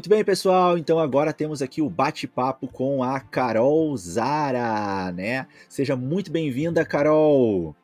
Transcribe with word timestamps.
Muito 0.00 0.08
bem, 0.08 0.24
pessoal. 0.24 0.78
Então 0.78 0.98
agora 0.98 1.30
temos 1.30 1.60
aqui 1.60 1.82
o 1.82 1.90
bate-papo 1.90 2.66
com 2.66 3.02
a 3.02 3.20
Carol 3.20 3.94
Zara, 3.98 5.12
né? 5.12 5.46
Seja 5.68 5.94
muito 5.94 6.32
bem-vinda, 6.32 6.86
Carol. 6.86 7.76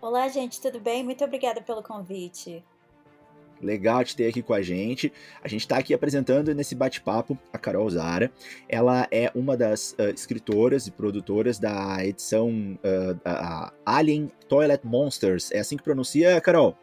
Olá, 0.00 0.28
gente, 0.28 0.60
tudo 0.60 0.78
bem? 0.78 1.02
Muito 1.02 1.24
obrigada 1.24 1.60
pelo 1.60 1.82
convite. 1.82 2.64
Legal 3.60 4.04
te 4.04 4.14
ter 4.14 4.28
aqui 4.28 4.40
com 4.40 4.54
a 4.54 4.62
gente. 4.62 5.12
A 5.42 5.48
gente 5.48 5.62
está 5.62 5.78
aqui 5.78 5.92
apresentando 5.92 6.54
nesse 6.54 6.76
bate-papo 6.76 7.36
a 7.52 7.58
Carol 7.58 7.90
Zara. 7.90 8.30
Ela 8.68 9.08
é 9.10 9.32
uma 9.34 9.56
das 9.56 9.96
uh, 9.98 10.10
escritoras 10.14 10.86
e 10.86 10.92
produtoras 10.92 11.58
da 11.58 12.06
edição 12.06 12.78
uh, 12.84 13.72
Alien 13.84 14.30
Toilet 14.48 14.86
Monsters. 14.86 15.50
É 15.50 15.58
assim 15.58 15.76
que 15.76 15.82
pronuncia, 15.82 16.40
Carol? 16.40 16.78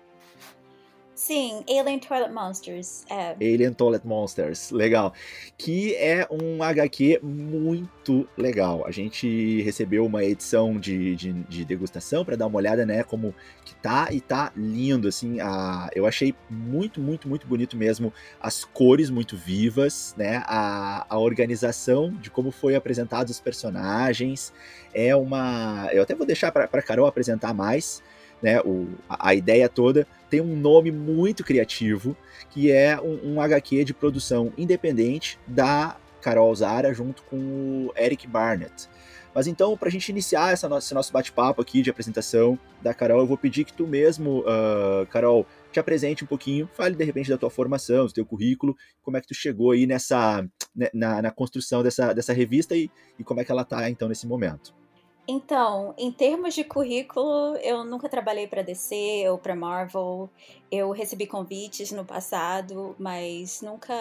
Sim, 1.26 1.64
Alien 1.70 2.00
Toilet 2.00 2.34
Monsters. 2.34 3.06
É. 3.10 3.32
Alien 3.36 3.72
Toilet 3.72 4.06
Monsters, 4.06 4.72
legal. 4.72 5.14
Que 5.58 5.96
é 5.96 6.28
um 6.30 6.62
HQ 6.62 7.22
muito 7.24 8.28
legal. 8.38 8.86
A 8.86 8.92
gente 8.92 9.62
recebeu 9.62 10.06
uma 10.06 10.22
edição 10.22 10.78
de, 10.78 11.16
de, 11.16 11.32
de 11.32 11.64
degustação 11.64 12.26
para 12.26 12.36
dar 12.36 12.46
uma 12.48 12.58
olhada, 12.58 12.86
né, 12.86 13.04
como 13.04 13.34
que 13.64 13.74
tá 13.76 14.10
e 14.12 14.20
tá 14.20 14.52
lindo, 14.54 15.08
assim. 15.08 15.40
A, 15.40 15.90
eu 15.96 16.06
achei 16.06 16.36
muito, 16.50 17.00
muito, 17.00 17.30
muito 17.30 17.48
bonito 17.48 17.78
mesmo. 17.78 18.12
As 18.38 18.66
cores 18.66 19.10
muito 19.10 19.38
vivas, 19.38 20.14
né, 20.18 20.44
a, 20.46 21.06
a 21.08 21.18
organização 21.18 22.12
de 22.12 22.30
como 22.30 22.52
foi 22.52 22.76
apresentados 22.76 23.32
os 23.32 23.40
personagens. 23.40 24.52
É 24.94 25.16
uma... 25.16 25.88
Eu 25.94 26.04
até 26.04 26.14
vou 26.14 26.28
deixar 26.28 26.52
para 26.52 26.82
Carol 26.82 27.08
apresentar 27.08 27.54
mais, 27.54 28.04
né, 28.44 28.60
o, 28.60 28.90
a, 29.10 29.34
ideia 29.34 29.70
toda, 29.70 30.06
tem 30.30 30.42
um 30.42 30.58
nome 30.58 30.92
muito 30.92 31.46
criativo, 31.46 32.16
que 32.50 32.70
é 32.70 33.00
um, 33.00 33.36
um 33.36 33.42
HQ 33.42 33.86
de 33.86 33.94
produção 33.94 34.52
independente 34.58 35.40
da 35.48 35.96
Carol 36.22 36.54
Zara 36.54 36.94
junto 36.94 37.24
com 37.24 37.38
o 37.38 37.94
Eric 37.98 38.28
Barnett. 38.28 38.90
Mas 39.34 39.48
então, 39.48 39.76
para 39.76 39.88
a 39.88 39.92
gente 39.92 40.10
iniciar 40.10 40.54
essa 40.54 40.68
esse 40.78 40.94
nosso 40.94 41.12
bate-papo 41.12 41.62
aqui 41.62 41.82
de 41.82 41.90
apresentação 41.90 42.60
da 42.82 42.94
Carol, 42.94 43.22
eu 43.22 43.26
vou 43.26 43.38
pedir 43.38 43.64
que 43.64 43.74
tu 43.74 43.88
mesmo, 43.88 44.42
uh, 44.42 45.08
Carol, 45.10 45.48
te 45.72 45.80
apresente 45.80 46.24
um 46.24 46.28
pouquinho, 46.28 46.70
fale 46.74 46.96
de 46.96 47.04
repente 47.04 47.30
da 47.30 47.38
tua 47.38 47.50
formação, 47.50 48.06
do 48.06 48.14
teu 48.14 48.26
currículo, 48.26 48.78
como 49.02 49.18
é 49.18 49.22
que 49.22 49.28
tu 49.28 49.34
chegou 49.34 49.72
aí 49.72 49.88
nessa, 49.88 50.46
né, 50.76 50.90
na, 50.94 51.22
na 51.22 51.32
construção 51.32 51.82
dessa, 51.82 52.14
dessa 52.14 52.32
revista 52.32 52.76
e, 52.76 52.92
e 53.18 53.24
como 53.24 53.40
é 53.40 53.46
que 53.46 53.52
ela 53.52 53.64
está 53.64 53.90
então 53.90 54.08
nesse 54.08 54.28
momento. 54.28 54.83
Então, 55.28 55.94
em 55.98 56.12
termos 56.12 56.54
de 56.54 56.66
currículo, 56.66 57.56
eu 57.58 57.86
nunca 57.86 58.10
trabalhei 58.10 58.46
para 58.46 58.62
DC 58.62 59.24
ou 59.30 59.38
para 59.38 59.56
Marvel. 59.56 60.30
Eu 60.70 60.92
recebi 60.92 61.26
convites 61.26 61.92
no 61.94 62.04
passado, 62.04 62.94
mas 63.00 63.62
nunca, 63.62 63.94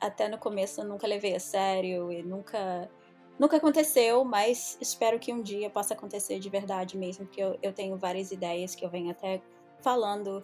até 0.00 0.28
no 0.28 0.38
começo, 0.38 0.82
nunca 0.82 1.06
levei 1.06 1.36
a 1.36 1.40
sério 1.40 2.10
e 2.10 2.24
nunca, 2.24 2.90
nunca 3.38 3.56
aconteceu. 3.56 4.24
Mas 4.24 4.76
espero 4.80 5.20
que 5.20 5.32
um 5.32 5.40
dia 5.40 5.70
possa 5.70 5.94
acontecer 5.94 6.40
de 6.40 6.50
verdade 6.50 6.98
mesmo, 6.98 7.24
porque 7.24 7.40
eu, 7.40 7.56
eu 7.62 7.72
tenho 7.72 7.96
várias 7.96 8.32
ideias 8.32 8.74
que 8.74 8.84
eu 8.84 8.90
venho 8.90 9.12
até 9.12 9.40
falando 9.80 10.42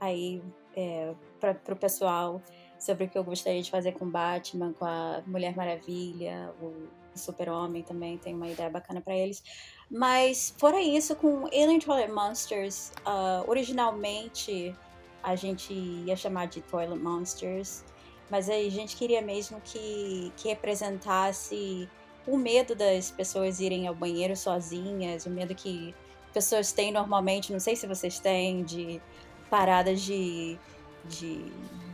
aí 0.00 0.40
é, 0.76 1.12
para 1.40 1.74
o 1.74 1.76
pessoal 1.76 2.40
sobre 2.78 3.04
o 3.04 3.08
que 3.08 3.18
eu 3.18 3.24
gostaria 3.24 3.60
de 3.60 3.70
fazer 3.70 3.92
com 3.92 4.08
Batman, 4.08 4.72
com 4.74 4.84
a 4.84 5.22
Mulher 5.26 5.56
Maravilha, 5.56 6.54
o 6.62 6.99
Super-Homem 7.18 7.82
também 7.82 8.18
tem 8.18 8.34
uma 8.34 8.48
ideia 8.48 8.70
bacana 8.70 9.00
para 9.00 9.14
eles. 9.14 9.42
Mas, 9.90 10.54
fora 10.56 10.80
isso, 10.80 11.16
com 11.16 11.46
Alien 11.46 11.80
Toilet 11.80 12.10
Monsters, 12.10 12.92
uh, 13.00 13.48
originalmente 13.48 14.74
a 15.22 15.34
gente 15.36 15.72
ia 15.72 16.16
chamar 16.16 16.46
de 16.46 16.60
Toilet 16.62 16.98
Monsters, 16.98 17.84
mas 18.30 18.48
a 18.48 18.54
gente 18.70 18.96
queria 18.96 19.20
mesmo 19.20 19.60
que, 19.60 20.32
que 20.36 20.48
representasse 20.48 21.88
o 22.26 22.36
medo 22.36 22.74
das 22.74 23.10
pessoas 23.10 23.60
irem 23.60 23.86
ao 23.86 23.94
banheiro 23.94 24.36
sozinhas, 24.36 25.26
o 25.26 25.30
medo 25.30 25.54
que 25.54 25.94
pessoas 26.32 26.72
têm 26.72 26.92
normalmente, 26.92 27.52
não 27.52 27.60
sei 27.60 27.74
se 27.74 27.86
vocês 27.86 28.18
têm, 28.20 28.62
de 28.62 29.02
paradas 29.50 30.00
de, 30.00 30.56
de 31.04 31.44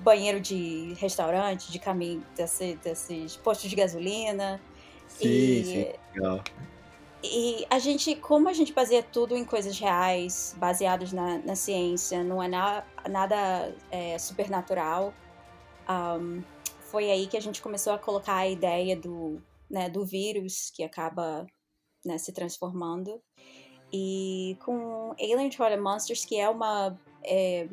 banheiro 0.03 0.39
de 0.41 0.95
restaurante, 0.99 1.73
de 1.73 1.79
caminho 1.79 2.25
desse, 2.37 2.77
desses 2.77 3.37
postos 3.37 3.71
de 3.71 3.77
gasolina. 3.77 4.61
Sim, 5.09 5.29
e, 5.29 5.65
sim, 5.65 5.93
legal. 6.15 6.43
E 7.23 7.67
a 7.71 7.79
gente, 7.79 8.15
como 8.17 8.49
a 8.49 8.53
gente 8.53 8.73
baseia 8.73 9.03
tudo 9.03 9.37
em 9.37 9.45
coisas 9.45 9.79
reais, 9.79 10.55
baseados 10.59 11.13
na, 11.13 11.39
na 11.39 11.57
ciência, 11.57 12.23
não 12.23 12.43
é 12.43 12.49
na, 12.49 12.85
nada 13.09 13.75
é, 13.91 14.19
supernatural, 14.19 15.13
um, 15.89 16.43
foi 16.91 17.11
aí 17.11 17.27
que 17.27 17.37
a 17.37 17.41
gente 17.41 17.61
começou 17.61 17.93
a 17.93 17.99
colocar 17.99 18.37
a 18.37 18.49
ideia 18.49 18.97
do, 18.97 19.43
né, 19.69 19.89
do 19.89 20.05
vírus 20.05 20.71
que 20.75 20.85
acaba 20.85 21.47
né, 22.05 22.19
se 22.19 22.33
transformando. 22.33 23.21
E 23.93 24.57
com 24.65 25.13
Alien 25.13 25.51
Toilet 25.51 25.81
Monsters, 25.81 26.25
que 26.25 26.39
é 26.39 26.49
uma 26.49 26.99
é, 27.25 27.69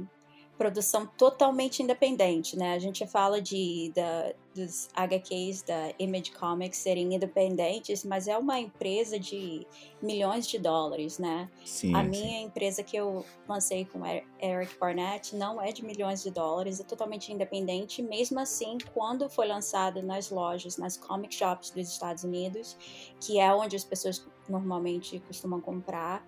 produção 0.58 1.06
totalmente 1.06 1.82
independente, 1.82 2.58
né? 2.58 2.74
A 2.74 2.80
gente 2.80 3.06
fala 3.08 3.42
de 3.42 3.92
da, 3.96 4.34
dos 4.54 4.90
HQs 4.94 5.64
da 5.64 5.94
Image 6.00 6.32
Comics 6.32 6.78
serem 6.78 7.14
independentes, 7.14 8.04
mas 8.04 8.28
é 8.28 8.38
uma 8.38 8.60
empresa 8.60 9.20
de 9.20 9.66
milhões 10.02 10.48
de 10.48 10.60
dólares, 10.60 11.18
né? 11.18 11.50
Sim, 11.66 11.96
a 11.96 12.04
sim. 12.04 12.10
minha 12.10 12.42
empresa 12.42 12.84
que 12.84 12.96
eu 12.96 13.26
lancei 13.48 13.86
com 13.86 14.06
Eric 14.06 14.78
Barnett 14.80 15.36
não 15.36 15.62
é 15.62 15.72
de 15.72 15.84
milhões 15.84 16.24
de 16.24 16.32
dólares, 16.32 16.80
é 16.80 16.84
totalmente 16.84 17.32
independente. 17.32 18.02
Mesmo 18.02 18.40
assim, 18.40 18.78
quando 18.94 19.30
foi 19.30 19.48
lançado 19.48 20.02
nas 20.04 20.30
lojas, 20.30 20.78
nas 20.78 20.98
comic 20.98 21.34
shops 21.34 21.72
dos 21.72 21.90
Estados 21.90 22.24
Unidos, 22.24 22.78
que 23.20 23.40
é 23.40 23.54
onde 23.54 23.76
as 23.76 23.84
pessoas 23.84 24.26
normalmente 24.48 25.20
costumam 25.20 25.60
comprar, 25.60 26.26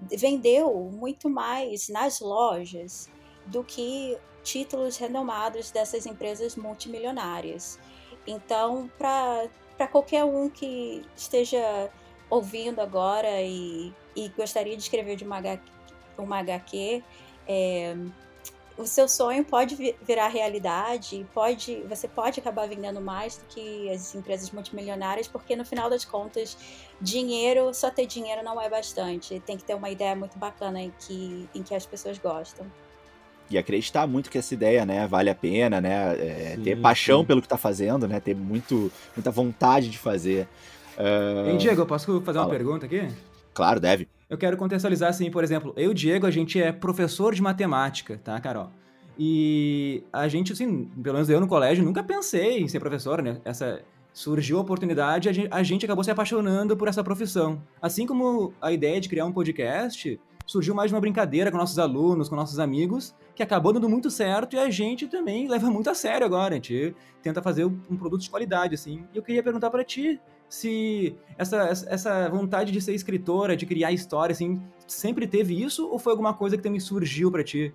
vendeu 0.00 0.72
muito 0.92 1.28
mais 1.28 1.88
nas 1.88 2.20
lojas 2.20 3.10
do 3.46 3.64
que 3.64 4.16
títulos 4.48 4.96
renomados 4.96 5.70
dessas 5.70 6.06
empresas 6.06 6.56
multimilionárias. 6.56 7.78
Então, 8.26 8.90
para 8.96 9.86
qualquer 9.92 10.24
um 10.24 10.48
que 10.48 11.04
esteja 11.14 11.90
ouvindo 12.30 12.80
agora 12.80 13.42
e, 13.42 13.92
e 14.16 14.28
gostaria 14.30 14.74
de 14.74 14.82
escrever 14.82 15.16
de 15.16 15.24
uma, 15.24 15.38
uma 16.16 16.38
HQ, 16.38 17.04
é, 17.46 17.94
o 18.78 18.86
seu 18.86 19.06
sonho 19.06 19.44
pode 19.44 19.76
virar 20.00 20.28
realidade, 20.28 21.26
pode, 21.34 21.82
você 21.82 22.08
pode 22.08 22.40
acabar 22.40 22.66
vendendo 22.66 23.02
mais 23.02 23.36
do 23.36 23.44
que 23.46 23.90
as 23.90 24.14
empresas 24.14 24.50
multimilionárias, 24.50 25.28
porque 25.28 25.54
no 25.56 25.64
final 25.64 25.90
das 25.90 26.06
contas, 26.06 26.56
dinheiro, 27.00 27.74
só 27.74 27.90
ter 27.90 28.06
dinheiro 28.06 28.42
não 28.42 28.58
é 28.58 28.68
bastante. 28.70 29.40
Tem 29.40 29.58
que 29.58 29.64
ter 29.64 29.74
uma 29.74 29.90
ideia 29.90 30.16
muito 30.16 30.38
bacana 30.38 30.80
em 30.80 30.92
que, 31.00 31.48
em 31.54 31.62
que 31.62 31.74
as 31.74 31.84
pessoas 31.84 32.16
gostam 32.18 32.66
e 33.50 33.56
acreditar 33.56 34.06
muito 34.06 34.30
que 34.30 34.38
essa 34.38 34.52
ideia, 34.54 34.84
né, 34.84 35.06
vale 35.06 35.30
a 35.30 35.34
pena, 35.34 35.80
né, 35.80 36.16
é, 36.18 36.52
sim, 36.56 36.62
ter 36.62 36.80
paixão 36.80 37.20
sim. 37.20 37.26
pelo 37.26 37.40
que 37.40 37.46
está 37.46 37.56
fazendo, 37.56 38.06
né, 38.06 38.20
ter 38.20 38.34
muito, 38.34 38.90
muita 39.16 39.30
vontade 39.30 39.88
de 39.88 39.98
fazer. 39.98 40.46
Uh... 40.96 41.50
Hein, 41.50 41.58
Diego, 41.58 41.82
eu 41.82 41.86
posso 41.86 42.20
fazer 42.20 42.38
Fala. 42.38 42.46
uma 42.46 42.50
pergunta 42.50 42.86
aqui? 42.86 43.08
Claro, 43.54 43.80
deve. 43.80 44.08
Eu 44.28 44.36
quero 44.36 44.56
contextualizar 44.56 45.08
assim, 45.10 45.30
por 45.30 45.42
exemplo, 45.42 45.72
eu 45.76 45.92
e 45.92 45.94
Diego, 45.94 46.26
a 46.26 46.30
gente 46.30 46.60
é 46.60 46.70
professor 46.70 47.34
de 47.34 47.42
matemática, 47.42 48.20
tá, 48.22 48.38
Carol? 48.40 48.70
E 49.18 50.04
a 50.12 50.28
gente, 50.28 50.52
assim, 50.52 50.84
pelo 51.02 51.14
menos 51.14 51.28
eu 51.28 51.40
no 51.40 51.48
colégio, 51.48 51.84
nunca 51.84 52.04
pensei 52.04 52.60
em 52.60 52.68
ser 52.68 52.78
professor, 52.78 53.20
né? 53.20 53.40
Essa 53.44 53.82
surgiu 54.12 54.58
a 54.58 54.60
oportunidade, 54.60 55.28
a 55.28 55.32
gente, 55.32 55.48
a 55.50 55.62
gente 55.62 55.84
acabou 55.84 56.02
se 56.02 56.10
apaixonando 56.10 56.76
por 56.76 56.88
essa 56.88 57.04
profissão. 57.04 57.62
Assim 57.80 58.06
como 58.06 58.52
a 58.60 58.72
ideia 58.72 59.00
de 59.00 59.08
criar 59.08 59.24
um 59.24 59.32
podcast 59.32 60.18
surgiu 60.48 60.74
mais 60.74 60.90
de 60.90 60.94
uma 60.94 61.00
brincadeira 61.00 61.50
com 61.50 61.58
nossos 61.58 61.78
alunos, 61.78 62.26
com 62.28 62.34
nossos 62.34 62.58
amigos, 62.58 63.14
que 63.34 63.42
acabou 63.42 63.70
dando 63.70 63.88
muito 63.88 64.10
certo 64.10 64.56
e 64.56 64.58
a 64.58 64.70
gente 64.70 65.06
também 65.06 65.46
leva 65.46 65.70
muito 65.70 65.90
a 65.90 65.94
sério 65.94 66.26
agora. 66.26 66.54
A 66.54 66.56
gente 66.56 66.96
tenta 67.22 67.42
fazer 67.42 67.66
um 67.66 67.96
produto 67.98 68.22
de 68.22 68.30
qualidade, 68.30 68.74
assim. 68.74 69.04
E 69.12 69.18
eu 69.18 69.22
queria 69.22 69.42
perguntar 69.42 69.70
para 69.70 69.84
ti 69.84 70.18
se 70.48 71.14
essa, 71.36 71.68
essa 71.88 72.28
vontade 72.30 72.72
de 72.72 72.80
ser 72.80 72.94
escritora, 72.94 73.54
de 73.54 73.66
criar 73.66 73.92
história, 73.92 74.32
assim, 74.32 74.62
sempre 74.86 75.26
teve 75.26 75.62
isso 75.62 75.86
ou 75.86 75.98
foi 75.98 76.12
alguma 76.12 76.32
coisa 76.32 76.56
que 76.56 76.62
também 76.62 76.80
surgiu 76.80 77.30
para 77.30 77.44
ti? 77.44 77.74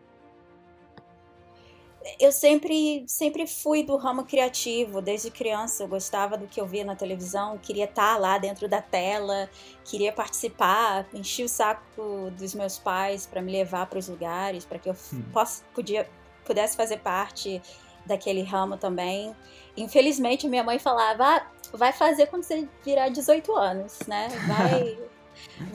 Eu 2.19 2.31
sempre, 2.31 3.03
sempre 3.07 3.47
fui 3.47 3.83
do 3.83 3.95
ramo 3.95 4.25
criativo, 4.25 5.01
desde 5.01 5.31
criança. 5.31 5.83
Eu 5.83 5.87
gostava 5.87 6.37
do 6.37 6.47
que 6.47 6.59
eu 6.59 6.65
via 6.65 6.83
na 6.83 6.95
televisão, 6.95 7.57
queria 7.57 7.85
estar 7.85 8.17
lá 8.17 8.37
dentro 8.37 8.67
da 8.67 8.81
tela, 8.81 9.49
queria 9.85 10.11
participar, 10.11 11.07
enchi 11.13 11.43
o 11.43 11.49
saco 11.49 12.31
dos 12.37 12.53
meus 12.53 12.77
pais 12.77 13.25
para 13.25 13.41
me 13.41 13.51
levar 13.51 13.85
para 13.87 13.99
os 13.99 14.07
lugares, 14.07 14.65
para 14.65 14.79
que 14.79 14.89
eu 14.89 14.95
hum. 15.13 15.23
possa, 15.31 15.63
podia, 15.73 16.09
pudesse 16.45 16.75
fazer 16.75 16.97
parte 16.97 17.61
daquele 18.05 18.43
ramo 18.43 18.77
também. 18.77 19.35
Infelizmente, 19.77 20.47
minha 20.47 20.63
mãe 20.63 20.79
falava: 20.79 21.23
ah, 21.23 21.47
vai 21.73 21.93
fazer 21.93 22.27
quando 22.27 22.43
você 22.43 22.67
virar 22.83 23.09
18 23.09 23.55
anos, 23.55 23.99
né? 24.07 24.27
Vai. 24.47 24.97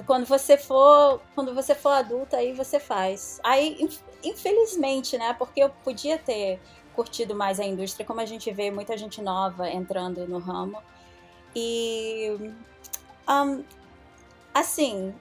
quando 0.07 0.25
você 0.25 0.57
for 0.57 1.21
quando 1.35 1.53
você 1.53 1.75
for 1.75 1.89
adulta 1.91 2.37
aí 2.37 2.53
você 2.53 2.79
faz 2.79 3.41
aí 3.43 3.77
infelizmente, 4.23 5.17
né? 5.17 5.35
Porque 5.35 5.63
eu 5.63 5.71
podia 5.71 6.19
ter 6.19 6.61
curtido 6.95 7.35
mais 7.35 7.61
a 7.61 7.65
indústria, 7.65 8.05
como 8.05 8.21
a 8.21 8.27
gente 8.27 8.51
vê 8.51 8.71
muita 8.71 8.97
gente 8.97 9.23
nova 9.23 9.69
entrando 9.71 10.27
no 10.27 10.39
ramo. 10.39 10.83
E 11.55 12.53
um, 13.29 13.65
assim, 14.53 15.15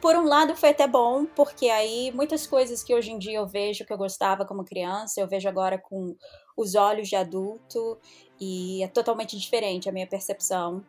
por 0.00 0.14
um 0.14 0.24
lado 0.24 0.54
foi 0.54 0.70
até 0.70 0.86
bom, 0.86 1.24
porque 1.24 1.68
aí 1.70 2.12
muitas 2.12 2.46
coisas 2.46 2.82
que 2.82 2.94
hoje 2.94 3.10
em 3.10 3.18
dia 3.18 3.38
eu 3.38 3.46
vejo 3.46 3.84
que 3.84 3.92
eu 3.92 3.96
gostava 3.96 4.44
como 4.44 4.64
criança, 4.64 5.20
eu 5.20 5.26
vejo 5.26 5.48
agora 5.48 5.78
com 5.78 6.14
os 6.56 6.74
olhos 6.74 7.08
de 7.08 7.16
adulto 7.16 7.98
e 8.38 8.82
é 8.82 8.88
totalmente 8.88 9.38
diferente 9.38 9.88
a 9.88 9.92
minha 9.92 10.06
percepção. 10.06 10.84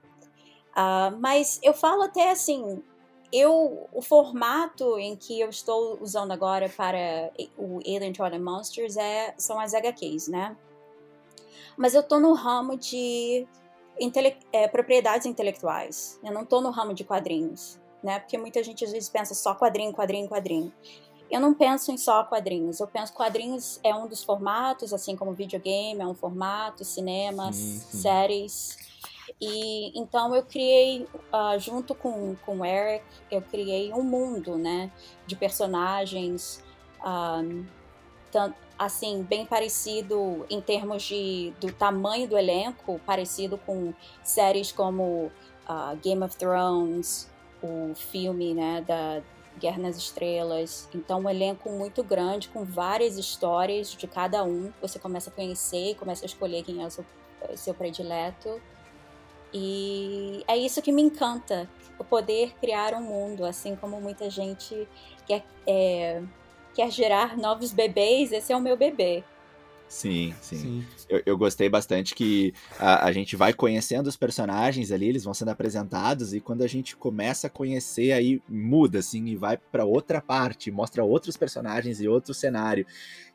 Uh, 0.72 1.18
mas 1.20 1.60
eu 1.64 1.74
falo 1.74 2.04
até 2.04 2.32
assim, 2.32 2.82
eu 3.32 3.88
o 3.94 4.02
formato 4.02 4.98
em 4.98 5.16
que 5.16 5.40
eu 5.40 5.50
estou 5.50 5.98
usando 6.02 6.32
agora 6.32 6.70
para 6.70 7.32
o 7.58 7.78
Alien 7.80 8.14
Toilet 8.14 8.42
Monsters 8.42 8.98
é 8.98 9.34
são 9.38 9.60
as 9.60 9.74
HQs, 9.74 10.28
né? 10.28 10.56
Mas 11.78 11.94
eu 11.94 12.04
tô 12.04 12.20
no 12.20 12.34
ramo 12.34 12.78
de 12.78 13.48
intele 14.00 14.36
é, 14.52 14.68
propriedades 14.68 15.26
intelectuais. 15.26 16.20
Eu 16.24 16.34
não 16.34 16.46
tô 16.46 16.62
no 16.62 16.70
ramo 16.70 16.94
de 16.94 17.04
quadrinhos 17.04 17.82
né? 18.04 18.20
Porque 18.20 18.38
muita 18.38 18.64
gente 18.64 18.84
às 18.84 18.92
vezes 18.92 19.10
pensa 19.10 19.34
só 19.34 19.54
quadrinho, 19.54 19.94
quadrinho, 19.94 20.28
quadrinho. 20.28 20.72
Eu 21.30 21.40
não 21.40 21.54
penso 21.54 21.92
em 21.92 21.98
só 21.98 22.24
quadrinhos. 22.24 22.80
Eu 22.80 22.88
penso 22.88 23.14
quadrinhos 23.14 23.80
é 23.84 23.96
um 23.96 24.08
dos 24.08 24.24
formatos, 24.24 24.94
assim 24.94 25.16
como 25.16 25.32
videogame 25.32 26.02
é 26.02 26.06
um 26.06 26.14
formato, 26.14 26.84
cinema, 26.84 27.54
séries. 27.54 28.78
E 29.42 30.00
então 30.00 30.36
eu 30.36 30.44
criei, 30.44 31.08
uh, 31.34 31.60
junto 31.60 31.96
com, 31.96 32.36
com 32.46 32.60
o 32.60 32.66
Eric, 32.66 33.04
eu 33.32 33.42
criei 33.42 33.92
um 33.92 34.04
mundo, 34.04 34.56
né, 34.56 34.92
de 35.26 35.36
personagens, 35.36 36.64
um, 37.04 37.66
assim, 38.78 39.24
bem 39.24 39.46
parecido 39.46 40.46
em 40.48 40.62
termos 40.62 41.04
de, 41.04 41.54
do 41.60 41.72
tamanho 41.74 42.28
do 42.28 42.38
elenco, 42.38 43.02
parecido 43.04 43.58
com 43.58 43.94
séries 44.24 44.72
como 44.72 45.32
uh, 45.68 45.96
Game 46.04 46.24
of 46.24 46.38
Thrones, 46.38 47.28
o 47.64 47.96
filme 47.96 48.54
né, 48.54 48.84
da 48.88 49.22
Guerra 49.60 49.80
nas 49.80 49.98
Estrelas. 49.98 50.88
Então, 50.94 51.22
um 51.22 51.30
elenco 51.30 51.70
muito 51.70 52.04
grande, 52.04 52.48
com 52.48 52.64
várias 52.64 53.18
histórias 53.18 53.92
de 53.92 54.08
cada 54.08 54.44
um. 54.44 54.72
Você 54.82 54.98
começa 54.98 55.30
a 55.30 55.34
conhecer 55.34 55.92
e 55.92 55.96
começa 55.96 56.26
a 56.26 56.28
escolher 56.28 56.64
quem 56.64 56.82
é 56.82 56.86
o 56.86 56.92
seu, 56.92 57.06
seu 57.56 57.74
predileto. 57.74 58.62
E 59.54 60.44
é 60.48 60.58
isso 60.58 60.82
que 60.82 60.92
me 60.92 61.02
encanta, 61.02 61.70
o 62.00 62.04
poder 62.04 62.54
criar 62.60 62.94
um 62.94 63.02
mundo, 63.02 63.46
assim 63.46 63.76
como 63.76 64.00
muita 64.00 64.30
gente 64.30 64.88
quer, 65.28 65.44
é, 65.68 66.22
quer 66.74 66.90
gerar 66.90 67.38
novos 67.38 67.72
bebês, 67.72 68.32
esse 68.32 68.52
é 68.54 68.56
o 68.56 68.62
meu 68.62 68.78
bebê. 68.78 69.24
Sim, 69.92 70.34
sim. 70.42 70.56
sim. 70.56 70.86
Eu, 71.10 71.22
eu, 71.26 71.38
gostei 71.38 71.68
bastante 71.68 72.16
que 72.16 72.54
a, 72.80 73.08
a, 73.08 73.12
gente 73.12 73.36
vai 73.36 73.52
conhecendo 73.52 74.08
os 74.08 74.16
personagens 74.16 74.90
ali, 74.90 75.10
eles 75.10 75.26
vão 75.26 75.34
sendo 75.34 75.50
apresentados, 75.50 76.34
e 76.34 76.40
quando 76.40 76.62
a 76.62 76.68
gente 76.68 76.96
começa 76.96 77.48
a 77.48 77.50
conhecer, 77.50 78.14
aí 78.14 78.42
muda, 78.48 79.00
assim, 79.00 79.26
e 79.26 79.36
vai 79.36 79.58
para 79.58 79.84
outra 79.84 80.22
parte, 80.22 80.72
mostra 80.72 81.04
outros 81.04 81.36
personagens 81.36 82.00
e 82.00 82.08
outro 82.08 82.34
cenário. 82.34 82.86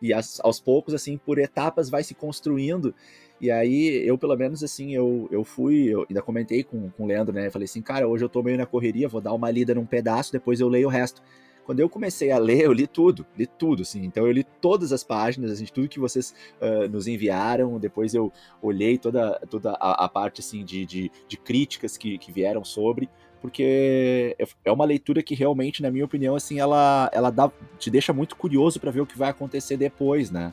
E 0.01 0.15
as, 0.15 0.41
aos 0.41 0.59
poucos, 0.59 0.95
assim, 0.95 1.19
por 1.19 1.39
etapas, 1.39 1.91
vai 1.91 2.03
se 2.03 2.15
construindo. 2.15 2.95
E 3.41 3.51
aí, 3.51 4.07
eu, 4.07 4.17
pelo 4.17 4.37
menos, 4.37 4.63
assim, 4.65 4.95
eu, 4.95 5.29
eu 5.31 5.45
fui, 5.45 5.89
eu 5.89 6.07
ainda 6.09 6.23
comentei 6.23 6.65
com, 6.65 6.91
com 6.91 7.05
o 7.05 7.07
Leandro, 7.07 7.35
né? 7.35 7.47
Eu 7.47 7.53
falei 7.53 7.67
assim, 7.67 7.83
cara, 7.83 8.09
hoje 8.09 8.25
eu 8.25 8.29
tô 8.29 8.43
meio 8.43 8.57
na 8.57 8.65
correria, 8.65 9.09
vou 9.09 9.21
dar 9.21 9.35
uma 9.35 9.51
lida 9.51 9.75
num 9.75 9.85
pedaço, 9.85 10.33
depois 10.33 10.59
eu 10.61 10.69
leio 10.69 10.89
o 10.89 10.91
resto. 10.91 11.23
Quando 11.65 11.81
eu 11.81 11.89
comecei 11.89 12.31
a 12.31 12.39
ler, 12.39 12.65
eu 12.65 12.73
li 12.73 12.87
tudo, 12.87 13.27
li 13.37 13.45
tudo, 13.45 13.83
assim. 13.83 14.05
Então 14.05 14.25
eu 14.25 14.33
li 14.33 14.45
todas 14.45 14.93
as 14.93 15.03
páginas, 15.03 15.51
assim, 15.51 15.65
tudo 15.67 15.89
que 15.89 15.99
vocês 15.99 16.33
uh, 16.61 16.89
nos 16.89 17.09
enviaram. 17.09 17.79
Depois 17.79 18.15
eu 18.15 18.33
olhei 18.63 18.97
toda, 18.97 19.39
toda 19.51 19.73
a, 19.73 20.05
a 20.05 20.09
parte, 20.09 20.41
assim, 20.41 20.65
de, 20.65 20.87
de, 20.87 21.11
de 21.27 21.37
críticas 21.37 21.97
que, 21.97 22.19
que 22.19 22.31
vieram 22.31 22.65
sobre 22.65 23.11
porque 23.41 24.37
é 24.65 24.73
uma 24.73 24.85
leitura 24.85 25.23
que 25.23 25.35
realmente, 25.35 25.81
na 25.81 25.89
minha 25.89 26.05
opinião, 26.05 26.35
assim, 26.35 26.59
ela, 26.59 27.09
ela 27.13 27.31
dá, 27.31 27.49
te 27.79 27.91
deixa 27.91 28.13
muito 28.13 28.35
curioso 28.35 28.81
para 28.81 28.91
ver 28.91 29.03
o 29.03 29.07
que 29.07 29.17
vai 29.17 29.31
acontecer 29.31 29.77
depois, 29.77 30.33
né? 30.33 30.53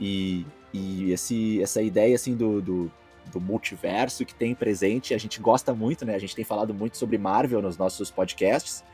E, 0.00 0.46
e 0.72 1.12
esse, 1.12 1.62
essa 1.62 1.82
ideia, 1.82 2.14
assim, 2.14 2.34
do, 2.34 2.60
do, 2.60 2.92
do, 3.32 3.40
multiverso 3.40 4.24
que 4.24 4.34
tem 4.34 4.54
presente, 4.54 5.14
a 5.14 5.18
gente 5.18 5.40
gosta 5.40 5.74
muito, 5.74 6.04
né? 6.04 6.14
A 6.14 6.18
gente 6.18 6.34
tem 6.34 6.44
falado 6.44 6.72
muito 6.72 6.96
sobre 6.96 7.18
Marvel 7.18 7.60
nos 7.60 7.76
nossos 7.76 8.10
podcasts, 8.10 8.84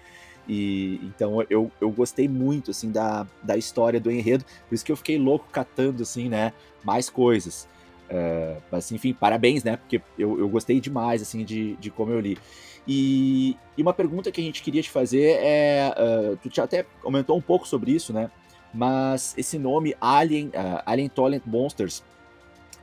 e 0.48 1.00
então 1.02 1.44
eu, 1.50 1.70
eu 1.80 1.90
gostei 1.90 2.28
muito 2.28 2.70
assim 2.70 2.90
da, 2.90 3.26
da 3.42 3.56
história 3.56 3.98
do 3.98 4.10
enredo, 4.10 4.44
por 4.68 4.74
isso 4.74 4.84
que 4.84 4.92
eu 4.92 4.96
fiquei 4.96 5.18
louco 5.18 5.46
catando 5.50 6.02
assim, 6.02 6.28
né, 6.28 6.52
mais 6.84 7.10
coisas. 7.10 7.68
Uh, 8.08 8.62
mas 8.70 8.90
enfim, 8.92 9.12
parabéns, 9.12 9.64
né? 9.64 9.76
Porque 9.76 10.00
eu, 10.16 10.38
eu 10.38 10.48
gostei 10.48 10.80
demais 10.80 11.20
assim 11.20 11.44
de, 11.44 11.74
de 11.76 11.90
como 11.90 12.12
eu 12.12 12.20
li. 12.20 12.38
E, 12.86 13.56
e 13.76 13.82
uma 13.82 13.92
pergunta 13.92 14.30
que 14.30 14.40
a 14.40 14.44
gente 14.44 14.62
queria 14.62 14.80
te 14.80 14.90
fazer 14.90 15.38
é, 15.40 15.92
uh, 15.98 16.36
tu 16.36 16.48
já 16.52 16.62
até 16.62 16.86
comentou 17.02 17.36
um 17.36 17.42
pouco 17.42 17.66
sobre 17.66 17.90
isso, 17.90 18.12
né? 18.12 18.30
Mas 18.76 19.34
esse 19.38 19.58
nome 19.58 19.96
Alien, 19.98 20.48
uh, 20.48 20.82
Alien 20.84 21.08
Toilet 21.08 21.48
Monsters, 21.48 22.04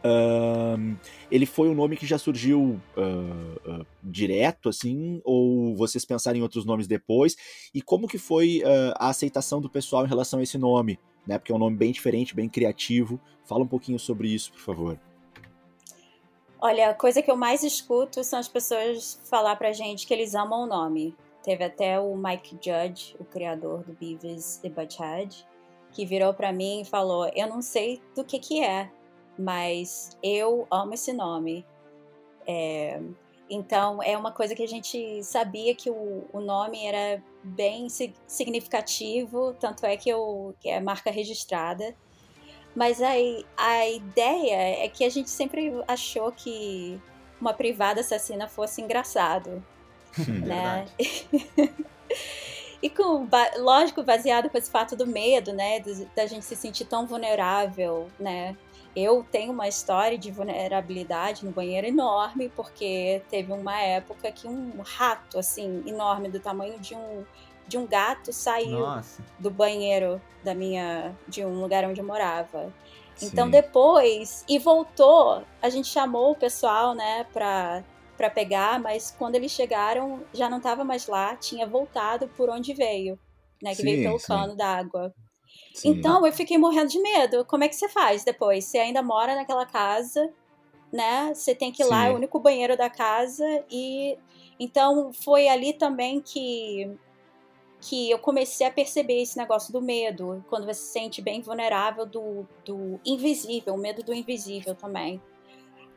Uh, 0.06 0.98
ele 1.32 1.46
foi 1.46 1.70
um 1.70 1.74
nome 1.74 1.96
que 1.96 2.06
já 2.06 2.18
surgiu 2.18 2.78
uh, 2.98 3.86
direto, 4.04 4.68
assim, 4.68 5.22
ou 5.24 5.78
vocês 5.78 6.04
pensaram 6.04 6.38
em 6.38 6.42
outros 6.42 6.66
nomes 6.66 6.88
depois? 6.88 7.38
E 7.74 7.82
como 7.82 8.06
que 8.06 8.18
foi 8.18 8.62
a 8.98 9.08
aceitação 9.08 9.62
do 9.62 9.70
pessoal 9.70 10.04
em 10.04 10.10
relação 10.10 10.42
a 10.42 10.44
esse 10.44 10.58
nome? 10.58 11.00
Né? 11.26 11.38
Porque 11.38 11.54
é 11.54 11.56
um 11.56 11.58
nome 11.58 11.78
bem 11.78 11.94
diferente, 11.94 12.36
bem 12.36 12.50
criativo. 12.50 13.18
Fala 13.46 13.64
um 13.64 13.68
pouquinho 13.68 13.98
sobre 13.98 14.28
isso, 14.28 14.52
por 14.52 14.60
favor. 14.60 15.00
Olha, 16.60 16.90
a 16.90 16.94
coisa 16.94 17.22
que 17.22 17.32
eu 17.32 17.38
mais 17.38 17.64
escuto 17.64 18.26
são 18.26 18.40
as 18.40 18.50
pessoas 18.50 19.22
falar 19.30 19.56
pra 19.56 19.72
gente 19.72 20.06
que 20.06 20.14
eles 20.14 20.36
amam 20.36 20.64
o 20.64 20.68
nome. 20.68 21.16
Teve 21.44 21.64
até 21.64 21.98
o 21.98 22.14
Mike 22.18 22.58
Judge, 22.62 23.16
o 23.20 23.24
criador 23.24 23.84
do 23.84 23.94
Beavis 23.94 24.60
e 24.64 24.70
Butthead, 24.70 25.46
que 25.94 26.06
virou 26.06 26.34
para 26.34 26.52
mim 26.52 26.82
e 26.82 26.86
falou: 26.86 27.32
Eu 27.36 27.48
não 27.48 27.62
sei 27.62 28.02
do 28.16 28.24
que 28.24 28.40
que 28.40 28.64
é, 28.64 28.90
mas 29.38 30.18
eu 30.22 30.68
amo 30.70 30.94
esse 30.94 31.14
nome. 31.14 31.66
É, 32.46 33.00
então 33.50 34.02
é 34.02 34.18
uma 34.18 34.32
coisa 34.32 34.56
que 34.56 34.64
a 34.64 34.68
gente 34.68 35.24
sabia 35.24 35.76
que 35.76 35.90
o, 35.90 36.28
o 36.34 36.42
nome 36.42 36.86
era 36.86 37.22
bem 37.44 37.88
significativo, 38.28 39.54
tanto 39.60 39.86
é 39.86 39.96
que, 39.96 40.10
eu, 40.10 40.56
que 40.60 40.70
é 40.70 40.80
marca 40.80 41.12
registrada. 41.12 41.96
Mas 42.76 43.02
a, 43.02 43.12
a 43.56 43.88
ideia 43.88 44.84
é 44.84 44.90
que 44.90 45.04
a 45.04 45.10
gente 45.10 45.30
sempre 45.30 45.72
achou 45.88 46.32
que 46.32 47.00
uma 47.40 47.54
privada 47.54 48.02
assassina 48.02 48.48
fosse 48.48 48.82
engraçado. 48.82 49.64
Hum, 50.18 50.40
né? 50.48 50.86
e 52.84 52.90
com, 52.90 53.26
lógico, 53.60 54.04
baseado 54.04 54.50
com 54.50 54.58
esse 54.58 54.70
fato 54.70 54.94
do 54.94 55.08
medo, 55.08 55.54
né? 55.54 55.82
Da 56.14 56.26
gente 56.26 56.44
se 56.44 56.54
sentir 56.54 56.84
tão 56.84 57.08
vulnerável, 57.08 58.10
né? 58.20 58.58
Eu 58.94 59.26
tenho 59.32 59.54
uma 59.54 59.70
história 59.70 60.18
de 60.18 60.30
vulnerabilidade 60.30 61.46
no 61.46 61.52
banheiro 61.52 61.88
enorme, 61.88 62.50
porque 62.50 63.24
teve 63.30 63.54
uma 63.54 63.80
época 63.80 64.30
que 64.34 64.50
um 64.50 64.82
rato, 64.84 65.40
assim, 65.40 65.82
enorme, 65.88 66.28
do 66.28 66.42
tamanho 66.42 66.78
de 66.78 66.94
um, 66.94 67.24
de 67.66 67.78
um 67.78 67.88
gato, 67.88 68.34
saiu 68.34 68.82
Nossa. 68.82 69.24
do 69.40 69.50
banheiro 69.50 70.22
da 70.44 70.54
minha, 70.54 71.16
de 71.26 71.46
um 71.46 71.62
lugar 71.62 71.86
onde 71.86 72.02
eu 72.02 72.06
morava. 72.06 72.72
Então 73.22 73.46
Sim. 73.46 73.52
depois, 73.52 74.44
e 74.46 74.60
voltou, 74.60 75.42
a 75.62 75.70
gente 75.70 75.88
chamou 75.88 76.32
o 76.32 76.36
pessoal, 76.36 76.94
né, 76.94 77.26
pra, 77.32 77.82
pra 78.18 78.30
pegar, 78.30 78.80
mas 78.80 79.12
quando 79.18 79.36
eles 79.36 79.52
chegaram, 79.52 80.24
já 80.34 80.50
não 80.50 80.58
estava 80.58 80.84
mais 80.84 81.08
lá, 81.08 81.36
tinha 81.36 81.66
voltado 81.66 82.28
por 82.30 82.50
onde 82.50 82.74
veio, 82.74 83.18
né, 83.62 83.72
que 83.72 83.78
sim, 83.78 83.84
veio 83.84 84.04
pelo 84.04 84.20
sim. 84.20 84.28
cano 84.28 84.56
d'água. 84.56 85.14
Sim. 85.74 85.90
Então 85.90 86.26
eu 86.26 86.34
fiquei 86.34 86.58
morrendo 86.58 86.90
de 86.90 87.00
medo. 87.00 87.46
Como 87.46 87.64
é 87.64 87.68
que 87.68 87.76
você 87.76 87.90
faz 87.90 88.24
depois? 88.24 88.66
Você 88.66 88.78
ainda 88.78 89.02
mora 89.02 89.36
naquela 89.36 89.66
casa, 89.66 90.32
né? 90.92 91.34
Você 91.34 91.56
tem 91.56 91.72
que 91.72 91.82
ir 91.82 91.86
lá, 91.86 92.08
é 92.08 92.12
o 92.12 92.16
único 92.16 92.40
banheiro 92.40 92.78
da 92.78 92.90
casa 92.90 93.46
e 93.70 94.18
então 94.60 95.12
foi 95.12 95.48
ali 95.48 95.74
também 95.74 96.22
que 96.22 96.96
que 97.82 98.10
eu 98.10 98.18
comecei 98.18 98.66
a 98.66 98.72
perceber 98.72 99.22
esse 99.22 99.38
negócio 99.38 99.74
do 99.74 99.82
medo, 99.82 100.44
quando 100.50 100.66
você 100.66 100.76
se 100.76 100.94
sente 100.94 101.22
bem 101.22 101.42
vulnerável 101.42 102.06
do, 102.06 102.48
do 102.64 102.98
invisível, 103.06 103.74
o 103.74 103.78
medo 103.78 104.02
do 104.02 104.14
invisível 104.14 104.74
também. 104.74 105.22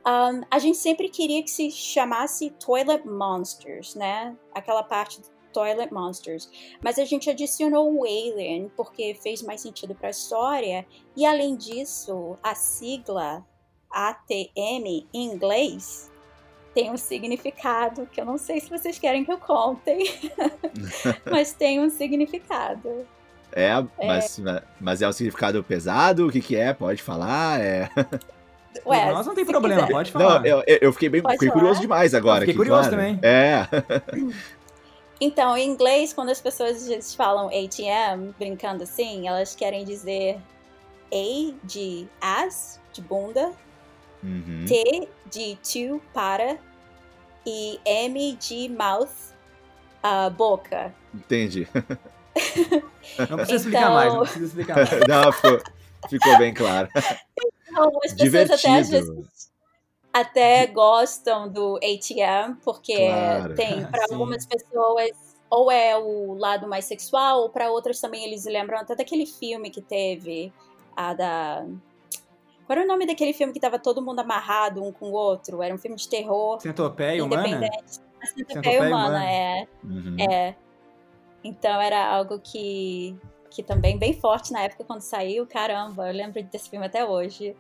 Um, 0.06 0.42
a 0.48 0.58
gente 0.60 0.78
sempre 0.78 1.08
queria 1.08 1.42
que 1.42 1.50
se 1.50 1.68
chamasse 1.68 2.50
Toilet 2.64 3.04
Monsters, 3.04 3.96
né? 3.96 4.36
Aquela 4.54 4.84
parte 4.84 5.20
Toilet 5.52 5.92
Monsters. 5.92 6.48
Mas 6.80 6.96
a 6.98 7.04
gente 7.04 7.28
adicionou 7.28 7.92
o 7.92 8.04
Alien 8.04 8.70
porque 8.76 9.18
fez 9.20 9.42
mais 9.42 9.62
sentido 9.62 9.96
para 9.96 10.06
a 10.06 10.10
história. 10.10 10.86
E 11.16 11.26
além 11.26 11.56
disso, 11.56 12.38
a 12.40 12.54
sigla 12.54 13.44
ATM 13.90 15.08
em 15.12 15.32
inglês 15.32 16.12
tem 16.72 16.90
um 16.90 16.96
significado 16.96 18.06
que 18.06 18.20
eu 18.20 18.25
não 18.26 18.36
sei 18.36 18.60
se 18.60 18.68
vocês 18.68 18.98
querem 18.98 19.25
que 19.25 19.32
eu 19.32 19.38
conte, 19.38 20.30
mas 21.28 21.52
tem 21.52 21.80
um 21.80 21.88
significado. 21.88 23.06
É, 23.50 23.70
mas 23.98 24.38
é, 24.38 24.62
mas 24.78 25.02
é 25.02 25.08
um 25.08 25.12
significado 25.12 25.64
pesado? 25.64 26.26
O 26.26 26.30
que, 26.30 26.42
que 26.42 26.54
é? 26.54 26.75
Pode 26.75 27.02
falar? 27.02 27.58
É. 27.60 27.88
Ué, 28.85 29.12
nós 29.12 29.26
não 29.26 29.35
tem 29.35 29.45
problema, 29.45 29.83
quiser. 29.83 29.92
pode 29.92 30.12
falar. 30.12 30.40
Não, 30.40 30.47
eu, 30.47 30.62
eu 30.66 30.92
fiquei 30.92 31.09
bem 31.09 31.23
fiquei 31.23 31.50
curioso 31.50 31.80
demais 31.80 32.14
agora. 32.14 32.45
Eu 32.45 32.49
fiquei 32.49 32.52
aqui, 32.52 32.59
curioso 32.59 32.88
claro. 32.88 32.97
também. 32.97 33.21
É. 33.23 33.66
Então, 35.21 35.56
em 35.56 35.66
inglês, 35.66 36.12
quando 36.12 36.28
as 36.28 36.40
pessoas 36.40 37.14
falam 37.14 37.47
ATM, 37.47 38.35
brincando 38.38 38.83
assim, 38.83 39.26
elas 39.26 39.54
querem 39.54 39.83
dizer 39.83 40.38
A 41.11 41.54
de 41.64 42.06
as, 42.21 42.78
de 42.92 43.00
bunda, 43.00 43.50
uhum. 44.23 44.66
T 44.66 45.09
de 45.30 45.56
to, 45.56 46.02
para, 46.12 46.59
e 47.47 47.80
M 47.85 48.37
de 48.37 48.68
mouth, 48.68 49.09
uh, 50.04 50.30
boca. 50.30 50.95
Entendi. 51.14 51.66
Não 53.18 53.38
precisa 53.38 53.40
então... 53.40 53.56
explicar 53.56 53.90
mais, 53.90 54.12
não 54.12 54.21
precisa 54.21 54.45
explicar 54.45 54.76
mais. 54.76 54.90
não, 55.09 55.33
ficou, 55.33 55.62
ficou 56.09 56.38
bem 56.38 56.53
claro. 56.55 56.88
Então, 57.69 57.88
as 58.05 58.12
pessoas 58.12 58.17
Divertido. 58.17 58.55
até 58.55 58.79
às 58.79 58.91
vezes 58.91 59.50
até 60.12 60.67
gostam 60.67 61.47
do 61.47 61.76
ATM, 61.76 62.57
porque 62.65 63.07
claro. 63.07 63.55
tem 63.55 63.85
para 63.87 64.05
algumas 64.11 64.47
pessoas 64.47 65.11
ou 65.50 65.71
é 65.71 65.97
o 65.97 66.35
lado 66.35 66.67
mais 66.67 66.87
sexual, 66.87 67.43
ou 67.43 67.50
para 67.50 67.71
outras 67.71 68.00
também 68.00 68.25
eles 68.25 68.45
lembram 68.47 68.79
até 68.79 68.95
daquele 68.95 69.26
filme 69.26 69.71
que 69.71 69.83
teve 69.83 70.53
a 70.97 71.12
da 71.12 71.67
qual 72.67 72.76
era 72.79 72.85
o 72.85 72.88
nome 72.88 73.07
daquele 73.07 73.33
filme 73.33 73.53
que 73.53 73.61
tava 73.61 73.79
todo 73.79 74.03
mundo 74.03 74.19
amarrado 74.19 74.83
um 74.83 74.91
com 74.91 75.11
o 75.11 75.12
outro? 75.12 75.62
Era 75.62 75.73
um 75.73 75.79
filme 75.79 75.97
de 75.97 76.09
terror. 76.09 76.61
Centopeia 76.61 77.25
Humana? 77.25 77.69
A 78.21 78.26
Centopeia 78.26 78.81
Humana, 78.81 78.97
humana, 78.97 79.31
é. 79.31 79.69
Uhum. 79.85 80.17
É. 80.19 80.57
Então 81.45 81.81
era 81.81 82.05
algo 82.09 82.41
que, 82.41 83.17
que 83.56 83.62
também 83.62 83.96
bem 83.96 84.12
forte 84.12 84.52
na 84.52 84.60
época 84.60 84.84
quando 84.84 85.00
saiu. 85.00 85.46
Caramba, 85.46 86.08
eu 86.08 86.12
lembro 86.12 86.42
desse 86.42 86.68
filme 86.68 86.84
até 86.84 87.02
hoje. 87.02 87.56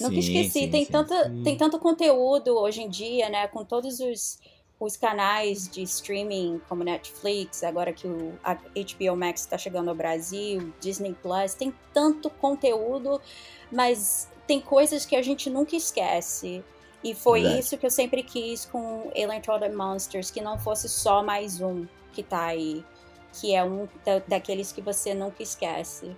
Nunca 0.00 0.14
sim, 0.14 0.18
esqueci, 0.18 0.50
sim, 0.50 0.70
tem, 0.70 0.84
sim, 0.84 0.90
tanto, 0.90 1.14
tem 1.44 1.56
tanto 1.56 1.78
conteúdo 1.78 2.56
hoje 2.58 2.82
em 2.82 2.88
dia, 2.88 3.28
né? 3.28 3.46
Com 3.46 3.64
todos 3.64 4.00
os, 4.00 4.40
os 4.80 4.96
canais 4.96 5.68
de 5.68 5.82
streaming 5.82 6.60
como 6.68 6.82
Netflix, 6.82 7.62
agora 7.62 7.92
que 7.92 8.08
o 8.08 8.36
HBO 8.44 9.16
Max 9.16 9.42
está 9.42 9.56
chegando 9.56 9.90
ao 9.90 9.94
Brasil, 9.94 10.72
Disney 10.80 11.14
Plus, 11.22 11.54
tem 11.54 11.72
tanto 11.94 12.28
conteúdo, 12.28 13.20
mas 13.70 14.28
tem 14.44 14.60
coisas 14.60 15.06
que 15.06 15.14
a 15.14 15.22
gente 15.22 15.48
nunca 15.48 15.76
esquece. 15.76 16.64
E 17.04 17.14
foi 17.14 17.42
isso 17.42 17.78
que 17.78 17.86
eu 17.86 17.90
sempre 17.90 18.24
quis 18.24 18.64
com 18.64 19.10
Alien 19.14 19.40
Trolled 19.40 19.74
Monsters, 19.74 20.32
que 20.32 20.40
não 20.40 20.58
fosse 20.58 20.88
só 20.88 21.22
mais 21.22 21.60
um 21.60 21.86
que 22.12 22.24
tá 22.24 22.46
aí, 22.46 22.84
que 23.32 23.54
é 23.54 23.62
um 23.64 23.88
da, 24.04 24.20
daqueles 24.26 24.72
que 24.72 24.80
você 24.80 25.14
nunca 25.14 25.42
esquece. 25.42 26.10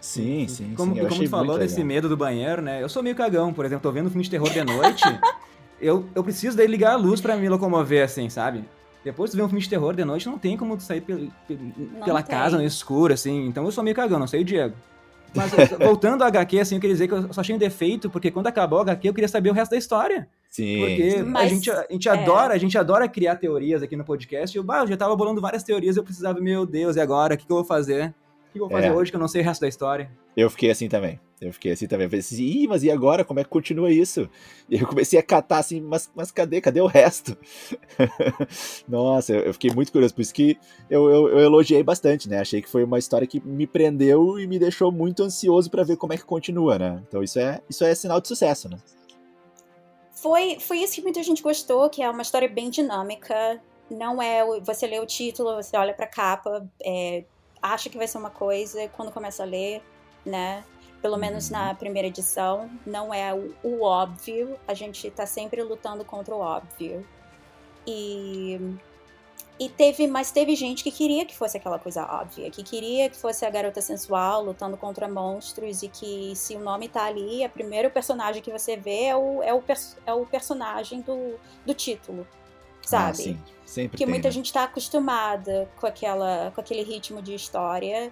Sim, 0.00 0.48
sim, 0.48 0.74
como, 0.74 0.94
sim. 0.94 1.06
Como 1.06 1.22
tu 1.22 1.28
falou 1.28 1.58
desse 1.58 1.84
medo 1.84 2.08
do 2.08 2.16
banheiro, 2.16 2.62
né? 2.62 2.82
Eu 2.82 2.88
sou 2.88 3.02
meio 3.02 3.14
cagão, 3.14 3.52
por 3.52 3.64
exemplo, 3.64 3.82
tô 3.82 3.92
vendo 3.92 4.06
um 4.06 4.10
filme 4.10 4.24
de 4.24 4.30
terror 4.30 4.48
de 4.50 4.64
noite, 4.64 5.04
eu, 5.80 6.06
eu 6.14 6.24
preciso 6.24 6.56
daí 6.56 6.66
ligar 6.66 6.92
a 6.92 6.96
luz 6.96 7.20
para 7.20 7.36
me 7.36 7.48
locomover, 7.48 8.04
assim, 8.04 8.30
sabe? 8.30 8.64
Depois 9.04 9.30
de 9.30 9.36
ver 9.36 9.42
um 9.42 9.48
filme 9.48 9.62
de 9.62 9.68
terror 9.68 9.94
de 9.94 10.04
noite, 10.04 10.28
não 10.28 10.38
tem 10.38 10.56
como 10.56 10.78
sair 10.80 11.00
pel, 11.00 11.28
pel, 11.46 11.58
pela 12.04 12.22
tem. 12.22 12.36
casa 12.36 12.56
no 12.56 12.64
escuro, 12.64 13.14
assim. 13.14 13.46
Então 13.46 13.64
eu 13.64 13.72
sou 13.72 13.82
meio 13.82 13.96
cagão, 13.96 14.18
não 14.18 14.26
sei 14.26 14.42
o 14.42 14.44
Diego. 14.44 14.74
Mas 15.34 15.50
voltando 15.78 16.22
ao 16.22 16.28
HQ, 16.28 16.60
assim, 16.60 16.74
eu 16.74 16.80
queria 16.80 16.94
dizer 16.94 17.08
que 17.08 17.14
eu 17.14 17.32
só 17.32 17.40
achei 17.40 17.54
um 17.54 17.58
defeito, 17.58 18.10
porque 18.10 18.30
quando 18.30 18.46
acabou 18.46 18.78
o 18.78 18.82
HQ, 18.82 19.08
eu 19.08 19.14
queria 19.14 19.28
saber 19.28 19.50
o 19.50 19.54
resto 19.54 19.70
da 19.70 19.78
história. 19.78 20.28
Sim. 20.50 20.80
Porque 20.80 21.22
Mas, 21.22 21.44
a 21.44 21.48
gente, 21.54 21.70
a 21.70 21.86
gente 21.88 22.08
é. 22.08 22.12
adora, 22.12 22.54
a 22.54 22.58
gente 22.58 22.76
adora 22.76 23.08
criar 23.08 23.36
teorias 23.36 23.82
aqui 23.82 23.96
no 23.96 24.04
podcast. 24.04 24.54
Eu, 24.56 24.64
bah, 24.64 24.80
eu 24.80 24.88
já 24.88 24.96
tava 24.96 25.14
bolando 25.14 25.40
várias 25.40 25.62
teorias, 25.62 25.96
eu 25.96 26.02
precisava, 26.02 26.40
meu 26.40 26.66
Deus, 26.66 26.96
e 26.96 27.00
agora? 27.00 27.34
O 27.34 27.38
que, 27.38 27.46
que 27.46 27.52
eu 27.52 27.56
vou 27.56 27.64
fazer? 27.64 28.08
O 28.48 28.52
que 28.52 28.58
eu 28.58 28.68
vou 28.68 28.70
fazer 28.70 28.88
é. 28.88 28.92
hoje 28.92 29.12
que 29.12 29.16
eu 29.16 29.20
não 29.20 29.28
sei 29.28 29.42
o 29.42 29.44
resto 29.44 29.60
da 29.60 29.68
história? 29.68 30.10
Eu 30.36 30.50
fiquei 30.50 30.68
assim 30.70 30.88
também. 30.88 31.20
Eu 31.40 31.52
fiquei 31.52 31.70
assim 31.70 31.86
também. 31.86 32.06
Eu 32.06 32.10
falei 32.10 32.20
assim, 32.20 32.44
Ih, 32.44 32.66
mas 32.66 32.82
e 32.82 32.90
agora? 32.90 33.24
Como 33.24 33.38
é 33.38 33.44
que 33.44 33.48
continua 33.48 33.92
isso? 33.92 34.28
E 34.68 34.74
eu 34.74 34.86
comecei 34.86 35.18
a 35.20 35.22
catar 35.22 35.58
assim, 35.58 35.80
mas, 35.80 36.10
mas 36.16 36.32
cadê? 36.32 36.60
Cadê 36.60 36.80
o 36.80 36.86
resto? 36.86 37.36
Nossa, 38.88 39.32
eu, 39.32 39.42
eu, 39.42 39.52
fiquei 39.52 39.70
muito 39.70 39.92
curioso. 39.92 40.14
Por 40.14 40.20
isso 40.20 40.34
que 40.34 40.58
eu, 40.90 41.08
eu, 41.08 41.28
eu, 41.28 41.38
elogiei 41.38 41.82
bastante, 41.82 42.28
né? 42.28 42.40
Achei 42.40 42.60
que 42.60 42.68
foi 42.68 42.82
uma 42.82 42.98
história 42.98 43.26
que 43.26 43.40
me 43.40 43.68
prendeu 43.68 44.38
e 44.38 44.48
me 44.48 44.58
deixou 44.58 44.90
muito 44.90 45.22
ansioso 45.22 45.70
para 45.70 45.84
ver 45.84 45.96
como 45.96 46.12
é 46.12 46.16
que 46.16 46.24
continua, 46.24 46.76
né? 46.76 47.02
Então 47.06 47.22
isso 47.22 47.38
é, 47.38 47.60
isso 47.70 47.84
é 47.84 47.94
sinal 47.94 48.20
de 48.20 48.26
sucesso, 48.26 48.68
né? 48.68 48.78
Foi, 50.20 50.60
foi 50.60 50.78
isso 50.78 50.96
que 50.96 51.02
muita 51.02 51.22
gente 51.22 51.42
gostou, 51.42 51.88
que 51.88 52.02
é 52.02 52.10
uma 52.10 52.20
história 52.20 52.48
bem 52.48 52.68
dinâmica. 52.68 53.58
Não 53.90 54.20
é 54.20 54.44
você 54.60 54.86
lê 54.86 55.00
o 55.00 55.06
título, 55.06 55.54
você 55.54 55.76
olha 55.78 55.94
pra 55.94 56.06
capa, 56.06 56.68
é, 56.82 57.24
acha 57.60 57.88
que 57.88 57.96
vai 57.96 58.06
ser 58.06 58.18
uma 58.18 58.28
coisa, 58.28 58.86
quando 58.88 59.10
começa 59.10 59.42
a 59.42 59.46
ler, 59.46 59.82
né? 60.24 60.62
Pelo 61.00 61.16
menos 61.16 61.48
na 61.48 61.70
uhum. 61.70 61.74
primeira 61.74 62.08
edição, 62.08 62.70
não 62.84 63.14
é 63.14 63.32
o, 63.32 63.54
o 63.62 63.82
óbvio. 63.82 64.58
A 64.68 64.74
gente 64.74 65.10
tá 65.10 65.24
sempre 65.24 65.62
lutando 65.62 66.04
contra 66.04 66.34
o 66.34 66.38
óbvio. 66.38 67.06
E 67.86 68.60
e 69.60 69.68
teve, 69.68 70.06
mas 70.06 70.32
teve 70.32 70.56
gente 70.56 70.82
que 70.82 70.90
queria 70.90 71.26
que 71.26 71.36
fosse 71.36 71.58
aquela 71.58 71.78
coisa 71.78 72.02
óbvia, 72.02 72.50
que 72.50 72.62
queria 72.62 73.10
que 73.10 73.16
fosse 73.18 73.44
a 73.44 73.50
garota 73.50 73.82
sensual 73.82 74.42
lutando 74.42 74.74
contra 74.74 75.06
monstros 75.06 75.82
e 75.82 75.88
que 75.88 76.34
se 76.34 76.56
o 76.56 76.60
nome 76.60 76.88
tá 76.88 77.04
ali, 77.04 77.44
o 77.44 77.50
primeiro 77.50 77.90
personagem 77.90 78.42
que 78.42 78.50
você 78.50 78.74
vê 78.74 79.04
é 79.04 79.16
o, 79.16 79.42
é 79.42 79.52
o, 79.52 79.62
é 80.06 80.14
o 80.14 80.24
personagem 80.24 81.02
do, 81.02 81.38
do 81.66 81.74
título, 81.74 82.26
ah, 82.30 82.88
sabe? 82.88 83.10
Ah, 83.10 83.14
sim. 83.14 83.38
Sempre 83.66 83.98
que 83.98 84.04
tem, 84.04 84.10
muita 84.10 84.28
né? 84.28 84.32
gente 84.32 84.50
tá 84.50 84.64
acostumada 84.64 85.70
com 85.78 85.86
aquela 85.86 86.50
com 86.54 86.60
aquele 86.62 86.82
ritmo 86.82 87.20
de 87.20 87.34
história. 87.34 88.10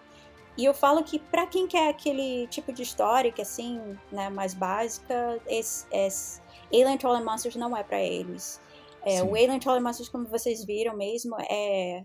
E 0.54 0.66
eu 0.66 0.74
falo 0.74 1.02
que 1.02 1.18
para 1.18 1.46
quem 1.46 1.66
quer 1.66 1.88
aquele 1.88 2.46
tipo 2.48 2.74
de 2.74 2.82
história 2.82 3.32
que 3.32 3.40
assim, 3.40 3.80
né, 4.12 4.28
mais 4.28 4.52
básica, 4.52 5.40
esse, 5.46 5.86
esse 5.90 6.42
Alien 6.70 6.98
Troll 6.98 7.14
and 7.14 7.24
Monsters 7.24 7.56
não 7.56 7.74
é 7.74 7.82
para 7.82 8.00
eles. 8.00 8.60
É, 9.08 9.22
o 9.22 9.34
Alien 9.34 9.58
Trolley 9.58 9.82
Masters, 9.82 10.08
como 10.08 10.26
vocês 10.26 10.64
viram 10.64 10.96
mesmo, 10.96 11.36
é, 11.40 12.04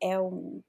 é 0.00 0.20
um 0.20 0.60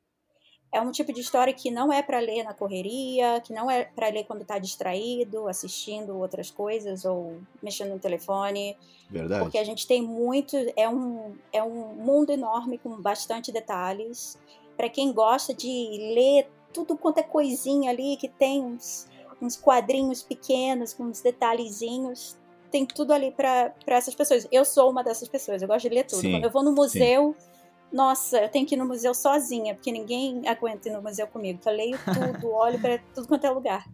é 0.75 0.81
um 0.81 0.91
tipo 0.91 1.13
de 1.13 1.21
história 1.21 1.53
que 1.53 1.71
não 1.71 1.91
é 1.91 2.03
para 2.03 2.19
ler 2.19 2.43
na 2.43 2.53
correria, 2.53 3.39
que 3.39 3.53
não 3.53 3.71
é 3.71 3.85
para 3.85 4.09
ler 4.09 4.25
quando 4.25 4.41
está 4.41 4.59
distraído, 4.59 5.47
assistindo 5.47 6.17
outras 6.17 6.51
coisas 6.51 7.05
ou 7.05 7.39
mexendo 7.63 7.91
no 7.91 7.99
telefone. 7.99 8.75
Verdade. 9.09 9.43
Porque 9.43 9.57
a 9.57 9.63
gente 9.63 9.87
tem 9.87 10.01
muito, 10.01 10.57
é 10.75 10.89
um, 10.89 11.37
é 11.53 11.63
um 11.63 11.95
mundo 11.95 12.31
enorme 12.31 12.77
com 12.77 13.01
bastante 13.01 13.53
detalhes. 13.53 14.37
Para 14.75 14.89
quem 14.89 15.13
gosta 15.13 15.53
de 15.53 16.13
ler 16.13 16.49
tudo 16.73 16.97
quanto 16.97 17.19
é 17.19 17.23
coisinha 17.23 17.89
ali, 17.89 18.17
que 18.17 18.27
tem 18.27 18.61
uns, 18.61 19.07
uns 19.41 19.55
quadrinhos 19.55 20.21
pequenos 20.21 20.93
com 20.93 21.03
uns 21.03 21.21
detalhezinhos, 21.21 22.37
tem 22.75 22.85
tudo 22.85 23.13
ali 23.13 23.31
para 23.31 23.73
essas 23.87 24.13
pessoas. 24.13 24.45
Eu 24.51 24.65
sou 24.65 24.91
uma 24.91 25.01
dessas 25.01 25.29
pessoas, 25.29 25.61
eu 25.61 25.67
gosto 25.67 25.87
de 25.87 25.95
ler 25.95 26.03
tudo. 26.03 26.19
Sim, 26.19 26.43
eu 26.43 26.49
vou 26.49 26.61
no 26.61 26.73
museu, 26.73 27.33
sim. 27.39 27.47
nossa, 27.89 28.41
eu 28.41 28.49
tenho 28.49 28.65
que 28.65 28.75
ir 28.75 28.77
no 28.77 28.85
museu 28.85 29.13
sozinha, 29.13 29.73
porque 29.73 29.93
ninguém 29.93 30.45
aguenta 30.45 30.89
ir 30.89 30.91
no 30.91 31.01
museu 31.01 31.25
comigo. 31.25 31.57
Eu 31.65 31.71
leio 31.71 31.97
tudo, 32.03 32.51
olho 32.51 32.77
para 32.77 32.97
tudo 33.13 33.29
quanto 33.29 33.47
é 33.47 33.49
lugar. 33.49 33.85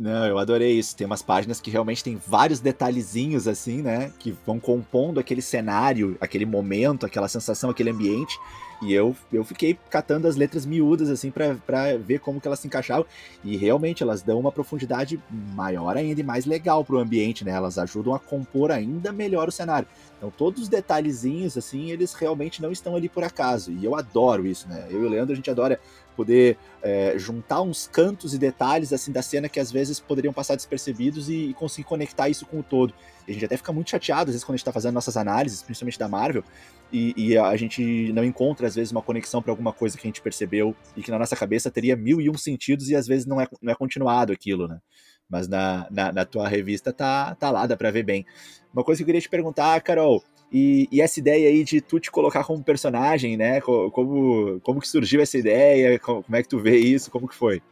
Não, 0.00 0.26
eu 0.26 0.38
adorei 0.38 0.78
isso. 0.78 0.96
Tem 0.96 1.06
umas 1.06 1.20
páginas 1.20 1.60
que 1.60 1.70
realmente 1.70 2.02
tem 2.02 2.18
vários 2.26 2.58
detalhezinhos 2.58 3.46
assim, 3.46 3.82
né? 3.82 4.10
Que 4.18 4.34
vão 4.46 4.58
compondo 4.58 5.20
aquele 5.20 5.42
cenário, 5.42 6.16
aquele 6.18 6.46
momento, 6.46 7.04
aquela 7.04 7.28
sensação, 7.28 7.68
aquele 7.68 7.90
ambiente. 7.90 8.40
E 8.80 8.94
eu, 8.94 9.14
eu 9.30 9.44
fiquei 9.44 9.78
catando 9.90 10.26
as 10.26 10.36
letras 10.36 10.64
miúdas, 10.64 11.10
assim, 11.10 11.30
para 11.30 11.98
ver 11.98 12.18
como 12.18 12.40
que 12.40 12.48
elas 12.48 12.60
se 12.60 12.66
encaixavam. 12.66 13.04
E 13.44 13.58
realmente 13.58 14.02
elas 14.02 14.22
dão 14.22 14.40
uma 14.40 14.50
profundidade 14.50 15.22
maior 15.30 15.98
ainda 15.98 16.18
e 16.18 16.24
mais 16.24 16.46
legal 16.46 16.82
pro 16.82 16.98
ambiente, 16.98 17.44
né? 17.44 17.50
Elas 17.50 17.76
ajudam 17.76 18.14
a 18.14 18.18
compor 18.18 18.70
ainda 18.70 19.12
melhor 19.12 19.48
o 19.48 19.52
cenário. 19.52 19.86
Então 20.16 20.32
todos 20.34 20.62
os 20.62 20.68
detalhezinhos, 20.70 21.58
assim, 21.58 21.90
eles 21.90 22.14
realmente 22.14 22.62
não 22.62 22.72
estão 22.72 22.96
ali 22.96 23.10
por 23.10 23.22
acaso. 23.22 23.70
E 23.70 23.84
eu 23.84 23.94
adoro 23.94 24.46
isso, 24.46 24.66
né? 24.66 24.86
Eu 24.88 25.02
e 25.02 25.06
o 25.06 25.10
Leandro, 25.10 25.34
a 25.34 25.36
gente 25.36 25.50
adora 25.50 25.78
poder 26.20 26.58
é, 26.82 27.14
juntar 27.16 27.62
uns 27.62 27.88
cantos 27.88 28.34
e 28.34 28.38
detalhes 28.38 28.92
assim 28.92 29.10
da 29.10 29.22
cena 29.22 29.48
que 29.48 29.58
às 29.58 29.72
vezes 29.72 29.98
poderiam 29.98 30.34
passar 30.34 30.54
despercebidos 30.54 31.30
e, 31.30 31.46
e, 31.46 31.54
conseguir 31.54 31.88
conectar 31.88 32.28
isso 32.28 32.44
com 32.44 32.60
o 32.60 32.62
todo. 32.62 32.92
E 33.26 33.30
a 33.30 33.32
gente 33.32 33.46
até 33.46 33.56
fica 33.56 33.72
muito 33.72 33.88
chateado 33.88 34.28
às 34.28 34.34
vezes 34.34 34.44
quando 34.44 34.54
a 34.54 34.56
gente 34.56 34.62
está 34.62 34.72
fazendo 34.72 34.92
nossas 34.92 35.16
análises, 35.16 35.62
principalmente 35.62 35.98
da 35.98 36.08
Marvel, 36.08 36.44
e, 36.92 37.14
e, 37.16 37.38
a 37.38 37.56
gente 37.56 38.12
não 38.12 38.22
encontra 38.22 38.66
às 38.66 38.74
vezes 38.74 38.92
uma 38.92 39.00
conexão 39.00 39.40
para 39.40 39.50
alguma 39.50 39.72
coisa 39.72 39.96
que 39.96 40.06
a 40.06 40.08
gente 40.08 40.20
percebeu 40.20 40.76
e 40.94 41.02
que 41.02 41.10
na 41.10 41.18
nossa 41.18 41.34
cabeça 41.34 41.70
teria 41.70 41.96
mil 41.96 42.20
e 42.20 42.28
um 42.28 42.36
sentidos 42.36 42.90
e 42.90 42.94
às 42.94 43.06
vezes 43.06 43.24
não 43.24 43.40
é, 43.40 43.48
não 43.62 43.72
é 43.72 43.74
continuado 43.74 44.30
aquilo, 44.30 44.68
né? 44.68 44.78
Mas 45.26 45.48
na, 45.48 45.86
na, 45.90 46.12
na 46.12 46.24
tua 46.26 46.46
revista 46.48 46.92
tá, 46.92 47.34
tá 47.36 47.50
lá, 47.50 47.66
dá 47.66 47.76
pra 47.78 47.90
ver 47.90 48.02
bem. 48.02 48.26
Uma 48.74 48.84
coisa 48.84 48.98
que 48.98 49.04
eu 49.04 49.06
queria 49.06 49.20
te 49.20 49.28
perguntar, 49.28 49.80
Carol, 49.80 50.22
e, 50.52 50.88
e, 50.90 51.00
essa 51.00 51.20
ideia 51.20 51.48
aí 51.48 51.62
de 51.62 51.80
tu 51.80 52.00
te 52.00 52.10
colocar 52.10 52.44
como 52.44 52.62
personagem, 52.62 53.36
né? 53.36 53.60
Como, 53.60 54.60
como 54.62 54.80
que 54.80 54.88
surgiu 54.88 55.20
essa 55.20 55.38
ideia? 55.38 55.98
Como, 55.98 56.22
como 56.22 56.36
é 56.36 56.42
que 56.42 56.48
tu 56.48 56.58
vê 56.58 56.76
isso? 56.78 57.10
Como 57.10 57.28
que 57.28 57.34
foi? 57.34 57.62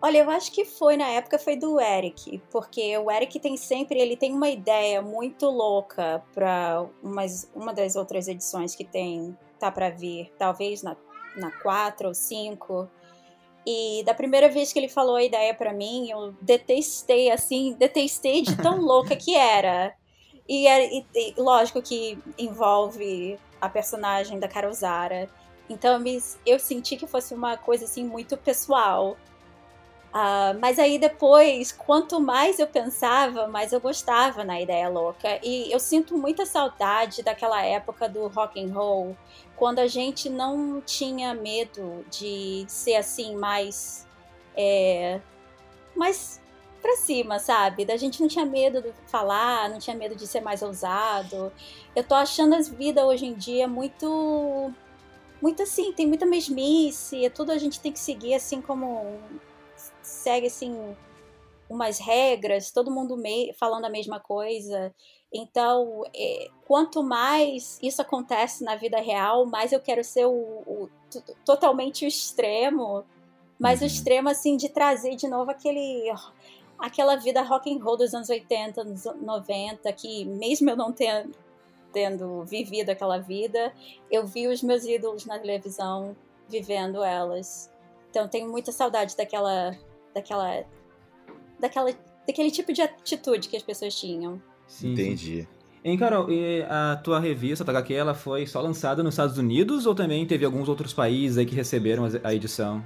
Olha, 0.00 0.18
eu 0.18 0.30
acho 0.30 0.52
que 0.52 0.66
foi 0.66 0.98
na 0.98 1.08
época 1.08 1.38
foi 1.38 1.56
do 1.56 1.80
Eric, 1.80 2.42
porque 2.50 2.96
o 2.98 3.10
Eric 3.10 3.40
tem 3.40 3.56
sempre 3.56 3.98
ele 3.98 4.16
tem 4.16 4.34
uma 4.34 4.50
ideia 4.50 5.00
muito 5.00 5.46
louca 5.46 6.22
para 6.34 6.84
uma 7.54 7.72
das 7.72 7.96
outras 7.96 8.28
edições 8.28 8.74
que 8.74 8.84
tem 8.84 9.34
tá 9.58 9.70
para 9.70 9.88
vir, 9.88 10.30
talvez 10.36 10.82
na 10.82 10.94
na 11.36 11.50
4 11.50 12.08
ou 12.08 12.14
5. 12.14 12.88
E 13.66 14.02
da 14.04 14.14
primeira 14.14 14.48
vez 14.48 14.72
que 14.72 14.78
ele 14.78 14.88
falou 14.88 15.16
a 15.16 15.22
ideia 15.22 15.54
para 15.54 15.72
mim, 15.72 16.10
eu 16.10 16.34
detestei, 16.40 17.30
assim, 17.30 17.74
detestei 17.78 18.42
de 18.42 18.56
tão 18.56 18.80
louca 18.84 19.16
que 19.16 19.34
era. 19.34 19.94
E, 20.48 20.66
é, 20.66 20.94
e, 20.94 21.06
e, 21.14 21.34
lógico 21.38 21.80
que 21.80 22.18
envolve 22.38 23.38
a 23.60 23.68
personagem 23.68 24.38
da 24.38 24.48
Carol 24.48 24.72
Zara. 24.72 25.28
Então 25.68 26.02
eu 26.44 26.58
senti 26.58 26.96
que 26.96 27.06
fosse 27.06 27.34
uma 27.34 27.56
coisa 27.56 27.84
assim 27.84 28.04
muito 28.04 28.36
pessoal. 28.36 29.16
Uh, 30.14 30.54
mas 30.60 30.78
aí 30.78 30.96
depois, 30.96 31.72
quanto 31.72 32.20
mais 32.20 32.60
eu 32.60 32.68
pensava, 32.68 33.48
mais 33.48 33.72
eu 33.72 33.80
gostava 33.80 34.44
na 34.44 34.60
ideia 34.60 34.88
louca. 34.88 35.40
E 35.42 35.72
eu 35.72 35.80
sinto 35.80 36.16
muita 36.16 36.46
saudade 36.46 37.22
daquela 37.22 37.60
época 37.64 38.08
do 38.08 38.28
rock 38.28 38.62
and 38.62 38.72
roll, 38.72 39.16
quando 39.56 39.80
a 39.80 39.88
gente 39.88 40.30
não 40.30 40.80
tinha 40.80 41.34
medo 41.34 42.04
de 42.10 42.64
ser 42.68 42.94
assim 42.94 43.34
mais 43.34 44.06
é, 44.56 45.20
mais 45.96 46.40
para 46.84 46.96
cima, 46.96 47.38
sabe? 47.38 47.86
Da 47.86 47.96
gente 47.96 48.20
não 48.20 48.28
tinha 48.28 48.44
medo 48.44 48.82
de 48.82 48.92
falar, 49.06 49.70
não 49.70 49.78
tinha 49.78 49.96
medo 49.96 50.14
de 50.14 50.26
ser 50.26 50.42
mais 50.42 50.60
ousado. 50.60 51.50
Eu 51.96 52.04
tô 52.04 52.14
achando 52.14 52.54
as 52.54 52.68
vidas 52.68 53.02
hoje 53.02 53.24
em 53.24 53.32
dia 53.32 53.66
muito 53.66 54.70
muito 55.40 55.62
assim, 55.62 55.92
tem 55.92 56.06
muita 56.06 56.26
mesmice, 56.26 57.24
é 57.24 57.30
tudo 57.30 57.52
a 57.52 57.58
gente 57.58 57.80
tem 57.80 57.92
que 57.92 57.98
seguir 57.98 58.34
assim 58.34 58.60
como 58.60 59.18
segue 60.02 60.46
assim 60.46 60.94
umas 61.68 61.98
regras, 61.98 62.70
todo 62.70 62.90
mundo 62.90 63.16
falando 63.58 63.86
a 63.86 63.90
mesma 63.90 64.20
coisa. 64.20 64.94
Então, 65.32 66.02
é, 66.14 66.48
quanto 66.66 67.02
mais 67.02 67.78
isso 67.82 68.00
acontece 68.02 68.62
na 68.62 68.76
vida 68.76 69.00
real, 69.00 69.46
mais 69.46 69.72
eu 69.72 69.80
quero 69.80 70.04
ser 70.04 70.26
o, 70.26 70.32
o 70.32 70.90
totalmente 71.44 72.04
o 72.04 72.08
extremo, 72.08 73.04
mas 73.58 73.80
uhum. 73.80 73.84
o 73.84 73.86
extremo 73.86 74.28
assim 74.28 74.56
de 74.56 74.68
trazer 74.68 75.16
de 75.16 75.26
novo 75.26 75.50
aquele 75.50 76.10
aquela 76.78 77.16
vida 77.16 77.42
rock 77.42 77.72
and 77.72 77.82
roll 77.82 77.96
dos 77.96 78.14
anos 78.14 78.28
80, 78.28 78.80
anos 78.80 79.04
90, 79.04 79.92
que 79.92 80.24
mesmo 80.24 80.70
eu 80.70 80.76
não 80.76 80.92
tendo, 80.92 81.32
tendo 81.92 82.44
vivido 82.44 82.90
aquela 82.90 83.18
vida, 83.18 83.72
eu 84.10 84.26
vi 84.26 84.48
os 84.48 84.62
meus 84.62 84.84
ídolos 84.84 85.26
na 85.26 85.38
televisão 85.38 86.16
vivendo 86.48 87.02
elas. 87.02 87.70
Então 88.10 88.28
tenho 88.28 88.50
muita 88.50 88.70
saudade 88.72 89.16
daquela 89.16 89.76
daquela, 90.14 90.64
daquela, 91.60 91.90
daquele 92.26 92.50
tipo 92.50 92.72
de 92.72 92.80
atitude 92.80 93.48
que 93.48 93.56
as 93.56 93.62
pessoas 93.62 93.94
tinham. 93.98 94.40
Sim, 94.66 94.92
Entendi. 94.92 95.48
Hein, 95.84 95.98
Carol, 95.98 96.26
a 96.70 96.96
tua 96.96 97.20
revista, 97.20 97.62
a 97.62 97.70
HQ, 97.70 97.92
ela 97.92 98.14
foi 98.14 98.46
só 98.46 98.58
lançada 98.62 99.02
nos 99.02 99.14
Estados 99.14 99.36
Unidos 99.36 99.84
ou 99.84 99.94
também 99.94 100.26
teve 100.26 100.42
alguns 100.42 100.66
outros 100.66 100.94
países 100.94 101.36
aí 101.36 101.44
que 101.44 101.54
receberam 101.54 102.04
a 102.22 102.32
edição? 102.32 102.82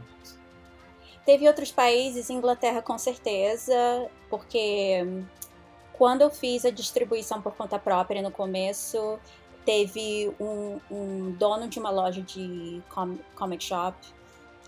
Teve 1.29 1.47
outros 1.47 1.71
países, 1.71 2.31
Inglaterra 2.31 2.81
com 2.81 2.97
certeza, 2.97 3.75
porque 4.31 5.07
quando 5.93 6.23
eu 6.23 6.31
fiz 6.31 6.65
a 6.65 6.71
distribuição 6.71 7.43
por 7.43 7.55
conta 7.55 7.79
própria 7.79 8.23
no 8.23 8.31
começo, 8.31 9.19
teve 9.63 10.35
um, 10.41 10.81
um 10.91 11.33
dono 11.33 11.69
de 11.69 11.79
uma 11.79 11.91
loja 11.91 12.23
de 12.23 12.83
comic 13.35 13.63
shop 13.63 13.95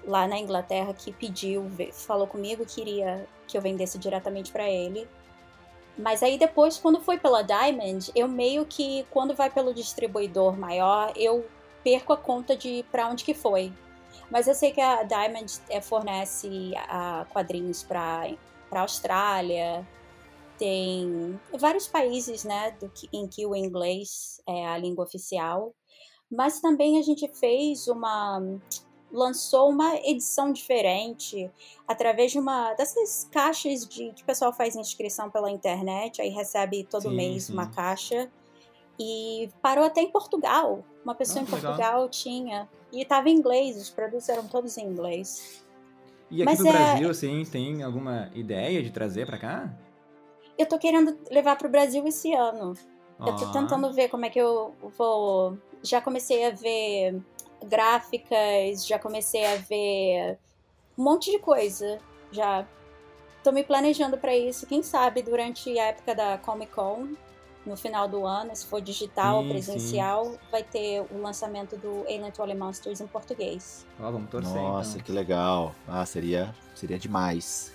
lá 0.05 0.29
na 0.29 0.38
Inglaterra 0.38 0.93
que 0.93 1.11
pediu, 1.11 1.67
falou 1.95 2.26
comigo 2.26 2.67
que 2.67 2.75
queria 2.75 3.26
que 3.49 3.57
eu 3.57 3.62
vendesse 3.62 3.97
diretamente 3.97 4.52
para 4.52 4.69
ele. 4.69 5.09
Mas 5.97 6.23
aí 6.23 6.37
depois, 6.37 6.76
quando 6.76 7.00
foi 7.00 7.17
pela 7.17 7.40
Diamond, 7.40 8.12
eu 8.14 8.29
meio 8.29 8.67
que, 8.67 9.07
quando 9.11 9.35
vai 9.35 9.49
pelo 9.49 9.73
distribuidor 9.73 10.59
maior, 10.59 11.11
eu 11.17 11.43
perco 11.83 12.12
a 12.12 12.19
conta 12.19 12.55
de 12.55 12.85
para 12.93 13.09
onde 13.09 13.25
que 13.25 13.33
foi. 13.33 13.73
Mas 14.31 14.47
eu 14.47 14.55
sei 14.55 14.73
que 14.73 14.81
a 14.81 15.02
Diamond 15.02 15.61
é, 15.69 15.81
fornece 15.81 16.73
a, 16.89 17.26
quadrinhos 17.32 17.82
para 17.82 18.28
para 18.69 18.82
Austrália, 18.82 19.85
tem 20.56 21.41
vários 21.58 21.89
países, 21.89 22.45
né, 22.45 22.71
do 22.78 22.89
que, 22.89 23.08
em 23.13 23.26
que 23.26 23.45
o 23.45 23.56
inglês 23.56 24.41
é 24.47 24.67
a 24.69 24.78
língua 24.78 25.04
oficial. 25.04 25.75
Mas 26.30 26.61
também 26.61 26.99
a 26.99 27.02
gente 27.02 27.26
fez 27.35 27.89
uma 27.89 28.41
lançou 29.13 29.71
uma 29.71 29.97
edição 29.97 30.52
diferente 30.52 31.50
através 31.89 32.30
de 32.30 32.39
uma 32.39 32.75
dessas 32.75 33.28
caixas 33.32 33.85
de 33.85 34.13
que 34.13 34.23
o 34.23 34.25
pessoal 34.25 34.52
faz 34.52 34.76
inscrição 34.76 35.28
pela 35.28 35.50
internet, 35.50 36.23
aí 36.23 36.28
recebe 36.28 36.85
todo 36.85 37.08
sim, 37.08 37.17
mês 37.17 37.45
sim. 37.45 37.52
uma 37.52 37.67
caixa. 37.67 38.30
E 38.99 39.49
parou 39.63 39.82
até 39.82 40.02
em 40.02 40.13
Portugal. 40.13 40.85
Uma 41.02 41.15
pessoa 41.15 41.41
ah, 41.41 41.43
em 41.43 41.47
Portugal 41.47 41.75
legal. 41.75 42.08
tinha. 42.11 42.69
E 42.93 43.03
estava 43.03 43.29
em 43.29 43.37
inglês, 43.37 43.76
os 43.76 43.91
produtos 43.91 44.29
eram 44.29 44.47
todos 44.47 44.76
em 44.76 44.87
inglês. 44.87 45.63
E 46.31 46.43
aqui 46.43 46.45
Mas 46.45 46.59
no 46.61 46.69
é... 46.69 46.73
Brasil, 46.73 47.11
assim, 47.11 47.45
tem 47.45 47.83
alguma 47.83 48.31
ideia 48.35 48.83
de 48.83 48.91
trazer 48.91 49.26
para 49.26 49.39
cá? 49.39 49.75
Eu 50.57 50.67
tô 50.67 50.79
querendo 50.79 51.19
levar 51.31 51.57
para 51.57 51.67
o 51.67 51.71
Brasil 51.71 52.07
esse 52.07 52.33
ano. 52.33 52.75
Ah. 53.19 53.29
Eu 53.29 53.37
tô 53.37 53.50
tentando 53.53 53.93
ver 53.93 54.09
como 54.09 54.25
é 54.25 54.31
que 54.31 54.39
eu 54.39 54.75
vou. 54.97 55.59
Já 55.83 56.00
comecei 56.00 56.45
a 56.47 56.50
ver 56.50 57.21
gráficas, 57.65 58.87
já 58.87 58.99
comecei 58.99 59.45
a 59.45 59.57
ver 59.57 60.39
um 60.97 61.03
monte 61.03 61.31
de 61.31 61.39
coisa. 61.39 61.99
Já 62.31 62.67
tô 63.43 63.53
me 63.53 63.65
planejando 63.65 64.17
para 64.19 64.37
isso. 64.37 64.67
Quem 64.67 64.83
sabe 64.83 65.23
durante 65.23 65.76
a 65.79 65.87
época 65.87 66.15
da 66.15 66.39
Comic 66.39 66.73
Con, 66.73 67.15
no 67.65 67.77
final 67.77 68.09
do 68.09 68.25
ano, 68.25 68.55
se 68.55 68.65
for 68.67 68.81
digital 68.81 69.43
ou 69.43 69.49
presencial, 69.49 70.25
sim. 70.25 70.39
vai 70.51 70.63
ter 70.63 71.05
o 71.11 71.21
lançamento 71.21 71.77
do 71.77 72.03
Alien 72.03 72.31
Trolley 72.31 72.57
Monsters 72.57 73.01
em 73.01 73.07
português. 73.07 73.87
Oh, 73.99 74.05
vamos 74.05 74.31
torcer, 74.31 74.55
Nossa, 74.55 74.93
então. 74.93 75.03
que 75.03 75.13
legal. 75.13 75.75
Ah, 75.87 76.05
seria, 76.07 76.55
seria 76.75 76.99
demais. 76.99 77.73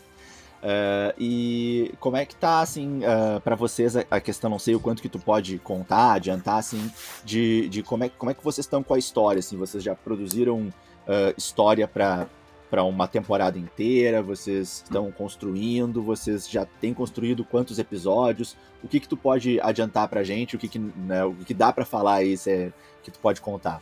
Uh, 0.66 1.14
e 1.20 1.94
como 2.00 2.18
é 2.18 2.26
que 2.26 2.36
tá, 2.36 2.60
assim, 2.60 3.02
uh, 3.04 3.40
para 3.42 3.56
vocês 3.56 3.96
a, 3.96 4.04
a, 4.10 4.20
questão, 4.20 4.50
não 4.50 4.58
sei 4.58 4.74
o 4.74 4.80
quanto 4.80 5.00
que 5.00 5.10
tu 5.10 5.20
pode 5.20 5.60
contar, 5.60 6.14
adiantar, 6.14 6.58
assim, 6.58 6.92
de, 7.24 7.70
de 7.70 7.84
como, 7.84 8.04
é, 8.04 8.10
como 8.10 8.32
é 8.32 8.34
que 8.34 8.44
vocês 8.44 8.66
estão 8.66 8.82
com 8.82 8.96
a 8.96 8.98
história, 8.98 9.40
assim, 9.40 9.58
vocês 9.58 9.84
já 9.84 9.94
produziram 9.94 10.62
uh, 10.62 11.34
história 11.38 11.88
para 11.88 12.26
para 12.76 12.84
uma 12.84 13.08
temporada 13.08 13.58
inteira, 13.58 14.22
vocês 14.22 14.84
estão 14.84 15.10
construindo, 15.10 16.04
vocês 16.04 16.50
já 16.50 16.66
têm 16.66 16.94
construído 16.94 17.46
quantos 17.46 17.80
episódios, 17.80 18.58
o 18.84 18.88
que 18.90 19.00
que 19.00 19.08
tu 19.08 19.16
pode 19.16 19.62
adiantar 19.62 20.10
pra 20.10 20.26
gente, 20.26 20.58
o 20.58 20.60
que 20.60 20.68
que, 20.68 20.78
né, 20.78 21.24
o 21.24 21.34
que, 21.36 21.54
dá 21.54 21.72
para 21.72 21.86
falar 21.86 22.16
aí, 22.16 22.36
cê, 22.36 22.74
que 23.02 23.10
tu 23.10 23.18
pode 23.20 23.40
contar? 23.40 23.82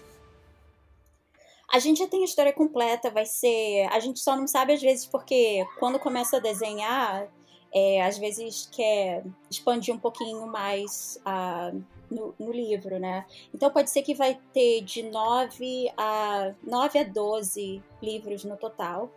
A 1.73 1.79
gente 1.79 1.97
já 1.97 2.08
tem 2.08 2.21
a 2.21 2.25
história 2.25 2.53
completa, 2.53 3.10
vai 3.10 3.25
ser. 3.25 3.88
A 3.91 3.99
gente 3.99 4.19
só 4.19 4.36
não 4.36 4.45
sabe 4.45 4.73
às 4.73 4.82
vezes 4.84 5.08
porque 5.08 5.65
quando 5.79 5.97
começa 5.97 6.38
a 6.38 6.39
desenhar, 6.39 7.27
é, 7.73 7.99
às 8.03 8.19
vezes 8.19 8.69
quer 8.71 9.23
expandir 9.49 9.91
um 9.91 9.97
pouquinho 9.97 10.45
mais 10.45 11.19
a, 11.25 11.71
no, 12.13 12.36
no, 12.39 12.52
livro, 12.52 12.99
né? 12.99 13.26
Então 13.54 13.69
pode 13.71 13.89
ser 13.89 14.02
que 14.02 14.13
vai 14.13 14.39
ter 14.54 14.82
de 14.82 15.04
9 15.04 15.91
a 15.97 16.54
9 16.63 16.99
a 16.99 17.04
12 17.04 17.82
livros 18.02 18.43
no 18.43 18.58
total. 18.58 19.12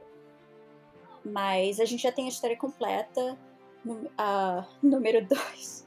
Mas 1.24 1.80
a 1.80 1.85
gente 1.85 2.02
já 2.02 2.12
tem 2.12 2.26
a 2.26 2.28
história 2.28 2.56
completa. 2.56 3.37
A, 4.16 4.64
número 4.82 5.24
2 5.26 5.87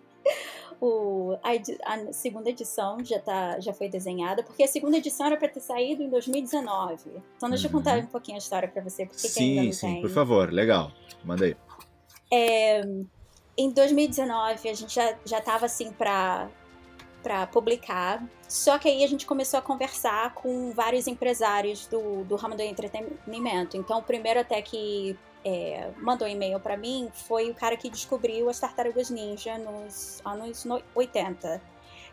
o, 0.82 1.38
a, 1.44 1.94
a, 1.94 2.14
segunda 2.14 2.50
edição 2.50 3.04
já, 3.04 3.20
tá, 3.20 3.60
já 3.60 3.74
foi 3.74 3.90
desenhada, 3.90 4.44
porque 4.44 4.64
a 4.64 4.68
segunda 4.68 4.98
edição 4.98 5.26
era 5.26 5.38
para 5.38 5.50
ter 5.50 5.60
saído 5.60 6.02
em 6.02 6.10
2019. 6.10 7.10
Então 7.36 7.50
deixa 7.50 7.68
uhum. 7.68 7.74
eu 7.74 7.78
contar 7.78 8.00
um 8.00 8.06
pouquinho 8.06 8.36
a 8.36 8.40
história 8.40 8.68
para 8.68 8.82
você, 8.82 9.06
porque 9.06 9.28
sim, 9.28 9.52
ainda 9.52 9.64
não 9.64 9.74
sim, 9.74 9.94
tem. 9.94 10.02
por 10.02 10.10
favor, 10.10 10.52
legal. 10.52 10.92
Manda 11.24 11.46
aí. 11.46 11.56
É, 12.32 12.82
em 13.58 13.72
2019 13.72 14.70
a 14.70 14.74
gente 14.74 14.94
já, 14.94 15.18
já 15.26 15.42
tava 15.42 15.66
assim 15.66 15.92
para 15.92 16.50
para 17.22 17.46
publicar. 17.48 18.24
Só 18.48 18.78
que 18.78 18.88
aí 18.88 19.04
a 19.04 19.08
gente 19.08 19.26
começou 19.26 19.60
a 19.60 19.62
conversar 19.62 20.34
com 20.34 20.72
vários 20.72 21.08
empresários 21.08 21.86
do, 21.88 22.24
do 22.24 22.36
ramo 22.36 22.56
do 22.56 22.62
entretenimento. 22.62 23.78
Então, 23.78 24.00
o 24.00 24.04
primeiro 24.04 24.40
até 24.40 24.62
que 24.62 25.18
é, 25.44 25.92
mandou 25.98 26.28
e-mail 26.28 26.60
para 26.60 26.76
mim 26.76 27.10
foi 27.14 27.50
o 27.50 27.56
cara 27.56 27.78
que 27.78 27.90
descobriu 27.90 28.50
as 28.50 28.60
tartarugas 28.60 29.10
ninja 29.10 29.58
nos 29.58 30.22
anos 30.26 30.66
80. 30.96 31.62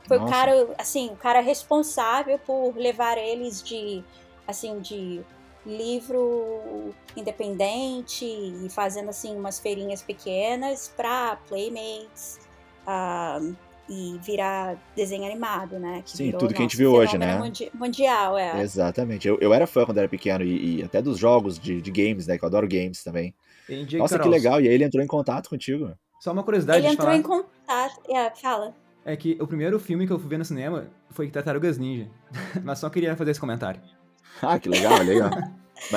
Foi 0.06 0.18
Nossa. 0.18 0.28
o 0.28 0.32
cara, 0.32 0.74
assim, 0.78 1.08
o 1.10 1.16
cara 1.16 1.40
responsável 1.40 2.38
por 2.38 2.76
levar 2.76 3.18
eles 3.18 3.62
de, 3.62 4.04
assim, 4.46 4.78
de 4.80 5.24
livro 5.64 6.94
independente 7.16 8.24
e 8.24 8.68
fazendo, 8.70 9.10
assim, 9.10 9.36
umas 9.36 9.58
feirinhas 9.58 10.02
pequenas 10.02 10.92
para 10.96 11.36
Playmates 11.48 12.38
uh, 12.86 13.56
e 13.88 14.18
virar 14.22 14.76
desenho 14.96 15.24
animado, 15.24 15.78
né? 15.78 16.02
Que 16.04 16.10
Sim, 16.16 16.32
tudo 16.32 16.52
que 16.52 16.58
a 16.58 16.62
gente 16.62 16.76
viu 16.76 16.92
hoje, 16.92 17.16
né? 17.16 17.38
Mundi 17.38 17.70
mundial, 17.74 18.36
é. 18.36 18.60
Exatamente. 18.60 19.28
Eu, 19.28 19.38
eu 19.40 19.54
era 19.54 19.66
fã 19.66 19.84
quando 19.84 19.98
era 19.98 20.08
pequeno 20.08 20.44
e, 20.44 20.80
e 20.80 20.82
até 20.82 21.00
dos 21.00 21.18
jogos 21.18 21.58
de, 21.58 21.80
de, 21.80 21.90
games, 21.90 22.26
né? 22.26 22.36
Que 22.36 22.44
eu 22.44 22.48
adoro 22.48 22.66
games 22.68 23.04
também. 23.04 23.34
Entendi, 23.68 23.98
Nossa, 23.98 24.16
Carol. 24.18 24.32
que 24.32 24.38
legal. 24.38 24.60
E 24.60 24.68
aí 24.68 24.74
ele 24.74 24.84
entrou 24.84 25.02
em 25.02 25.06
contato 25.06 25.48
contigo. 25.48 25.92
Só 26.20 26.32
uma 26.32 26.42
curiosidade 26.42 26.80
Ele 26.84 26.92
entrou 26.92 27.06
falar. 27.06 27.18
em 27.18 27.22
contato. 27.22 28.00
É, 28.08 28.30
fala. 28.30 28.74
É 29.04 29.16
que 29.16 29.36
o 29.40 29.46
primeiro 29.46 29.78
filme 29.78 30.06
que 30.06 30.12
eu 30.12 30.18
fui 30.18 30.28
ver 30.28 30.38
no 30.38 30.44
cinema 30.44 30.88
foi 31.10 31.30
Tartarugas 31.30 31.78
Ninja. 31.78 32.08
Mas 32.64 32.78
só 32.80 32.90
queria 32.90 33.16
fazer 33.16 33.30
esse 33.30 33.40
comentário. 33.40 33.80
Ah, 34.42 34.58
que 34.58 34.68
legal, 34.68 34.98
legal. 35.02 35.30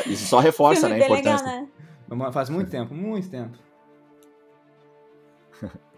Isso 0.05 0.27
só 0.27 0.39
reforça 0.39 0.87
né, 0.87 0.95
a 0.95 0.99
importância. 0.99 1.45
Legal, 1.45 2.27
né? 2.27 2.31
Faz 2.31 2.49
muito 2.49 2.69
tempo, 2.69 2.93
muito 2.93 3.29
tempo. 3.29 3.57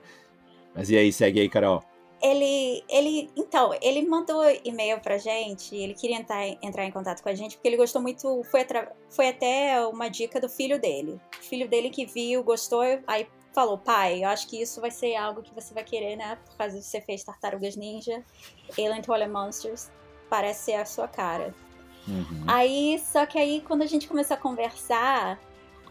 Mas 0.73 0.89
e 0.89 0.97
aí, 0.97 1.11
segue 1.11 1.39
aí, 1.39 1.49
Carol. 1.49 1.83
Ele, 2.21 2.83
ele, 2.87 3.31
então, 3.35 3.71
ele 3.81 4.07
mandou 4.07 4.43
e-mail 4.63 4.99
pra 4.99 5.17
gente, 5.17 5.75
ele 5.75 5.95
queria 5.95 6.17
entrar, 6.17 6.45
entrar 6.61 6.85
em 6.85 6.91
contato 6.91 7.23
com 7.23 7.29
a 7.29 7.33
gente, 7.33 7.55
porque 7.55 7.67
ele 7.67 7.77
gostou 7.77 7.99
muito, 7.99 8.43
foi, 8.43 8.61
foi 9.09 9.29
até 9.29 9.83
uma 9.87 10.07
dica 10.07 10.39
do 10.39 10.47
filho 10.47 10.79
dele. 10.79 11.19
O 11.39 11.43
filho 11.43 11.67
dele 11.67 11.89
que 11.89 12.05
viu, 12.05 12.43
gostou, 12.43 12.83
aí 13.07 13.27
falou, 13.53 13.77
pai, 13.77 14.23
eu 14.23 14.29
acho 14.29 14.47
que 14.47 14.61
isso 14.61 14.79
vai 14.79 14.91
ser 14.91 15.15
algo 15.15 15.41
que 15.41 15.53
você 15.53 15.73
vai 15.73 15.83
querer, 15.83 16.15
né, 16.15 16.37
por 16.45 16.55
causa 16.57 16.77
de 16.77 16.85
você 16.85 17.01
fez 17.01 17.23
Tartarugas 17.23 17.75
Ninja, 17.75 18.23
Alien 18.77 19.01
Toilet 19.01 19.29
Monsters, 19.29 19.89
parece 20.29 20.65
ser 20.65 20.75
a 20.75 20.85
sua 20.85 21.07
cara. 21.07 21.55
Uhum. 22.07 22.43
Aí, 22.47 22.99
só 22.99 23.25
que 23.25 23.37
aí, 23.37 23.61
quando 23.61 23.81
a 23.81 23.87
gente 23.87 24.07
começou 24.07 24.35
a 24.35 24.39
conversar, 24.39 25.39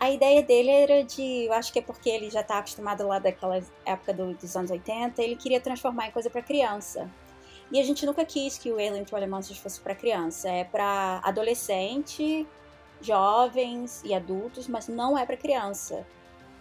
a 0.01 0.11
ideia 0.11 0.43
dele 0.43 0.71
era 0.71 1.05
de, 1.05 1.45
eu 1.45 1.53
acho 1.53 1.71
que 1.71 1.79
é 1.79 1.83
porque 1.83 2.09
ele 2.09 2.31
já 2.31 2.43
tá 2.43 2.59
acostumado 2.59 3.07
lá 3.07 3.19
daquela 3.19 3.63
época 3.85 4.15
do, 4.15 4.33
dos 4.35 4.57
anos 4.57 4.71
80, 4.71 5.23
ele 5.23 5.37
queria 5.37 5.61
transformar 5.61 6.09
em 6.09 6.11
coisa 6.11 6.31
para 6.31 6.41
criança. 6.41 7.09
E 7.71 7.79
a 7.79 7.85
gente 7.85 8.07
nunca 8.07 8.25
quis 8.25 8.57
que 8.57 8.73
o 8.73 8.77
Alien 8.77 9.05
Trolley 9.05 9.29
Monsters 9.29 9.59
fosse 9.59 9.79
para 9.79 9.95
criança, 9.95 10.49
é 10.49 10.65
para 10.65 11.21
adolescente, 11.23 12.47
jovens 13.03 14.01
e 14.03 14.15
adultos, 14.15 14.67
mas 14.67 14.89
não 14.89 15.19
é 15.19 15.27
para 15.27 15.37
criança. 15.37 16.07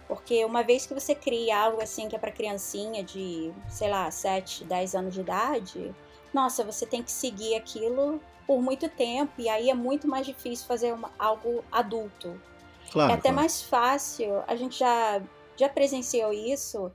Porque 0.06 0.44
uma 0.44 0.62
vez 0.62 0.86
que 0.86 0.92
você 0.92 1.14
cria 1.14 1.58
algo 1.58 1.82
assim 1.82 2.08
que 2.08 2.16
é 2.16 2.18
para 2.18 2.30
criancinha 2.30 3.02
de, 3.02 3.50
sei 3.70 3.88
lá, 3.88 4.10
7, 4.10 4.64
10 4.64 4.94
anos 4.94 5.14
de 5.14 5.20
idade, 5.20 5.94
nossa, 6.32 6.62
você 6.62 6.84
tem 6.84 7.02
que 7.02 7.10
seguir 7.10 7.56
aquilo 7.56 8.20
por 8.46 8.60
muito 8.60 8.86
tempo 8.88 9.32
e 9.38 9.48
aí 9.48 9.70
é 9.70 9.74
muito 9.74 10.06
mais 10.06 10.26
difícil 10.26 10.66
fazer 10.66 10.92
uma, 10.92 11.10
algo 11.18 11.64
adulto. 11.72 12.38
Claro, 12.90 13.12
é 13.12 13.14
até 13.14 13.22
claro. 13.22 13.36
mais 13.36 13.62
fácil, 13.62 14.42
a 14.46 14.56
gente 14.56 14.78
já, 14.78 15.22
já 15.56 15.68
presenciou 15.68 16.32
isso 16.32 16.90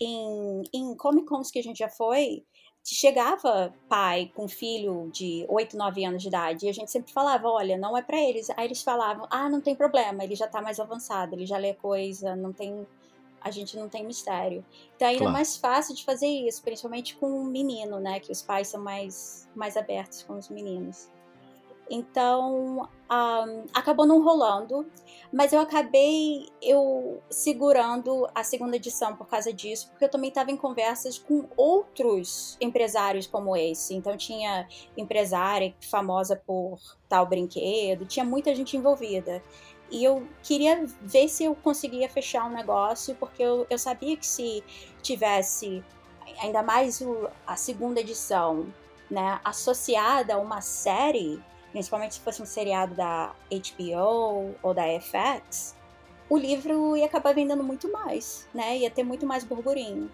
em, 0.00 0.62
em 0.72 0.94
Comic 0.94 1.26
Cons 1.26 1.50
que 1.50 1.58
a 1.58 1.62
gente 1.62 1.78
já 1.78 1.88
foi, 1.88 2.44
chegava 2.84 3.74
pai 3.88 4.30
com 4.34 4.48
filho 4.48 5.10
de 5.12 5.44
8, 5.48 5.76
9 5.76 6.04
anos 6.04 6.22
de 6.22 6.28
idade 6.28 6.66
e 6.66 6.68
a 6.68 6.72
gente 6.72 6.90
sempre 6.90 7.12
falava, 7.12 7.48
olha, 7.48 7.76
não 7.76 7.96
é 7.96 8.02
para 8.02 8.18
eles. 8.18 8.48
Aí 8.50 8.66
eles 8.66 8.82
falavam, 8.82 9.26
ah, 9.30 9.48
não 9.48 9.60
tem 9.60 9.74
problema, 9.74 10.24
ele 10.24 10.34
já 10.34 10.46
tá 10.46 10.62
mais 10.62 10.80
avançado, 10.80 11.34
ele 11.34 11.46
já 11.46 11.58
lê 11.58 11.74
coisa, 11.74 12.34
não 12.34 12.52
tem 12.52 12.86
a 13.40 13.52
gente 13.52 13.76
não 13.76 13.88
tem 13.88 14.04
mistério. 14.04 14.64
Então 14.96 15.06
ainda 15.06 15.20
claro. 15.20 15.32
é 15.32 15.38
mais 15.38 15.56
fácil 15.56 15.94
de 15.94 16.04
fazer 16.04 16.26
isso, 16.26 16.60
principalmente 16.62 17.14
com 17.16 17.30
um 17.30 17.44
menino, 17.44 18.00
né, 18.00 18.18
que 18.18 18.32
os 18.32 18.42
pais 18.42 18.68
são 18.68 18.82
mais 18.82 19.48
mais 19.54 19.76
abertos 19.76 20.22
com 20.22 20.36
os 20.38 20.48
meninos. 20.48 21.08
Então, 21.90 22.88
um, 23.10 23.64
acabou 23.72 24.06
não 24.06 24.22
rolando, 24.22 24.86
mas 25.32 25.52
eu 25.52 25.60
acabei 25.60 26.46
eu 26.60 27.22
segurando 27.30 28.28
a 28.34 28.44
segunda 28.44 28.76
edição 28.76 29.16
por 29.16 29.26
causa 29.26 29.52
disso, 29.52 29.88
porque 29.90 30.04
eu 30.04 30.10
também 30.10 30.28
estava 30.28 30.50
em 30.50 30.56
conversas 30.56 31.18
com 31.18 31.48
outros 31.56 32.56
empresários 32.60 33.26
como 33.26 33.56
esse. 33.56 33.94
Então, 33.94 34.16
tinha 34.16 34.68
empresária 34.96 35.74
famosa 35.80 36.36
por 36.36 36.78
tal 37.08 37.26
brinquedo, 37.26 38.06
tinha 38.06 38.24
muita 38.24 38.54
gente 38.54 38.76
envolvida. 38.76 39.42
E 39.90 40.04
eu 40.04 40.28
queria 40.42 40.84
ver 41.00 41.28
se 41.28 41.44
eu 41.44 41.54
conseguia 41.54 42.08
fechar 42.10 42.44
um 42.44 42.50
negócio, 42.50 43.14
porque 43.14 43.42
eu, 43.42 43.66
eu 43.70 43.78
sabia 43.78 44.16
que 44.16 44.26
se 44.26 44.62
tivesse 45.02 45.82
ainda 46.40 46.62
mais 46.62 47.00
o, 47.00 47.28
a 47.46 47.56
segunda 47.56 48.00
edição 48.00 48.66
né, 49.10 49.40
associada 49.42 50.34
a 50.34 50.38
uma 50.38 50.60
série, 50.60 51.42
principalmente 51.78 52.14
se 52.14 52.20
fosse 52.20 52.42
um 52.42 52.46
seriado 52.46 52.92
da 52.96 53.32
HBO 53.48 54.52
ou 54.60 54.74
da 54.74 54.82
FX, 55.00 55.76
o 56.28 56.36
livro 56.36 56.96
ia 56.96 57.06
acabar 57.06 57.32
vendendo 57.32 57.62
muito 57.62 57.90
mais, 57.92 58.48
né? 58.52 58.78
Ia 58.78 58.90
ter 58.90 59.04
muito 59.04 59.24
mais 59.24 59.44
burburinho. 59.44 60.10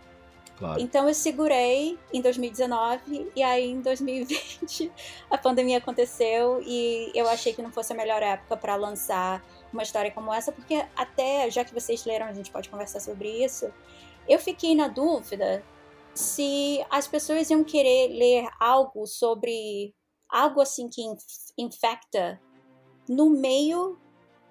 Claro. 0.58 0.78
Então 0.78 1.08
eu 1.08 1.14
segurei 1.14 1.98
em 2.12 2.20
2019 2.20 3.32
e 3.34 3.42
aí 3.42 3.70
em 3.70 3.80
2020 3.80 4.92
a 5.30 5.38
pandemia 5.38 5.78
aconteceu 5.78 6.62
e 6.62 7.10
eu 7.14 7.26
achei 7.30 7.54
que 7.54 7.62
não 7.62 7.72
fosse 7.72 7.94
a 7.94 7.96
melhor 7.96 8.22
época 8.22 8.58
para 8.58 8.76
lançar 8.76 9.42
uma 9.72 9.82
história 9.82 10.10
como 10.10 10.32
essa, 10.32 10.52
porque 10.52 10.84
até 10.94 11.50
já 11.50 11.64
que 11.64 11.72
vocês 11.72 12.04
leram, 12.04 12.26
a 12.26 12.32
gente 12.34 12.50
pode 12.50 12.68
conversar 12.68 13.00
sobre 13.00 13.42
isso. 13.42 13.72
Eu 14.28 14.38
fiquei 14.38 14.74
na 14.74 14.86
dúvida 14.86 15.64
se 16.12 16.84
as 16.90 17.08
pessoas 17.08 17.48
iam 17.48 17.64
querer 17.64 18.08
ler 18.08 18.46
algo 18.60 19.06
sobre 19.06 19.94
algo 20.34 20.60
assim 20.60 20.88
que 20.88 21.02
infecta 21.56 22.40
no 23.08 23.30
meio 23.30 23.96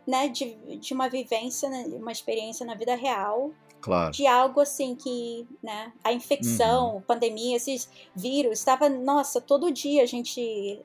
né, 0.08 0.30
de, 0.30 0.56
de 0.78 0.94
uma 0.94 1.10
vivência, 1.10 1.70
né, 1.70 1.86
uma 1.88 2.12
experiência 2.12 2.66
na 2.66 2.76
vida 2.76 2.96
real. 2.96 3.52
Claro. 3.82 4.12
De 4.12 4.26
algo 4.26 4.62
assim 4.62 4.96
que, 4.96 5.46
né, 5.62 5.92
a 6.02 6.14
infecção, 6.14 6.96
uhum. 6.96 7.02
pandemia, 7.02 7.58
esses 7.58 7.90
vírus, 8.16 8.60
estava, 8.60 8.88
nossa, 8.88 9.42
todo 9.42 9.70
dia 9.72 10.04
a 10.04 10.06
gente 10.06 10.82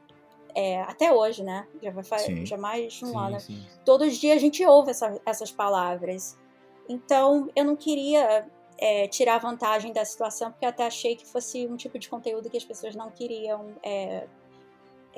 é, 0.53 0.83
até 0.83 1.13
hoje, 1.13 1.45
né? 1.45 1.69
Já 1.81 1.93
vai 1.93 2.03
fazer 2.03 2.45
já 2.45 2.57
mais 2.57 2.95
de 2.95 3.05
um 3.05 3.09
sim, 3.11 3.17
ano. 3.17 3.41
Sim. 3.41 3.65
Todos 3.85 4.09
os 4.09 4.17
dias 4.17 4.37
a 4.37 4.41
gente 4.41 4.65
ouve 4.67 4.91
essa, 4.91 5.21
essas 5.25 5.53
palavras. 5.53 6.37
Então, 6.89 7.49
eu 7.55 7.65
não 7.65 7.77
queria 7.77 8.45
é, 8.77 9.07
tirar 9.07 9.39
vantagem 9.39 9.93
da 9.93 10.05
situação, 10.05 10.51
porque 10.51 10.65
eu 10.65 10.71
até 10.71 10.85
achei 10.85 11.15
que 11.15 11.25
fosse 11.25 11.69
um 11.69 11.77
tipo 11.77 12.01
de 12.01 12.09
conteúdo 12.09 12.51
que 12.51 12.57
as 12.57 12.65
pessoas 12.65 12.97
não 12.97 13.11
queriam 13.13 13.77
é, 13.81 14.27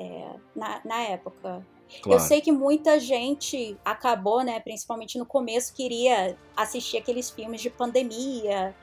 é, 0.01 0.35
na, 0.55 0.81
na 0.83 1.01
época. 1.01 1.65
Claro. 2.01 2.19
Eu 2.21 2.25
sei 2.25 2.41
que 2.41 2.51
muita 2.51 2.99
gente 2.99 3.77
acabou, 3.83 4.43
né, 4.43 4.59
principalmente 4.59 5.19
no 5.19 5.25
começo, 5.25 5.73
queria 5.73 6.37
assistir 6.55 6.97
aqueles 6.97 7.29
filmes 7.29 7.61
de 7.61 7.69
pandemia, 7.69 8.73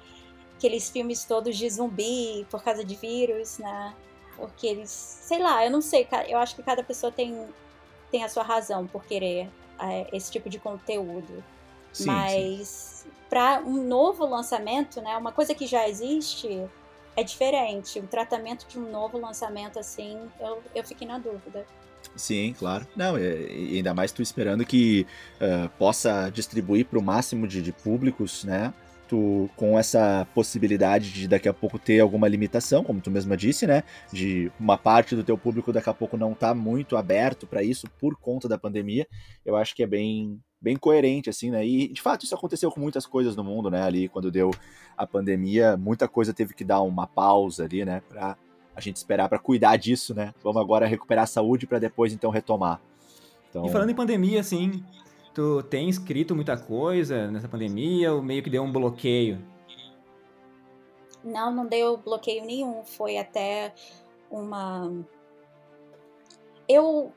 aqueles 0.56 0.90
filmes 0.90 1.24
todos 1.24 1.56
de 1.56 1.68
zumbi 1.68 2.46
por 2.50 2.62
causa 2.62 2.84
de 2.84 2.94
vírus, 2.94 3.58
né? 3.58 3.94
Porque 4.36 4.66
eles, 4.66 4.90
sei 4.90 5.38
lá, 5.38 5.64
eu 5.64 5.70
não 5.70 5.80
sei, 5.80 6.06
eu 6.28 6.38
acho 6.38 6.54
que 6.54 6.62
cada 6.62 6.82
pessoa 6.82 7.10
tem, 7.10 7.46
tem 8.10 8.22
a 8.22 8.28
sua 8.28 8.42
razão 8.42 8.86
por 8.86 9.04
querer 9.04 9.48
é, 9.80 10.06
esse 10.12 10.30
tipo 10.30 10.48
de 10.48 10.58
conteúdo. 10.58 11.42
Sim, 11.92 12.06
Mas 12.06 13.06
para 13.28 13.60
um 13.60 13.82
novo 13.82 14.26
lançamento, 14.26 15.00
né, 15.00 15.16
uma 15.16 15.32
coisa 15.32 15.54
que 15.54 15.66
já 15.66 15.88
existe, 15.88 16.68
é 17.18 17.24
diferente. 17.24 17.98
O 17.98 18.06
tratamento 18.06 18.66
de 18.68 18.78
um 18.78 18.88
novo 18.90 19.18
lançamento, 19.18 19.78
assim, 19.78 20.16
eu, 20.38 20.62
eu 20.72 20.84
fiquei 20.84 21.06
na 21.06 21.18
dúvida. 21.18 21.66
Sim, 22.14 22.54
claro. 22.56 22.86
Não, 22.94 23.18
e 23.18 23.76
ainda 23.76 23.92
mais 23.92 24.12
tu 24.12 24.22
esperando 24.22 24.64
que 24.64 25.04
uh, 25.40 25.68
possa 25.70 26.30
distribuir 26.30 26.86
para 26.86 26.98
o 26.98 27.02
máximo 27.02 27.48
de, 27.48 27.60
de, 27.60 27.72
públicos, 27.72 28.44
né? 28.44 28.72
Tu, 29.08 29.50
com 29.56 29.76
essa 29.78 30.28
possibilidade 30.32 31.10
de 31.10 31.26
daqui 31.26 31.48
a 31.48 31.54
pouco 31.54 31.78
ter 31.78 31.98
alguma 31.98 32.28
limitação, 32.28 32.84
como 32.84 33.00
tu 33.00 33.10
mesma 33.10 33.36
disse, 33.36 33.66
né? 33.66 33.82
De 34.12 34.52
uma 34.60 34.78
parte 34.78 35.16
do 35.16 35.24
teu 35.24 35.36
público 35.36 35.72
daqui 35.72 35.90
a 35.90 35.94
pouco 35.94 36.16
não 36.16 36.34
tá 36.34 36.54
muito 36.54 36.96
aberto 36.96 37.46
para 37.48 37.64
isso 37.64 37.88
por 37.98 38.16
conta 38.16 38.48
da 38.48 38.58
pandemia. 38.58 39.08
Eu 39.44 39.56
acho 39.56 39.74
que 39.74 39.82
é 39.82 39.86
bem, 39.86 40.38
bem 40.60 40.76
coerente, 40.76 41.30
assim, 41.30 41.50
né? 41.50 41.64
E 41.66 41.88
de 41.88 42.02
fato 42.02 42.24
isso 42.24 42.34
aconteceu 42.34 42.70
com 42.70 42.80
muitas 42.80 43.06
coisas 43.06 43.36
no 43.36 43.44
mundo, 43.44 43.70
né? 43.70 43.82
Ali 43.82 44.08
quando 44.08 44.30
deu 44.30 44.50
a 44.96 45.06
pandemia, 45.06 45.76
muita 45.76 46.08
coisa 46.08 46.34
teve 46.34 46.54
que 46.54 46.64
dar 46.64 46.82
uma 46.82 47.06
pausa 47.06 47.64
ali, 47.64 47.84
né? 47.84 48.02
Pra 48.08 48.36
a 48.74 48.80
gente 48.80 48.96
esperar 48.96 49.28
para 49.28 49.40
cuidar 49.40 49.76
disso, 49.76 50.14
né? 50.14 50.32
Vamos 50.42 50.62
agora 50.62 50.86
recuperar 50.86 51.24
a 51.24 51.26
saúde 51.26 51.66
para 51.66 51.80
depois 51.80 52.12
então 52.12 52.30
retomar. 52.30 52.80
Então... 53.50 53.66
E 53.66 53.70
falando 53.70 53.90
em 53.90 53.94
pandemia, 53.94 54.38
assim, 54.38 54.84
tu 55.34 55.64
tem 55.64 55.88
escrito 55.88 56.34
muita 56.34 56.56
coisa 56.56 57.28
nessa 57.28 57.48
pandemia 57.48 58.12
ou 58.12 58.22
meio 58.22 58.40
que 58.40 58.50
deu 58.50 58.62
um 58.62 58.70
bloqueio? 58.70 59.44
Não, 61.24 61.52
não 61.52 61.66
deu 61.66 61.96
bloqueio 61.96 62.44
nenhum. 62.44 62.84
Foi 62.84 63.18
até 63.18 63.74
uma. 64.30 64.92
Eu 66.68 67.12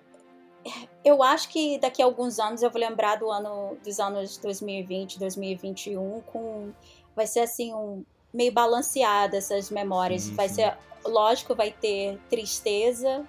eu 1.04 1.22
acho 1.24 1.50
que 1.50 1.78
daqui 1.80 2.02
a 2.02 2.06
alguns 2.06 2.40
anos 2.40 2.62
eu 2.62 2.70
vou 2.70 2.80
lembrar 2.80 3.16
do 3.16 3.30
ano 3.30 3.78
dos 3.84 4.00
anos 4.00 4.38
2020, 4.38 5.20
2021 5.20 6.22
com 6.32 6.72
vai 7.16 7.28
ser 7.28 7.42
assim 7.42 7.74
um 7.74 8.04
meio 8.34 8.52
balanceada 8.52 9.38
essas 9.38 9.70
memórias. 9.70 10.24
Sim, 10.24 10.36
vai 10.36 10.48
sim. 10.48 10.56
ser 10.56 10.78
lógico, 11.06 11.56
vai 11.56 11.72
ter 11.72 12.20
tristeza, 12.30 13.26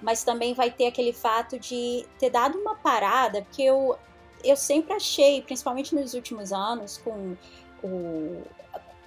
mas 0.00 0.22
também 0.22 0.54
vai 0.54 0.70
ter 0.70 0.86
aquele 0.86 1.12
fato 1.12 1.58
de 1.58 2.06
ter 2.18 2.30
dado 2.30 2.58
uma 2.58 2.74
parada, 2.74 3.42
porque 3.42 3.62
eu 3.62 3.98
eu 4.44 4.56
sempre 4.56 4.92
achei, 4.92 5.42
principalmente 5.42 5.94
nos 5.94 6.14
últimos 6.14 6.52
anos 6.52 6.98
com 6.98 7.36
o 7.82 8.42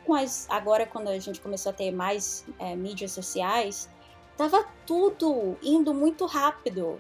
com 0.06 0.16
as 0.16 0.48
agora 0.50 0.88
quando 0.88 1.08
a 1.08 1.20
gente 1.20 1.40
começou 1.40 1.70
a 1.70 1.74
ter 1.74 1.92
mais 1.92 2.44
é, 2.58 2.76
mídias 2.76 3.12
sociais, 3.12 3.88
tava 4.36 4.66
tudo 4.86 5.56
indo 5.62 5.94
muito 5.94 6.26
rápido 6.26 7.00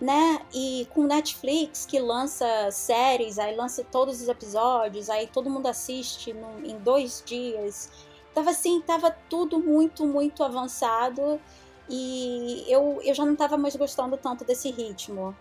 né? 0.00 0.40
E 0.54 0.88
com 0.94 1.04
Netflix 1.04 1.84
que 1.84 1.98
lança 2.00 2.70
séries, 2.70 3.38
aí 3.38 3.54
lança 3.54 3.84
todos 3.84 4.22
os 4.22 4.28
episódios, 4.28 5.10
aí 5.10 5.26
todo 5.26 5.50
mundo 5.50 5.66
assiste 5.66 6.34
em 6.64 6.78
dois 6.78 7.22
dias. 7.24 7.90
Tava 8.34 8.50
assim, 8.50 8.80
tava 8.80 9.10
tudo 9.28 9.58
muito, 9.58 10.06
muito 10.06 10.42
avançado 10.42 11.40
e 11.88 12.64
eu, 12.68 13.00
eu 13.02 13.14
já 13.14 13.26
não 13.26 13.36
tava 13.36 13.56
mais 13.58 13.76
gostando 13.76 14.16
tanto 14.16 14.44
desse 14.44 14.70
ritmo. 14.70 15.36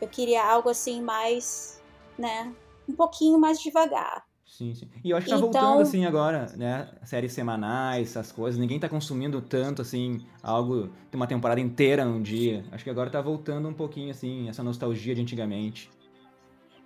Eu 0.00 0.08
queria 0.08 0.44
algo 0.44 0.70
assim 0.70 1.02
mais, 1.02 1.80
né, 2.18 2.54
um 2.88 2.94
pouquinho 2.94 3.38
mais 3.38 3.60
devagar. 3.60 4.24
Sim, 4.60 4.74
sim. 4.74 4.86
E 5.02 5.08
eu 5.08 5.16
acho 5.16 5.24
que 5.24 5.30
tá 5.30 5.38
então... 5.38 5.50
voltando, 5.50 5.80
assim, 5.80 6.04
agora, 6.04 6.52
né? 6.54 6.86
Séries 7.02 7.32
semanais, 7.32 8.10
essas 8.10 8.30
coisas. 8.30 8.60
Ninguém 8.60 8.78
tá 8.78 8.90
consumindo 8.90 9.40
tanto, 9.40 9.80
assim, 9.80 10.20
algo 10.42 10.90
de 11.10 11.16
uma 11.16 11.26
temporada 11.26 11.58
inteira 11.58 12.04
num 12.04 12.20
dia. 12.20 12.62
Acho 12.70 12.84
que 12.84 12.90
agora 12.90 13.08
tá 13.08 13.22
voltando 13.22 13.66
um 13.66 13.72
pouquinho, 13.72 14.10
assim, 14.10 14.50
essa 14.50 14.62
nostalgia 14.62 15.14
de 15.14 15.22
antigamente. 15.22 15.90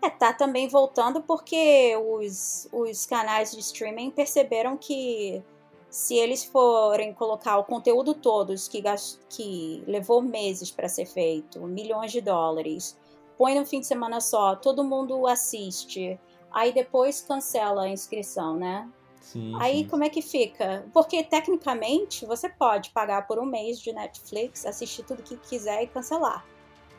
É, 0.01 0.09
tá 0.09 0.33
também 0.33 0.69
voltando 0.69 1.21
porque 1.21 1.97
os, 1.97 2.69
os 2.73 3.07
canais 3.07 3.51
de 3.51 3.59
streaming 3.59 4.13
perceberam 4.13 4.77
que 4.77 5.43
se 5.91 6.15
eles 6.15 6.45
forem 6.45 7.13
colocar 7.13 7.59
o 7.59 7.65
conteúdo 7.65 8.15
todos 8.15 8.69
que, 8.69 8.81
que 9.29 9.83
levou 9.85 10.23
meses 10.23 10.71
para 10.71 10.89
ser 10.89 11.07
feito, 11.07 11.61
milhões 11.63 12.13
de 12.13 12.21
dólares, 12.21 12.97
põe 13.37 13.59
no 13.59 13.67
fim 13.67 13.81
de 13.81 13.87
semana 13.89 14.21
só, 14.21 14.55
todo 14.55 14.85
mundo 14.85 15.27
assiste, 15.27 16.21
aí 16.55 16.73
depois 16.73 17.21
cancela 17.21 17.83
a 17.83 17.89
inscrição, 17.89 18.57
né? 18.57 18.89
Sim, 19.21 19.55
aí 19.59 19.79
sim. 19.79 19.89
como 19.89 20.05
é 20.05 20.09
que 20.09 20.23
fica? 20.23 20.87
Porque 20.93 21.25
tecnicamente 21.25 22.25
você 22.25 22.49
pode 22.49 22.91
pagar 22.91 23.27
por 23.27 23.39
um 23.39 23.45
mês 23.45 23.81
de 23.81 23.93
Netflix, 23.93 24.65
assistir 24.65 25.03
tudo 25.03 25.23
que 25.23 25.37
quiser 25.37 25.83
e 25.83 25.87
cancelar, 25.87 26.45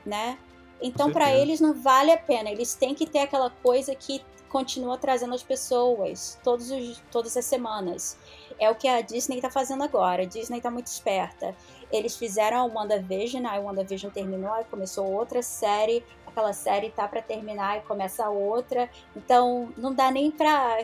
né? 0.06 0.38
Então, 0.82 1.12
para 1.12 1.34
eles 1.34 1.62
não 1.62 1.74
vale 1.74 2.12
a 2.12 2.18
pena. 2.18 2.50
Eles 2.50 2.76
têm 2.76 2.94
que 2.94 3.08
ter 3.08 3.20
aquela 3.20 3.50
coisa 3.50 3.96
que 3.96 4.22
continua 4.50 4.98
trazendo 4.98 5.34
as 5.34 5.44
pessoas 5.44 6.40
todos 6.44 6.70
os, 6.72 7.02
todas 7.12 7.36
as 7.36 7.46
semanas. 7.46 8.18
É 8.60 8.70
o 8.70 8.76
que 8.76 8.88
a 8.88 9.02
Disney 9.02 9.38
está 9.38 9.50
fazendo 9.50 9.84
agora. 9.84 10.24
A 10.24 10.26
Disney 10.26 10.58
está 10.58 10.70
muito 10.70 10.88
esperta. 10.88 11.56
Eles 11.92 12.16
fizeram 12.16 12.58
a 12.58 12.66
WandaVision, 12.66 13.46
aí 13.46 13.60
WandaVision 13.60 14.12
terminou, 14.12 14.52
aí 14.54 14.66
começou 14.66 15.12
outra 15.12 15.42
série. 15.42 16.04
Aquela 16.36 16.52
série 16.52 16.90
tá 16.90 17.08
para 17.08 17.22
terminar 17.22 17.78
e 17.78 17.82
começa 17.84 18.28
outra. 18.28 18.90
Então, 19.16 19.70
não 19.78 19.94
dá 19.94 20.12
nem 20.12 20.30
para 20.30 20.84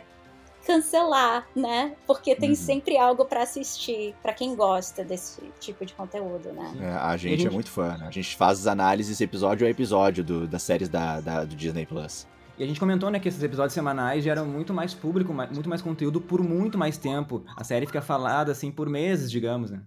cancelar, 0.65 1.45
né? 1.53 1.93
Porque 2.07 2.33
tem 2.33 2.51
uhum. 2.51 2.55
sempre 2.55 2.97
algo 2.97 3.25
para 3.25 3.43
assistir, 3.43 4.15
para 4.21 4.31
quem 4.31 4.55
gosta 4.55 5.03
desse 5.03 5.41
tipo 5.59 5.85
de 5.85 5.93
conteúdo, 5.93 6.53
né? 6.53 6.73
É, 6.79 6.91
a, 6.93 7.17
gente 7.17 7.45
é 7.45 7.49
muito 7.49 7.69
fã, 7.69 7.97
né? 7.97 8.07
A 8.07 8.11
gente 8.11 8.33
faz 8.37 8.59
as 8.59 8.67
análises 8.67 9.19
episódio 9.19 9.67
a 9.67 9.69
episódio 9.69 10.23
do, 10.23 10.47
das 10.47 10.63
séries 10.63 10.87
da, 10.87 11.19
da, 11.19 11.43
do 11.43 11.53
Disney 11.53 11.85
Plus. 11.85 12.25
E 12.57 12.63
a 12.63 12.67
gente 12.67 12.79
comentou, 12.79 13.09
né, 13.09 13.19
que 13.19 13.27
esses 13.27 13.43
episódios 13.43 13.73
semanais 13.73 14.23
geram 14.23 14.45
muito 14.45 14.73
mais 14.73 14.93
público, 14.93 15.33
muito 15.33 15.67
mais 15.67 15.81
conteúdo 15.81 16.21
por 16.21 16.41
muito 16.41 16.77
mais 16.77 16.97
tempo. 16.97 17.43
A 17.57 17.63
série 17.65 17.85
fica 17.87 18.01
falada, 18.01 18.53
assim, 18.53 18.71
por 18.71 18.87
meses, 18.87 19.29
digamos, 19.29 19.69
né? 19.69 19.81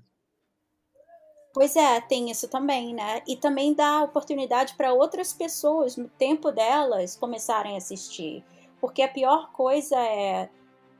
Pois 1.54 1.76
é, 1.76 2.00
tem 2.00 2.30
isso 2.30 2.48
também, 2.48 2.92
né? 2.92 3.22
E 3.26 3.36
também 3.36 3.72
dá 3.72 4.02
oportunidade 4.02 4.74
para 4.74 4.92
outras 4.92 5.32
pessoas, 5.32 5.96
no 5.96 6.08
tempo 6.08 6.50
delas, 6.50 7.16
começarem 7.16 7.74
a 7.74 7.78
assistir. 7.78 8.44
Porque 8.80 9.00
a 9.00 9.08
pior 9.08 9.52
coisa 9.52 9.96
é 9.96 10.50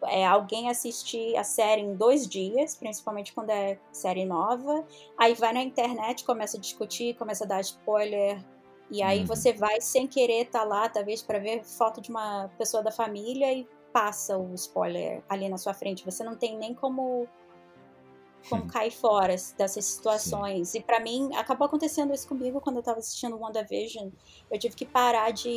é, 0.06 0.26
alguém 0.26 0.68
assistir 0.68 1.36
a 1.36 1.44
série 1.44 1.82
em 1.82 1.94
dois 1.94 2.26
dias, 2.26 2.76
principalmente 2.76 3.32
quando 3.32 3.50
é 3.50 3.78
série 3.92 4.24
nova, 4.24 4.86
aí 5.16 5.34
vai 5.34 5.52
na 5.52 5.62
internet, 5.62 6.24
começa 6.24 6.56
a 6.56 6.60
discutir, 6.60 7.14
começa 7.16 7.44
a 7.44 7.46
dar 7.46 7.60
spoiler, 7.60 8.44
e 8.90 9.02
aí 9.02 9.20
uhum. 9.20 9.26
você 9.26 9.52
vai 9.52 9.80
sem 9.80 10.06
querer 10.06 10.42
estar 10.42 10.60
tá 10.60 10.64
lá, 10.64 10.88
talvez 10.88 11.22
para 11.22 11.38
ver 11.38 11.64
foto 11.64 12.00
de 12.00 12.10
uma 12.10 12.50
pessoa 12.58 12.82
da 12.82 12.90
família 12.90 13.52
e 13.52 13.66
passa 13.92 14.36
o 14.36 14.52
spoiler 14.54 15.22
ali 15.28 15.48
na 15.48 15.56
sua 15.56 15.72
frente. 15.72 16.04
Você 16.04 16.22
não 16.22 16.36
tem 16.36 16.58
nem 16.58 16.74
como 16.74 17.26
como 18.48 18.66
cair 18.66 18.90
fora 18.90 19.34
dessas 19.56 19.84
situações. 19.84 20.70
Sim. 20.70 20.78
E 20.78 20.82
para 20.82 21.00
mim, 21.00 21.30
acabou 21.34 21.66
acontecendo 21.66 22.12
isso 22.12 22.28
comigo 22.28 22.60
quando 22.60 22.76
eu 22.76 22.82
tava 22.82 22.98
assistindo 22.98 23.38
WandaVision. 23.38 24.10
Eu 24.50 24.58
tive 24.58 24.74
que 24.74 24.84
parar 24.84 25.30
de, 25.32 25.50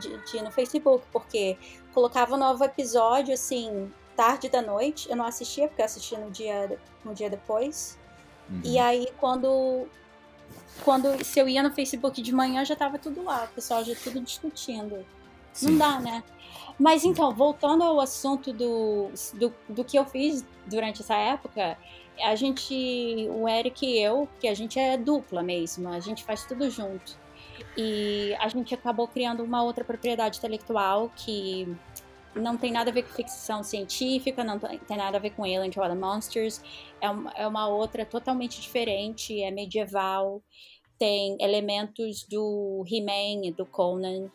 de, 0.00 0.24
de 0.24 0.36
ir 0.36 0.42
no 0.42 0.50
Facebook, 0.50 1.04
porque 1.12 1.58
colocava 1.92 2.34
um 2.34 2.38
novo 2.38 2.64
episódio, 2.64 3.34
assim, 3.34 3.92
tarde 4.16 4.48
da 4.48 4.62
noite. 4.62 5.08
Eu 5.10 5.16
não 5.16 5.26
assistia, 5.26 5.68
porque 5.68 5.82
eu 5.82 5.86
assistia 5.86 6.18
no 6.18 6.30
dia, 6.30 6.78
no 7.04 7.14
dia 7.14 7.28
depois. 7.28 7.98
Uhum. 8.48 8.60
E 8.64 8.78
aí, 8.78 9.08
quando, 9.18 9.86
quando. 10.84 11.22
Se 11.24 11.38
eu 11.40 11.48
ia 11.48 11.62
no 11.62 11.72
Facebook 11.72 12.22
de 12.22 12.32
manhã, 12.32 12.64
já 12.64 12.74
tava 12.74 12.98
tudo 12.98 13.22
lá, 13.22 13.44
o 13.44 13.54
pessoal 13.54 13.84
já 13.84 13.94
tudo 13.94 14.20
discutindo. 14.20 15.04
Sim. 15.52 15.72
Não 15.72 15.78
dá, 15.78 16.00
né? 16.00 16.24
Mas 16.78 17.04
então, 17.04 17.34
voltando 17.34 17.84
ao 17.84 18.00
assunto 18.00 18.52
do, 18.52 19.10
do, 19.34 19.52
do 19.68 19.84
que 19.84 19.98
eu 19.98 20.06
fiz 20.06 20.44
durante 20.66 21.02
essa 21.02 21.14
época, 21.14 21.76
a 22.22 22.34
gente, 22.34 23.28
o 23.30 23.48
Eric 23.48 23.86
e 23.86 24.02
eu, 24.02 24.28
que 24.40 24.48
a 24.48 24.54
gente 24.54 24.78
é 24.78 24.96
dupla 24.96 25.42
mesmo, 25.42 25.88
a 25.88 26.00
gente 26.00 26.24
faz 26.24 26.44
tudo 26.44 26.68
junto. 26.70 27.18
E 27.76 28.34
a 28.40 28.48
gente 28.48 28.74
acabou 28.74 29.06
criando 29.06 29.42
uma 29.42 29.62
outra 29.62 29.84
propriedade 29.84 30.38
intelectual 30.38 31.10
que 31.14 31.68
não 32.34 32.56
tem 32.56 32.72
nada 32.72 32.90
a 32.90 32.92
ver 32.92 33.02
com 33.02 33.14
ficção 33.14 33.62
científica, 33.62 34.44
não 34.44 34.58
tem 34.58 34.96
nada 34.96 35.16
a 35.16 35.20
ver 35.20 35.30
com 35.30 35.42
Alien 35.42 35.70
to 35.70 35.80
Other 35.80 35.96
Monsters, 35.96 36.62
é 37.00 37.10
uma, 37.10 37.32
é 37.32 37.46
uma 37.46 37.68
outra 37.68 38.04
totalmente 38.04 38.60
diferente, 38.60 39.42
é 39.42 39.50
medieval, 39.50 40.42
tem 40.98 41.36
elementos 41.40 42.24
do 42.24 42.84
He-Man 42.86 43.52
do 43.56 43.66
Conan, 43.66 44.30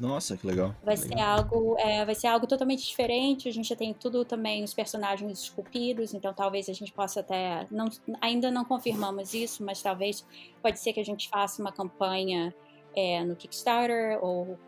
nossa, 0.00 0.36
que 0.36 0.46
legal. 0.46 0.74
Vai 0.82 0.94
que 0.96 1.02
ser 1.02 1.10
legal. 1.10 1.38
algo, 1.38 1.76
é, 1.78 2.04
vai 2.04 2.14
ser 2.14 2.26
algo 2.26 2.46
totalmente 2.46 2.86
diferente. 2.86 3.48
A 3.48 3.52
gente 3.52 3.68
já 3.68 3.76
tem 3.76 3.92
tudo 3.92 4.24
também 4.24 4.64
os 4.64 4.72
personagens 4.72 5.40
esculpidos, 5.40 6.14
então 6.14 6.32
talvez 6.32 6.68
a 6.68 6.72
gente 6.72 6.92
possa 6.92 7.20
até, 7.20 7.66
não, 7.70 7.86
ainda 8.20 8.50
não 8.50 8.64
confirmamos 8.64 9.34
isso, 9.34 9.62
mas 9.62 9.82
talvez 9.82 10.26
pode 10.62 10.80
ser 10.80 10.94
que 10.94 11.00
a 11.00 11.04
gente 11.04 11.28
faça 11.28 11.60
uma 11.60 11.70
campanha 11.70 12.54
é, 12.96 13.22
no 13.22 13.36
Kickstarter 13.36 14.18
ou 14.24 14.58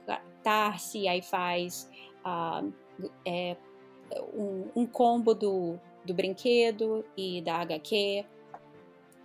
Tarsi, 0.42 1.09
aí 1.09 1.23
faz 1.23 1.88
uh, 2.27 2.73
é, 3.25 3.57
um, 4.35 4.83
um, 4.83 4.87
combo 4.87 5.35
do, 5.35 5.79
do 6.05 6.12
brinquedo 6.12 7.05
e 7.16 7.40
da 7.40 7.57
HQ. 7.57 8.25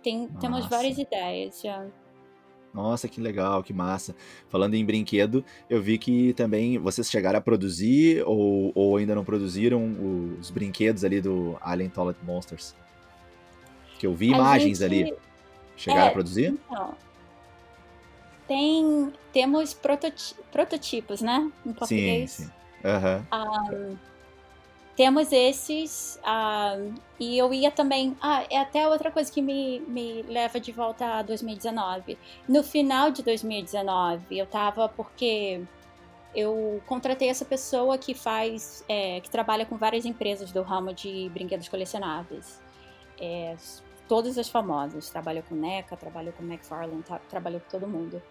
Tem, 0.02 0.28
temos 0.40 0.66
várias 0.66 0.96
ideias 0.96 1.60
já. 1.60 1.86
Nossa, 2.72 3.08
que 3.08 3.20
legal, 3.20 3.62
que 3.62 3.72
massa. 3.72 4.14
Falando 4.48 4.74
em 4.74 4.84
brinquedo, 4.84 5.44
eu 5.68 5.80
vi 5.80 5.98
que 5.98 6.32
também 6.34 6.78
vocês 6.78 7.10
chegaram 7.10 7.38
a 7.38 7.42
produzir 7.42 8.22
ou, 8.26 8.72
ou 8.74 8.96
ainda 8.96 9.14
não 9.14 9.24
produziram 9.24 10.36
os 10.38 10.50
brinquedos 10.50 11.04
ali 11.04 11.20
do 11.20 11.56
Alien 11.60 11.90
Toilet 11.90 12.18
Monsters. 12.22 12.74
Que 13.98 14.06
eu 14.06 14.14
vi 14.14 14.28
imagens 14.28 14.78
gente... 14.78 14.84
ali. 14.84 15.14
Chegaram 15.76 16.02
é, 16.02 16.08
a 16.08 16.12
produzir? 16.12 16.58
Então, 16.66 16.94
tem, 18.46 19.12
temos 19.32 19.74
prototipos, 19.74 21.20
né? 21.20 21.50
Em 21.64 21.72
português. 21.72 22.30
Sim, 22.30 22.44
sim. 22.44 22.50
Uhum. 22.84 23.92
Um, 23.92 23.96
temos 24.98 25.30
esses, 25.30 26.20
uh, 26.24 26.92
e 27.20 27.38
eu 27.38 27.54
ia 27.54 27.70
também. 27.70 28.16
Ah, 28.20 28.44
é 28.50 28.58
até 28.58 28.88
outra 28.88 29.12
coisa 29.12 29.30
que 29.30 29.40
me, 29.40 29.78
me 29.86 30.22
leva 30.22 30.58
de 30.58 30.72
volta 30.72 31.06
a 31.06 31.22
2019. 31.22 32.18
No 32.48 32.64
final 32.64 33.12
de 33.12 33.22
2019, 33.22 34.36
eu 34.36 34.44
tava 34.44 34.88
porque 34.88 35.62
eu 36.34 36.82
contratei 36.84 37.28
essa 37.28 37.44
pessoa 37.44 37.96
que 37.96 38.12
faz, 38.12 38.84
é, 38.88 39.20
que 39.20 39.30
trabalha 39.30 39.64
com 39.64 39.76
várias 39.76 40.04
empresas 40.04 40.50
do 40.50 40.62
ramo 40.62 40.92
de 40.92 41.30
brinquedos 41.32 41.68
colecionáveis. 41.68 42.60
É, 43.20 43.54
todas 44.08 44.38
as 44.38 44.48
famosas. 44.48 45.10
Trabalhou 45.10 45.42
com 45.42 45.54
NECA, 45.54 45.96
trabalhou 45.96 46.32
com 46.32 46.42
McFarlane, 46.42 47.02
tá, 47.02 47.18
trabalhou 47.28 47.60
com 47.60 47.68
todo 47.68 47.86
mundo. 47.86 48.22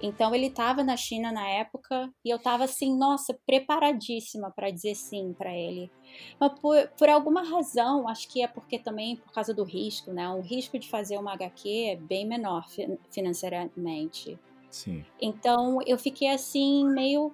Então 0.00 0.34
ele 0.34 0.46
estava 0.46 0.84
na 0.84 0.96
China 0.96 1.32
na 1.32 1.46
época 1.46 2.10
e 2.24 2.30
eu 2.30 2.36
estava 2.36 2.64
assim, 2.64 2.96
nossa, 2.96 3.36
preparadíssima 3.46 4.50
para 4.50 4.70
dizer 4.70 4.94
sim 4.94 5.34
para 5.36 5.54
ele. 5.54 5.90
Mas 6.38 6.58
por, 6.60 6.88
por 6.96 7.08
alguma 7.08 7.42
razão, 7.42 8.08
acho 8.08 8.28
que 8.28 8.42
é 8.42 8.48
porque 8.48 8.78
também 8.78 9.16
por 9.16 9.32
causa 9.32 9.52
do 9.52 9.64
risco, 9.64 10.12
né? 10.12 10.28
O 10.28 10.40
risco 10.40 10.78
de 10.78 10.88
fazer 10.88 11.18
uma 11.18 11.32
HQ 11.32 11.68
é 11.68 11.96
bem 11.96 12.26
menor 12.26 12.66
financeiramente. 13.10 14.38
Sim. 14.70 15.04
Então 15.20 15.80
eu 15.86 15.98
fiquei 15.98 16.28
assim, 16.28 16.86
meio. 16.88 17.32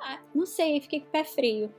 Ah, 0.00 0.20
não 0.34 0.46
sei, 0.46 0.80
fiquei 0.80 1.00
com 1.00 1.08
o 1.08 1.10
pé 1.10 1.24
frio. 1.24 1.74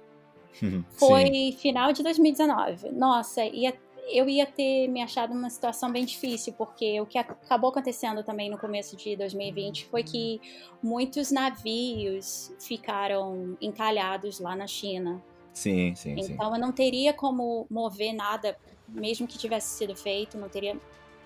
Foi 0.91 1.25
Sim. 1.28 1.52
final 1.54 1.93
de 1.93 2.04
2019. 2.04 2.91
Nossa, 2.91 3.45
ia 3.45 3.73
eu 4.12 4.30
ia 4.30 4.45
ter 4.45 4.88
me 4.88 5.02
achado 5.02 5.34
numa 5.34 5.50
situação 5.50 5.91
bem 5.91 6.06
difícil, 6.06 6.54
porque 6.54 7.00
o 7.02 7.06
que 7.06 7.17
acabou 7.17 7.69
acontecendo 7.69 8.24
também 8.24 8.50
no 8.50 8.58
começo 8.58 8.95
de 8.95 9.15
2020 9.15 9.86
foi 9.86 10.04
que 10.04 10.41
muitos 10.82 11.32
navios 11.32 12.54
ficaram 12.60 13.58
encalhados 13.62 14.39
lá 14.39 14.56
na 14.56 14.67
China. 14.67 15.24
Sim, 15.54 15.93
sim, 15.95 16.12
então, 16.12 16.24
sim. 16.24 16.34
Então 16.34 16.56
eu 16.56 16.60
não 16.60 16.72
teria 16.72 17.13
como 17.13 17.67
mover 17.69 18.13
nada, 18.13 18.58
mesmo 18.88 19.28
que 19.28 19.38
tivesse 19.38 19.78
sido 19.78 19.95
feito, 19.95 20.38
não 20.38 20.50
teria 20.50 20.80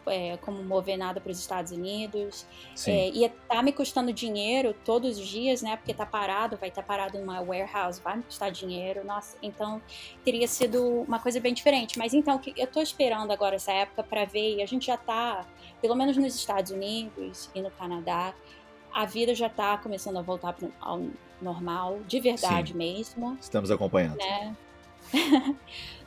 é, 0.08 0.38
como 0.38 0.64
mover 0.64 0.98
nada 0.98 1.20
para 1.20 1.32
os 1.32 1.40
Estados 1.40 1.72
Unidos. 1.72 2.46
É, 2.88 3.10
ia 3.10 3.28
estar 3.28 3.56
tá 3.56 3.64
me 3.64 3.72
custando 3.72 4.12
dinheiro 4.14 4.76
todos 4.86 5.18
os 5.18 5.28
dias, 5.28 5.62
né? 5.62 5.78
Porque 5.78 5.94
tá 5.94 6.06
parado, 6.06 6.58
vai 6.58 6.70
estar 6.70 6.82
tá 6.82 6.88
parado 6.88 7.18
numa 7.18 7.42
warehouse, 7.42 8.02
vai 8.02 8.18
me 8.18 8.24
custar 8.24 8.52
dinheiro. 8.52 9.06
Nossa, 9.06 9.38
então 9.42 9.82
teria 10.24 10.48
sido 10.48 11.02
uma 11.02 11.20
coisa 11.20 11.40
bem 11.40 11.54
diferente. 11.54 11.98
Mas 11.98 12.14
então, 12.14 12.40
eu 12.56 12.66
estou 12.66 12.82
esperando 12.82 13.32
agora 13.32 13.56
essa 13.56 13.72
época 13.72 14.04
para 14.04 14.26
ver, 14.26 14.58
e 14.58 14.62
a 14.62 14.66
gente 14.66 14.88
já 14.88 14.96
está, 14.96 15.46
pelo 15.82 15.96
menos 15.96 16.18
nos 16.18 16.36
Estados 16.36 16.72
Unidos 16.72 17.50
e 17.54 17.62
no 17.62 17.72
Canadá, 17.72 18.34
a 18.94 19.06
vida 19.06 19.34
já 19.34 19.48
está 19.48 19.78
começando 19.78 20.18
a 20.18 20.22
voltar 20.22 20.56
ao 20.80 21.02
normal, 21.42 22.00
de 22.08 22.20
verdade 22.20 22.72
Sim. 22.72 22.78
mesmo. 22.78 23.38
Estamos 23.42 23.72
acompanhando. 23.72 24.18
Né? 24.18 24.56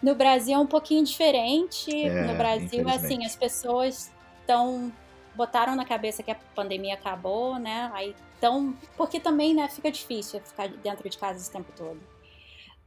No 0.02 0.14
Brasil 0.14 0.54
é 0.54 0.58
um 0.58 0.66
pouquinho 0.66 1.04
diferente. 1.04 1.90
É, 1.90 2.22
no 2.22 2.34
Brasil, 2.36 2.88
assim, 2.88 3.24
as 3.24 3.36
pessoas 3.36 4.12
estão 4.40 4.92
botaram 5.34 5.76
na 5.76 5.84
cabeça 5.84 6.22
que 6.22 6.30
a 6.30 6.36
pandemia 6.54 6.94
acabou, 6.94 7.58
né? 7.58 7.90
Aí 7.92 8.14
então, 8.38 8.76
porque 8.96 9.18
também, 9.18 9.54
né, 9.54 9.68
fica 9.68 9.90
difícil 9.90 10.40
ficar 10.40 10.68
dentro 10.68 11.08
de 11.08 11.16
casa 11.16 11.38
esse 11.38 11.50
tempo 11.50 11.72
todo. 11.76 12.00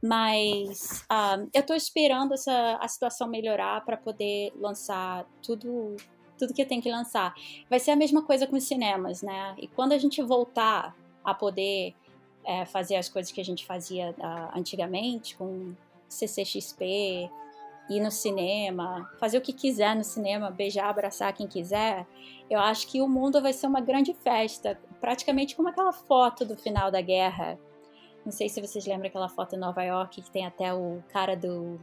Mas 0.02 1.04
uh, 1.10 1.48
eu 1.52 1.60
estou 1.60 1.76
esperando 1.76 2.32
essa 2.32 2.78
a 2.80 2.88
situação 2.88 3.28
melhorar 3.28 3.84
para 3.84 3.96
poder 3.96 4.52
lançar 4.56 5.26
tudo 5.42 5.96
tudo 6.38 6.54
que 6.54 6.64
tenho 6.64 6.80
que 6.80 6.90
lançar. 6.90 7.34
Vai 7.68 7.78
ser 7.78 7.90
a 7.90 7.96
mesma 7.96 8.24
coisa 8.24 8.46
com 8.46 8.56
os 8.56 8.64
cinemas, 8.64 9.20
né? 9.20 9.54
E 9.58 9.68
quando 9.68 9.92
a 9.92 9.98
gente 9.98 10.22
voltar 10.22 10.96
a 11.22 11.34
poder 11.34 11.94
é, 12.46 12.64
fazer 12.64 12.96
as 12.96 13.10
coisas 13.10 13.30
que 13.30 13.42
a 13.42 13.44
gente 13.44 13.66
fazia 13.66 14.12
uh, 14.12 14.58
antigamente, 14.58 15.36
com 15.36 15.74
CCXP, 16.10 17.30
ir 17.88 18.00
no 18.00 18.10
cinema, 18.10 19.10
fazer 19.18 19.38
o 19.38 19.40
que 19.40 19.52
quiser 19.52 19.96
no 19.96 20.04
cinema, 20.04 20.50
beijar, 20.50 20.88
abraçar 20.88 21.32
quem 21.32 21.46
quiser, 21.46 22.06
eu 22.48 22.60
acho 22.60 22.86
que 22.86 23.00
o 23.00 23.08
mundo 23.08 23.40
vai 23.40 23.52
ser 23.52 23.66
uma 23.66 23.80
grande 23.80 24.12
festa, 24.12 24.78
praticamente 25.00 25.56
como 25.56 25.68
aquela 25.68 25.92
foto 25.92 26.44
do 26.44 26.56
final 26.56 26.90
da 26.90 27.00
guerra. 27.00 27.58
Não 28.24 28.32
sei 28.32 28.48
se 28.48 28.60
vocês 28.60 28.86
lembram 28.86 29.08
aquela 29.08 29.28
foto 29.28 29.56
em 29.56 29.58
Nova 29.58 29.82
York 29.82 30.20
que 30.20 30.30
tem 30.30 30.46
até 30.46 30.72
o 30.74 31.02
cara 31.08 31.34
do 31.36 31.80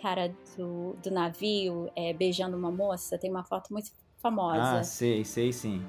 cara 0.00 0.34
do, 0.56 0.96
do 1.02 1.10
navio 1.10 1.88
é, 1.94 2.12
beijando 2.12 2.56
uma 2.56 2.70
moça. 2.70 3.16
Tem 3.16 3.30
uma 3.30 3.44
foto 3.44 3.72
muito 3.72 3.92
famosa. 4.18 4.80
Ah, 4.80 4.84
sei, 4.84 5.24
sei 5.24 5.52
sim. 5.52 5.84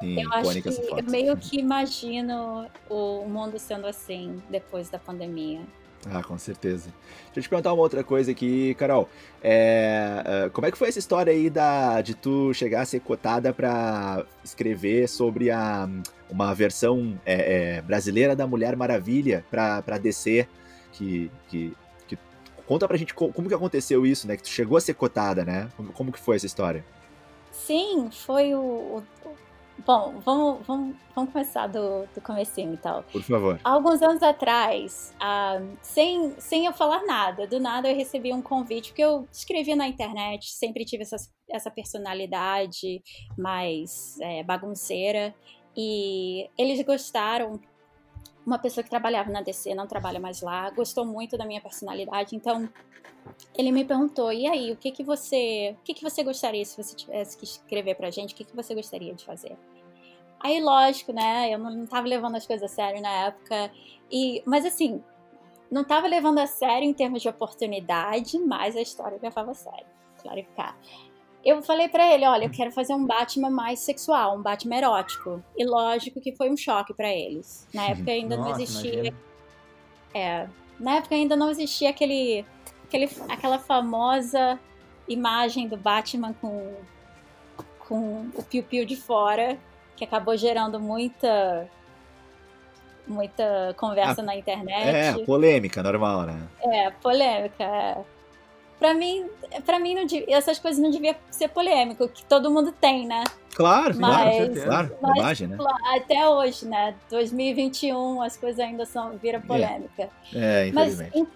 sim 0.00 0.20
eu 0.20 0.32
acho 0.32 0.62
que 0.62 0.68
eu 0.68 1.10
meio 1.10 1.36
que 1.36 1.58
imagino 1.58 2.68
o 2.90 3.26
mundo 3.26 3.58
sendo 3.58 3.86
assim 3.86 4.42
depois 4.50 4.90
da 4.90 4.98
pandemia. 4.98 5.62
Ah, 6.10 6.22
com 6.22 6.36
certeza. 6.38 6.92
Deixa 7.26 7.38
eu 7.38 7.42
te 7.42 7.48
perguntar 7.48 7.72
uma 7.72 7.82
outra 7.82 8.04
coisa 8.04 8.30
aqui, 8.30 8.74
Carol. 8.74 9.08
É, 9.42 10.22
é, 10.46 10.48
como 10.50 10.66
é 10.66 10.70
que 10.70 10.76
foi 10.76 10.88
essa 10.88 10.98
história 10.98 11.32
aí 11.32 11.48
da, 11.48 12.00
de 12.02 12.14
tu 12.14 12.52
chegar 12.52 12.82
a 12.82 12.84
ser 12.84 13.00
cotada 13.00 13.52
para 13.52 14.24
escrever 14.44 15.08
sobre 15.08 15.50
a, 15.50 15.88
uma 16.30 16.54
versão 16.54 17.18
é, 17.24 17.76
é, 17.76 17.82
brasileira 17.82 18.36
da 18.36 18.46
Mulher 18.46 18.76
Maravilha 18.76 19.44
para 19.50 19.98
DC? 19.98 20.46
Que, 20.92 21.30
que, 21.48 21.72
que, 22.06 22.18
conta 22.66 22.86
pra 22.86 22.96
gente 22.96 23.14
como, 23.14 23.48
que 23.48 23.54
aconteceu 23.54 24.06
isso, 24.06 24.28
né? 24.28 24.36
Que 24.36 24.42
tu 24.42 24.48
chegou 24.48 24.76
a 24.76 24.80
ser 24.80 24.94
cotada, 24.94 25.44
né? 25.44 25.68
Como, 25.76 25.92
como 25.92 26.12
que 26.12 26.20
foi 26.20 26.36
essa 26.36 26.46
história? 26.46 26.84
Sim, 27.50 28.10
foi 28.12 28.54
o, 28.54 28.58
o 28.58 29.02
Bom, 29.86 30.20
vamos, 30.20 30.66
vamos, 30.66 30.96
vamos 31.14 31.32
começar 31.32 31.66
do, 31.66 32.06
do 32.14 32.20
comecinho 32.20 32.74
e 32.74 32.76
tal. 32.76 33.02
Por 33.04 33.22
favor. 33.22 33.60
alguns 33.64 34.00
anos 34.02 34.22
atrás, 34.22 35.12
uh, 35.16 35.76
sem, 35.82 36.34
sem 36.38 36.66
eu 36.66 36.72
falar 36.72 37.04
nada, 37.04 37.46
do 37.46 37.58
nada 37.58 37.90
eu 37.90 37.96
recebi 37.96 38.32
um 38.32 38.40
convite, 38.40 38.90
porque 38.90 39.02
eu 39.02 39.28
escrevi 39.32 39.74
na 39.74 39.88
internet, 39.88 40.50
sempre 40.50 40.84
tive 40.84 41.02
essa, 41.02 41.16
essa 41.50 41.70
personalidade 41.70 43.02
mais 43.36 44.18
é, 44.20 44.42
bagunceira, 44.44 45.34
e 45.76 46.48
eles 46.56 46.84
gostaram. 46.84 47.60
Uma 48.46 48.58
pessoa 48.58 48.84
que 48.84 48.90
trabalhava 48.90 49.30
na 49.30 49.40
DC, 49.40 49.74
não 49.74 49.86
trabalha 49.86 50.20
mais 50.20 50.42
lá, 50.42 50.68
gostou 50.70 51.04
muito 51.04 51.36
da 51.38 51.46
minha 51.46 51.60
personalidade, 51.60 52.36
então 52.36 52.68
ele 53.56 53.72
me 53.72 53.84
perguntou, 53.84 54.32
e 54.32 54.46
aí, 54.46 54.72
o 54.72 54.76
que 54.76 54.90
que 54.90 55.02
você, 55.02 55.76
o 55.80 55.82
que 55.82 55.94
que 55.94 56.02
você 56.02 56.22
gostaria 56.22 56.64
se 56.64 56.82
você 56.82 56.94
tivesse 56.94 57.38
que 57.38 57.44
escrever 57.44 57.94
pra 57.94 58.10
gente, 58.10 58.34
o 58.34 58.36
que 58.36 58.44
que 58.44 58.54
você 58.54 58.74
gostaria 58.74 59.14
de 59.14 59.24
fazer? 59.24 59.56
Aí, 60.40 60.60
lógico, 60.60 61.12
né, 61.12 61.50
eu 61.50 61.58
não 61.58 61.86
tava 61.86 62.06
levando 62.06 62.36
as 62.36 62.46
coisas 62.46 62.70
a 62.70 62.74
sério 62.74 63.00
na 63.00 63.26
época, 63.26 63.72
e, 64.10 64.42
mas 64.44 64.66
assim, 64.66 65.02
não 65.70 65.82
tava 65.82 66.06
levando 66.06 66.38
a 66.38 66.46
sério 66.46 66.86
em 66.86 66.92
termos 66.92 67.22
de 67.22 67.28
oportunidade, 67.28 68.38
mas 68.38 68.76
a 68.76 68.82
história 68.82 69.18
levava 69.22 69.52
a 69.52 69.54
sério, 69.54 69.86
clarificar. 70.20 70.76
Eu 71.44 71.62
falei 71.62 71.88
para 71.88 72.10
ele, 72.12 72.26
olha, 72.26 72.44
eu 72.44 72.50
quero 72.50 72.72
fazer 72.72 72.94
um 72.94 73.06
Batman 73.06 73.50
mais 73.50 73.80
sexual, 73.80 74.36
um 74.36 74.42
Batman 74.42 74.76
erótico. 74.76 75.42
E 75.56 75.64
lógico 75.64 76.20
que 76.20 76.34
foi 76.34 76.50
um 76.50 76.56
choque 76.56 76.94
para 76.94 77.12
eles. 77.12 77.68
Na 77.74 77.88
época 77.88 78.10
ainda 78.10 78.36
Nossa, 78.36 78.50
não 78.50 78.56
existia. 78.56 78.92
Imagina. 78.92 79.16
É, 80.14 80.48
na 80.80 80.96
época 80.96 81.14
ainda 81.14 81.36
não 81.36 81.50
existia 81.50 81.90
aquele 81.90 82.46
aquele, 82.84 83.10
aquela 83.28 83.58
famosa 83.58 84.58
imagem 85.08 85.68
do 85.68 85.76
Batman 85.76 86.32
com, 86.40 86.74
com 87.80 88.30
o 88.34 88.42
piu-piu 88.42 88.84
de 88.84 88.96
fora, 88.96 89.58
que 89.96 90.04
acabou 90.04 90.36
gerando 90.36 90.80
muita 90.80 91.68
muita 93.06 93.74
conversa 93.76 94.22
ah, 94.22 94.24
na 94.24 94.36
internet. 94.36 95.20
É, 95.20 95.24
polêmica, 95.24 95.82
normal, 95.82 96.22
né? 96.22 96.48
É, 96.62 96.90
polêmica. 96.90 97.62
É. 97.62 98.13
Pra 98.78 98.92
mim, 98.92 99.26
pra 99.64 99.78
mim 99.78 99.94
não, 99.94 100.06
essas 100.28 100.58
coisas 100.58 100.82
não 100.82 100.90
deviam 100.90 101.14
ser 101.30 101.48
polêmico, 101.48 102.08
que 102.08 102.24
todo 102.24 102.50
mundo 102.50 102.72
tem, 102.72 103.06
né? 103.06 103.24
Claro, 103.54 103.94
mas, 103.98 104.64
claro, 104.64 104.96
mas, 105.00 105.16
imagem, 105.16 105.46
né? 105.48 105.58
Até 105.94 106.28
hoje, 106.28 106.66
né? 106.66 106.96
2021, 107.08 108.20
as 108.20 108.36
coisas 108.36 108.58
ainda 108.58 108.84
são 108.84 109.16
vira 109.16 109.40
polêmica. 109.40 110.10
É, 110.34 110.64
é 110.64 110.68
infelizmente. 110.68 111.12
Mas, 111.14 111.28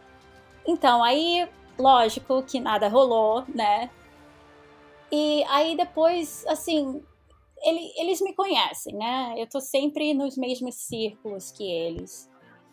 então, 0.66 1.02
aí, 1.02 1.48
lógico 1.78 2.42
que 2.42 2.58
nada 2.58 2.88
rolou, 2.88 3.44
né? 3.54 3.88
E 5.10 5.44
aí 5.48 5.76
depois, 5.76 6.44
assim, 6.48 7.00
ele, 7.62 7.92
eles 7.96 8.20
me 8.20 8.34
conhecem, 8.34 8.94
né? 8.94 9.34
Eu 9.38 9.48
tô 9.48 9.60
sempre 9.60 10.12
nos 10.12 10.36
mesmos 10.36 10.74
círculos 10.74 11.50
que 11.50 11.70
eles. 11.70 12.28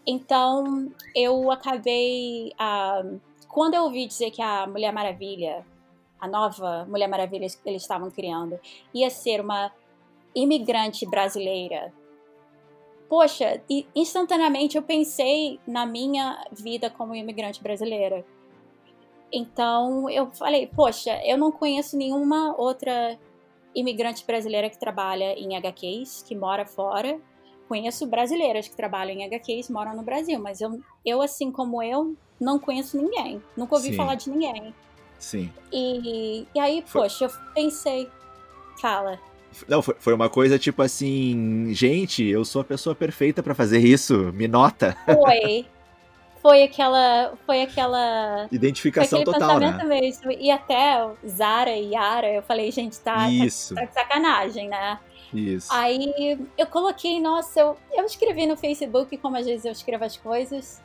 Então, 0.05 0.91
eu 1.15 1.51
acabei. 1.51 2.51
Uh, 2.59 3.19
quando 3.55 3.75
eu 3.75 3.83
ouvi 3.83 4.05
dizer 4.05 4.31
que 4.31 4.41
a 4.41 4.67
Mulher 4.67 4.91
Maravilha, 4.91 5.65
a 6.19 6.27
nova 6.27 6.85
Mulher 6.85 7.07
Maravilha 7.07 7.47
que 7.47 7.69
eles 7.69 7.81
estavam 7.81 8.11
criando, 8.11 8.59
ia 8.93 9.09
ser 9.09 9.39
uma 9.39 9.71
imigrante 10.35 11.05
brasileira 11.05 11.93
poxa, 13.07 13.61
instantaneamente 13.95 14.77
eu 14.77 14.83
pensei 14.83 15.59
na 15.65 15.85
minha 15.85 16.43
vida 16.51 16.89
como 16.89 17.15
imigrante 17.15 17.61
brasileira. 17.61 18.25
Então 19.31 20.09
eu 20.09 20.29
falei, 20.31 20.67
poxa, 20.67 21.19
eu 21.23 21.37
não 21.37 21.51
conheço 21.51 21.97
nenhuma 21.97 22.55
outra 22.57 23.17
imigrante 23.73 24.25
brasileira 24.25 24.69
que 24.69 24.77
trabalha 24.77 25.33
em 25.37 25.55
HQs, 25.55 26.23
que 26.23 26.35
mora 26.35 26.65
fora. 26.65 27.19
Conheço 27.67 28.05
brasileiras 28.05 28.67
que 28.67 28.75
trabalham 28.75 29.17
em 29.17 29.25
HQs, 29.25 29.69
moram 29.69 29.95
no 29.95 30.03
Brasil, 30.03 30.39
mas 30.39 30.61
eu, 30.61 30.79
eu 31.05 31.21
assim 31.21 31.51
como 31.51 31.81
eu, 31.81 32.15
não 32.39 32.59
conheço 32.59 32.97
ninguém. 32.97 33.41
Nunca 33.55 33.75
ouvi 33.75 33.89
Sim. 33.89 33.95
falar 33.95 34.15
de 34.15 34.29
ninguém. 34.29 34.73
Sim. 35.19 35.51
E, 35.71 36.45
e 36.53 36.59
aí, 36.59 36.83
poxa, 36.91 37.25
eu 37.25 37.31
pensei, 37.53 38.09
fala. 38.79 39.19
Não, 39.67 39.81
foi, 39.81 39.95
foi 39.97 40.13
uma 40.13 40.29
coisa 40.29 40.59
tipo 40.59 40.81
assim, 40.81 41.69
gente, 41.73 42.23
eu 42.23 42.43
sou 42.43 42.61
a 42.61 42.65
pessoa 42.65 42.93
perfeita 42.93 43.41
para 43.41 43.55
fazer 43.55 43.79
isso, 43.79 44.31
me 44.33 44.47
nota. 44.47 44.97
Foi. 45.05 45.65
Foi 46.41 46.61
aquela. 46.61 47.33
Foi 47.43 47.63
aquela. 47.63 48.47
Identificação 48.51 49.23
foi 49.23 49.25
total, 49.25 49.59
né? 49.59 49.83
mesmo. 49.83 50.31
E 50.31 50.51
até 50.51 51.03
Zara 51.27 51.71
e 51.71 51.93
Yara, 51.93 52.31
eu 52.31 52.43
falei, 52.43 52.71
gente, 52.71 52.99
tá, 52.99 53.15
tá 53.15 53.29
isso. 53.31 53.73
tá, 53.73 53.81
tá 53.81 53.87
de 53.87 53.93
sacanagem, 53.95 54.69
né? 54.69 54.99
Isso. 55.33 55.73
Aí 55.73 56.37
eu 56.55 56.67
coloquei, 56.67 57.19
nossa, 57.19 57.59
eu, 57.59 57.77
eu 57.91 58.05
escrevi 58.05 58.45
no 58.45 58.55
Facebook, 58.55 59.17
como 59.17 59.37
às 59.37 59.45
vezes 59.47 59.65
eu 59.65 59.71
escrevo 59.71 60.03
as 60.03 60.17
coisas. 60.17 60.81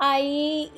Aí, 0.00 0.72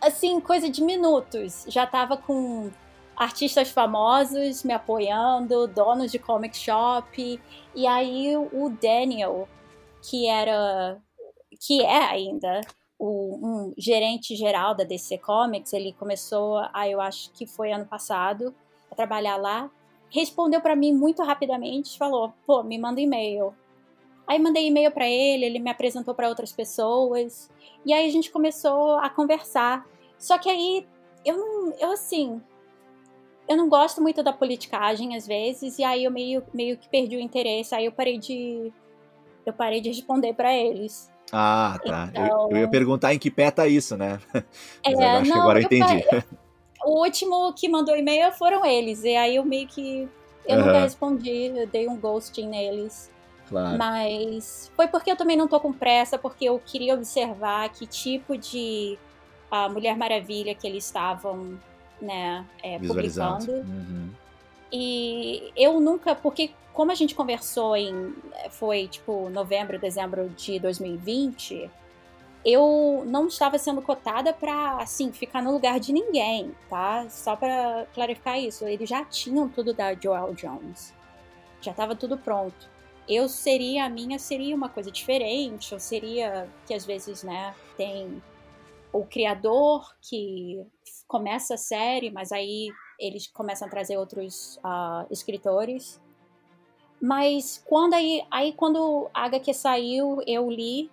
assim, 0.00 0.40
coisa 0.40 0.70
de 0.70 0.82
minutos, 0.82 1.66
já 1.68 1.86
tava 1.86 2.16
com 2.16 2.70
artistas 3.14 3.70
famosos 3.70 4.64
me 4.64 4.72
apoiando, 4.72 5.66
donos 5.66 6.10
de 6.10 6.18
comic 6.18 6.56
shop. 6.56 7.40
E 7.74 7.86
aí 7.86 8.34
o 8.36 8.70
Daniel, 8.70 9.46
que 10.02 10.26
era 10.26 10.98
que 11.60 11.82
é 11.82 12.04
ainda 12.04 12.62
o, 12.98 13.36
um 13.36 13.74
gerente 13.76 14.34
geral 14.34 14.74
da 14.74 14.82
DC 14.82 15.18
Comics, 15.18 15.72
ele 15.74 15.92
começou, 15.92 16.58
a, 16.72 16.88
eu 16.88 17.00
acho 17.00 17.30
que 17.32 17.46
foi 17.46 17.70
ano 17.70 17.86
passado, 17.86 18.54
a 18.90 18.94
trabalhar 18.94 19.36
lá. 19.36 19.70
Respondeu 20.10 20.60
para 20.62 20.74
mim 20.74 20.92
muito 20.92 21.22
rapidamente, 21.22 21.98
falou: 21.98 22.32
"Pô, 22.46 22.62
me 22.62 22.78
manda 22.78 23.00
e-mail". 23.00 23.54
Aí 24.26 24.38
mandei 24.38 24.66
e-mail 24.66 24.90
para 24.90 25.08
ele, 25.08 25.44
ele 25.44 25.58
me 25.58 25.70
apresentou 25.70 26.14
para 26.14 26.28
outras 26.28 26.52
pessoas. 26.52 27.50
E 27.84 27.92
aí 27.92 28.06
a 28.06 28.10
gente 28.10 28.30
começou 28.30 28.96
a 28.98 29.10
conversar. 29.10 29.86
Só 30.18 30.38
que 30.38 30.48
aí 30.48 30.86
eu 31.24 31.36
não, 31.36 31.74
eu 31.78 31.92
assim, 31.92 32.40
eu 33.48 33.56
não 33.56 33.68
gosto 33.68 34.00
muito 34.00 34.22
da 34.22 34.32
politicagem 34.32 35.16
às 35.16 35.26
vezes, 35.26 35.78
e 35.78 35.84
aí 35.84 36.04
eu 36.04 36.10
meio, 36.10 36.42
meio 36.52 36.76
que 36.76 36.88
perdi 36.88 37.16
o 37.16 37.20
interesse, 37.20 37.74
aí 37.74 37.84
eu 37.84 37.92
parei 37.92 38.18
de 38.18 38.72
eu 39.44 39.52
parei 39.52 39.80
de 39.80 39.90
responder 39.90 40.32
para 40.32 40.54
eles. 40.54 41.12
Ah, 41.30 41.78
tá. 41.84 42.08
Então... 42.10 42.48
Eu, 42.50 42.56
eu, 42.56 42.56
ia 42.62 42.68
perguntar 42.68 43.12
em 43.12 43.18
que 43.18 43.30
pé 43.30 43.50
tá 43.50 43.66
isso, 43.66 43.96
né? 43.96 44.18
Mas 44.84 44.98
é, 44.98 45.10
acho 45.10 45.28
não, 45.28 45.36
que 45.36 45.42
agora 45.42 45.60
eu 45.60 45.64
entendi. 45.64 46.04
o 46.84 47.02
último 47.02 47.52
que 47.52 47.68
mandou 47.68 47.96
e-mail 47.96 48.32
foram 48.32 48.64
eles, 48.64 49.04
e 49.04 49.14
aí 49.14 49.36
eu 49.36 49.44
meio 49.44 49.66
que 49.66 50.08
eu 50.46 50.58
uhum. 50.58 50.66
nunca 50.66 50.80
respondi, 50.80 51.52
eu 51.54 51.66
dei 51.66 51.88
um 51.88 51.96
ghosting 51.96 52.48
neles. 52.48 53.10
Claro. 53.48 53.78
Mas 53.78 54.70
foi 54.74 54.88
porque 54.88 55.10
eu 55.10 55.16
também 55.16 55.36
não 55.36 55.46
tô 55.46 55.60
com 55.60 55.72
pressa, 55.72 56.18
porque 56.18 56.46
eu 56.46 56.58
queria 56.58 56.94
observar 56.94 57.68
que 57.70 57.86
tipo 57.86 58.36
de 58.36 58.98
a 59.50 59.68
Mulher 59.68 59.96
Maravilha 59.96 60.54
que 60.54 60.66
eles 60.66 60.84
estavam, 60.84 61.58
né, 62.00 62.44
é, 62.62 62.78
publicando. 62.78 63.52
Uhum. 63.52 64.10
E 64.72 65.52
eu 65.56 65.78
nunca, 65.78 66.14
porque 66.14 66.50
como 66.72 66.90
a 66.90 66.94
gente 66.94 67.14
conversou 67.14 67.76
em, 67.76 68.14
foi 68.50 68.88
tipo 68.88 69.28
novembro, 69.30 69.78
dezembro 69.78 70.28
de 70.30 70.58
2020, 70.58 71.70
eu 72.44 73.04
não 73.06 73.28
estava 73.28 73.56
sendo 73.58 73.80
cotada 73.80 74.32
para 74.32 74.78
assim 74.78 75.12
ficar 75.12 75.40
no 75.40 75.52
lugar 75.52 75.78
de 75.78 75.92
ninguém, 75.92 76.52
tá? 76.68 77.06
Só 77.08 77.36
para 77.36 77.86
clarificar 77.94 78.40
isso, 78.40 78.66
eles 78.66 78.88
já 78.88 79.04
tinham 79.04 79.48
tudo 79.48 79.72
da 79.72 79.94
Joel 79.94 80.34
Jones, 80.34 80.92
já 81.60 81.70
estava 81.70 81.94
tudo 81.94 82.18
pronto. 82.18 82.73
Eu 83.08 83.28
seria 83.28 83.84
a 83.84 83.88
minha 83.88 84.18
seria 84.18 84.54
uma 84.54 84.68
coisa 84.68 84.90
diferente, 84.90 85.72
eu 85.72 85.80
seria 85.80 86.48
que 86.66 86.72
às 86.72 86.86
vezes, 86.86 87.22
né, 87.22 87.54
tem 87.76 88.22
o 88.92 89.04
criador 89.04 89.94
que 90.00 90.64
começa 91.06 91.54
a 91.54 91.58
série, 91.58 92.10
mas 92.10 92.32
aí 92.32 92.70
eles 92.98 93.26
começam 93.26 93.66
a 93.66 93.70
trazer 93.70 93.98
outros 93.98 94.56
uh, 94.58 95.06
escritores. 95.10 96.00
Mas 97.00 97.62
quando 97.66 97.94
aí, 97.94 98.24
aí 98.30 98.52
quando 98.52 99.10
a 99.12 99.24
HQ 99.24 99.52
saiu, 99.52 100.22
eu 100.26 100.48
li 100.50 100.90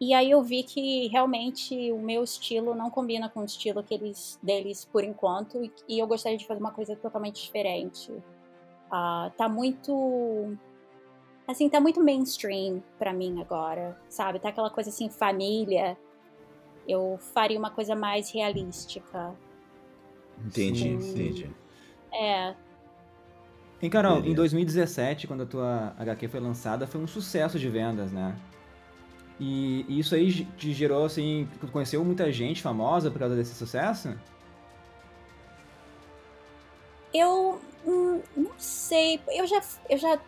e 0.00 0.14
aí 0.14 0.30
eu 0.30 0.42
vi 0.42 0.62
que 0.62 1.08
realmente 1.08 1.90
o 1.90 1.98
meu 1.98 2.22
estilo 2.22 2.74
não 2.74 2.88
combina 2.88 3.28
com 3.28 3.40
o 3.40 3.44
estilo 3.44 3.82
que 3.82 3.94
eles, 3.94 4.38
deles 4.40 4.84
por 4.84 5.02
enquanto 5.02 5.64
e, 5.64 5.72
e 5.88 5.98
eu 5.98 6.06
gostaria 6.06 6.38
de 6.38 6.46
fazer 6.46 6.60
uma 6.60 6.70
coisa 6.70 6.94
totalmente 6.94 7.42
diferente. 7.42 8.12
Uh, 8.12 9.30
tá 9.36 9.48
muito 9.48 10.56
assim, 11.48 11.68
tá 11.70 11.80
muito 11.80 12.02
mainstream 12.04 12.82
para 12.98 13.12
mim 13.12 13.40
agora, 13.40 14.00
sabe? 14.08 14.38
Tá 14.40 14.50
aquela 14.50 14.70
coisa 14.70 14.90
assim 14.90 15.10
família. 15.10 15.98
Eu 16.86 17.18
faria 17.34 17.58
uma 17.58 17.70
coisa 17.70 17.96
mais 17.96 18.30
realística. 18.32 19.36
Entendi, 20.38 20.98
Sim. 21.00 21.10
entendi. 21.10 21.56
É, 22.12 22.56
Em 23.80 23.88
Carol, 23.90 24.22
Beleza. 24.22 24.28
em 24.28 24.34
2017, 24.34 25.26
quando 25.26 25.42
a 25.44 25.46
tua 25.46 25.94
HQ 25.98 26.28
foi 26.28 26.40
lançada, 26.40 26.86
foi 26.86 27.00
um 27.00 27.06
sucesso 27.06 27.58
de 27.58 27.68
vendas, 27.68 28.10
né? 28.12 28.36
E 29.40 29.84
e 29.88 29.98
isso 30.00 30.14
aí 30.14 30.44
te 30.56 30.72
gerou, 30.72 31.04
assim, 31.04 31.48
tu 31.60 31.68
conheceu 31.68 32.04
muita 32.04 32.30
gente 32.32 32.62
famosa 32.62 33.10
por 33.10 33.18
causa 33.20 33.36
desse 33.36 33.54
sucesso? 33.54 34.16
Eu 37.12 37.60
hum, 37.86 38.22
não 38.36 38.52
sei, 38.58 39.20
eu 39.28 39.46
já, 39.46 39.60
eu 39.88 39.96
já, 39.98 40.20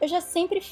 eu 0.00 0.08
já 0.08 0.20
sempre, 0.20 0.62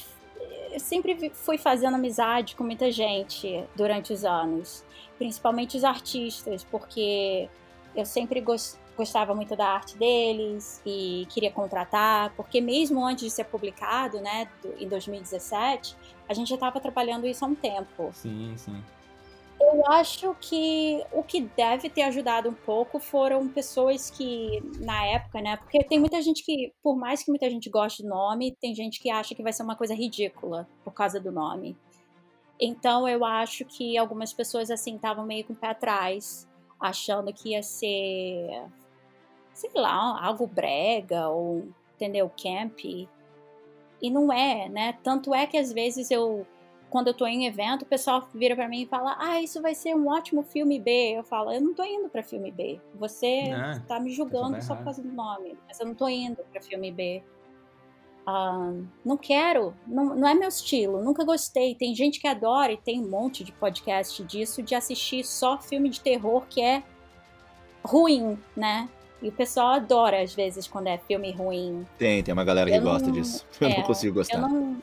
eu 0.71 0.79
sempre 0.79 1.13
vi- 1.13 1.29
fui 1.33 1.57
fazendo 1.57 1.95
amizade 1.95 2.55
com 2.55 2.63
muita 2.63 2.91
gente 2.91 3.63
durante 3.75 4.13
os 4.13 4.23
anos, 4.25 4.83
principalmente 5.17 5.77
os 5.77 5.83
artistas, 5.83 6.63
porque 6.63 7.49
eu 7.95 8.05
sempre 8.05 8.41
gos- 8.41 8.77
gostava 8.97 9.33
muito 9.33 9.55
da 9.55 9.67
arte 9.67 9.97
deles 9.97 10.81
e 10.85 11.25
queria 11.29 11.51
contratar, 11.51 12.31
porque 12.35 12.61
mesmo 12.61 13.03
antes 13.05 13.23
de 13.25 13.31
ser 13.31 13.45
publicado, 13.45 14.19
né, 14.21 14.47
em 14.79 14.87
2017, 14.87 15.95
a 16.29 16.33
gente 16.33 16.49
já 16.49 16.55
estava 16.55 16.79
trabalhando 16.79 17.25
isso 17.25 17.43
há 17.43 17.47
um 17.47 17.55
tempo. 17.55 18.09
Sim, 18.13 18.53
sim. 18.57 18.83
Eu 19.73 19.87
acho 19.87 20.35
que 20.39 21.03
o 21.11 21.23
que 21.23 21.41
deve 21.41 21.89
ter 21.89 22.03
ajudado 22.03 22.47
um 22.47 22.53
pouco 22.53 22.99
foram 22.99 23.49
pessoas 23.49 24.11
que, 24.11 24.61
na 24.79 25.03
época, 25.03 25.41
né? 25.41 25.57
Porque 25.57 25.83
tem 25.83 25.99
muita 25.99 26.21
gente 26.21 26.45
que, 26.45 26.71
por 26.83 26.95
mais 26.95 27.23
que 27.23 27.31
muita 27.31 27.49
gente 27.49 27.71
goste 27.71 28.03
do 28.03 28.09
nome, 28.09 28.55
tem 28.61 28.75
gente 28.75 28.99
que 28.99 29.09
acha 29.09 29.33
que 29.33 29.41
vai 29.41 29.51
ser 29.51 29.63
uma 29.63 29.75
coisa 29.75 29.95
ridícula 29.95 30.69
por 30.83 30.93
causa 30.93 31.19
do 31.19 31.31
nome. 31.31 31.75
Então 32.61 33.09
eu 33.09 33.25
acho 33.25 33.65
que 33.65 33.97
algumas 33.97 34.31
pessoas, 34.31 34.69
assim, 34.69 34.95
estavam 34.95 35.25
meio 35.25 35.43
com 35.43 35.53
o 35.53 35.55
pé 35.55 35.69
atrás, 35.69 36.47
achando 36.79 37.33
que 37.33 37.49
ia 37.49 37.63
ser, 37.63 38.67
sei 39.55 39.71
lá, 39.73 40.23
algo 40.23 40.45
brega 40.45 41.29
ou, 41.29 41.67
entendeu, 41.95 42.29
camp. 42.29 42.79
E 42.85 43.07
não 44.11 44.31
é, 44.31 44.69
né? 44.69 44.99
Tanto 45.01 45.33
é 45.33 45.47
que 45.47 45.57
às 45.57 45.73
vezes 45.73 46.11
eu 46.11 46.45
quando 46.93 47.07
eu 47.07 47.13
tô 47.15 47.25
em 47.25 47.47
evento, 47.47 47.81
o 47.81 47.85
pessoal 47.87 48.29
vira 48.35 48.55
pra 48.55 48.69
mim 48.69 48.83
e 48.83 48.85
fala: 48.85 49.15
Ah, 49.19 49.41
isso 49.41 49.59
vai 49.63 49.73
ser 49.73 49.95
um 49.95 50.07
ótimo 50.09 50.43
filme 50.43 50.79
B. 50.79 51.15
Eu 51.17 51.23
falo: 51.23 51.51
Eu 51.51 51.59
não 51.59 51.73
tô 51.73 51.83
indo 51.83 52.07
pra 52.07 52.21
filme 52.21 52.51
B. 52.51 52.79
Você 52.93 53.49
Ah, 53.51 53.81
tá 53.87 53.99
me 53.99 54.11
julgando 54.11 54.61
só 54.61 54.75
por 54.75 54.83
causa 54.83 55.01
do 55.01 55.11
nome. 55.11 55.57
Mas 55.67 55.79
eu 55.79 55.87
não 55.87 55.95
tô 55.95 56.07
indo 56.07 56.37
pra 56.51 56.61
filme 56.61 56.91
B. 56.91 57.23
Ah, 58.27 58.71
não 59.03 59.17
quero, 59.17 59.73
não, 59.87 60.15
não 60.15 60.27
é 60.27 60.35
meu 60.35 60.47
estilo, 60.47 61.03
nunca 61.03 61.25
gostei. 61.25 61.73
Tem 61.73 61.95
gente 61.95 62.19
que 62.19 62.27
adora 62.27 62.71
e 62.71 62.77
tem 62.77 63.01
um 63.03 63.09
monte 63.09 63.43
de 63.43 63.51
podcast 63.51 64.23
disso, 64.23 64.61
de 64.61 64.75
assistir 64.75 65.25
só 65.25 65.57
filme 65.59 65.89
de 65.89 65.99
terror 65.99 66.43
que 66.47 66.61
é 66.61 66.83
ruim, 67.83 68.37
né? 68.55 68.87
E 69.19 69.29
o 69.29 69.31
pessoal 69.31 69.69
adora, 69.71 70.21
às 70.21 70.35
vezes, 70.35 70.67
quando 70.67 70.87
é 70.87 70.97
filme 70.99 71.31
ruim. 71.31 71.87
Tem, 71.97 72.21
tem 72.21 72.31
uma 72.31 72.43
galera 72.43 72.69
que 72.69 72.75
Eu 72.77 72.81
não- 72.83 72.91
gosta 72.91 73.11
disso. 73.11 73.43
Eu 73.59 73.67
é, 73.69 73.77
não 73.77 73.83
consigo 73.83 74.13
gostar. 74.13 74.37
Eu 74.37 74.47
não, 74.47 74.77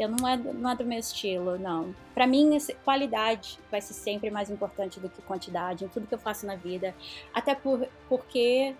eu 0.00 0.08
não 0.08 0.26
é, 0.26 0.36
não 0.36 0.70
é 0.70 0.74
do 0.74 0.84
meu 0.84 0.98
estilo, 0.98 1.58
não. 1.58 1.94
Pra 2.14 2.26
mim, 2.26 2.56
qualidade 2.84 3.58
vai 3.70 3.80
ser 3.80 3.92
sempre 3.92 4.30
mais 4.30 4.48
importante 4.50 4.98
do 4.98 5.10
que 5.10 5.20
quantidade 5.22 5.84
em 5.84 5.88
tudo 5.88 6.06
que 6.06 6.14
eu 6.14 6.18
faço 6.18 6.46
na 6.46 6.56
vida. 6.56 6.94
Até 7.34 7.54
por, 7.54 7.86
porque, 8.08 8.74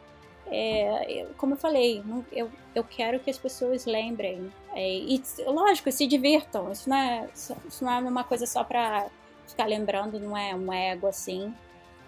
é, 0.47 1.27
como 1.37 1.55
eu 1.55 1.59
falei, 1.59 2.03
eu, 2.33 2.51
eu 2.75 2.83
quero 2.85 3.21
que 3.21 3.31
as 3.31 3.37
pessoas 3.39 3.85
lembrem. 3.85 4.51
É, 4.75 4.89
e, 4.89 5.23
lógico, 5.47 5.93
se 5.93 6.07
divirtam. 6.07 6.73
Isso 6.73 6.89
não 6.89 6.97
é, 6.97 7.29
isso 7.35 7.85
não 7.85 7.93
é 7.93 7.99
uma 7.99 8.25
coisa 8.25 8.47
só 8.47 8.65
pra 8.65 9.09
ficar 9.47 9.67
lembrando, 9.67 10.19
não 10.19 10.37
é 10.37 10.55
um 10.55 10.73
ego 10.73 11.07
assim. 11.07 11.55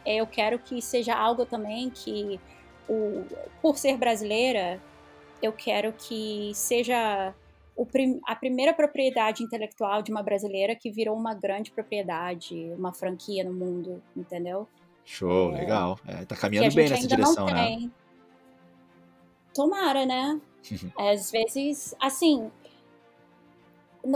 É, 0.05 0.17
eu 0.17 0.27
quero 0.27 0.59
que 0.59 0.81
seja 0.81 1.15
algo 1.15 1.45
também 1.45 1.91
que, 1.91 2.41
o, 2.89 3.25
por 3.61 3.77
ser 3.77 3.97
brasileira, 3.97 4.81
eu 5.43 5.53
quero 5.53 5.93
que 5.93 6.53
seja 6.55 7.35
prim- 7.87 8.21
a 8.27 8.35
primeira 8.35 8.73
propriedade 8.73 9.43
intelectual 9.43 10.03
de 10.03 10.11
uma 10.11 10.23
brasileira 10.23 10.75
que 10.75 10.91
virou 10.91 11.17
uma 11.17 11.35
grande 11.35 11.71
propriedade, 11.71 12.73
uma 12.77 12.93
franquia 12.93 13.45
no 13.45 13.53
mundo, 13.53 14.03
entendeu? 14.17 14.69
Show, 15.05 15.55
É. 15.55 15.61
legal. 15.61 15.99
É, 16.07 16.25
tá 16.25 16.37
caminhando 16.37 16.75
bem 16.75 16.89
nessa 16.89 17.07
direção, 17.09 17.47
né? 17.47 17.91
Tomara, 19.55 20.07
né? 20.07 20.41
Às 20.97 21.31
vezes, 21.31 21.95
assim, 22.01 22.51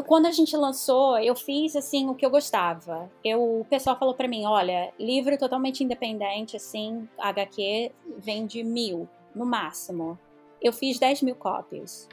quando 0.07 0.27
a 0.27 0.33
gente 0.33 0.57
lançou, 0.57 1.19
eu 1.19 1.35
fiz 1.35 1.77
assim 1.77 2.09
o 2.09 2.15
que 2.15 2.25
eu 2.25 2.31
gostava. 2.31 3.11
Eu, 3.25 3.61
o 3.61 3.65
pessoal 3.65 3.99
falou 3.99 4.15
pra 4.15 4.27
mim, 4.29 4.45
olha, 4.45 4.93
livro 4.99 5.37
totalmente 5.39 5.85
independente, 5.85 6.57
assim, 6.57 7.09
HQ 7.19 7.93
vende 8.19 8.63
mil 8.65 9.09
no 9.35 9.45
máximo. 9.47 10.19
Eu 10.61 10.73
fiz 10.73 10.99
10 10.99 11.23
mil 11.23 11.35
cópias. 11.37 12.09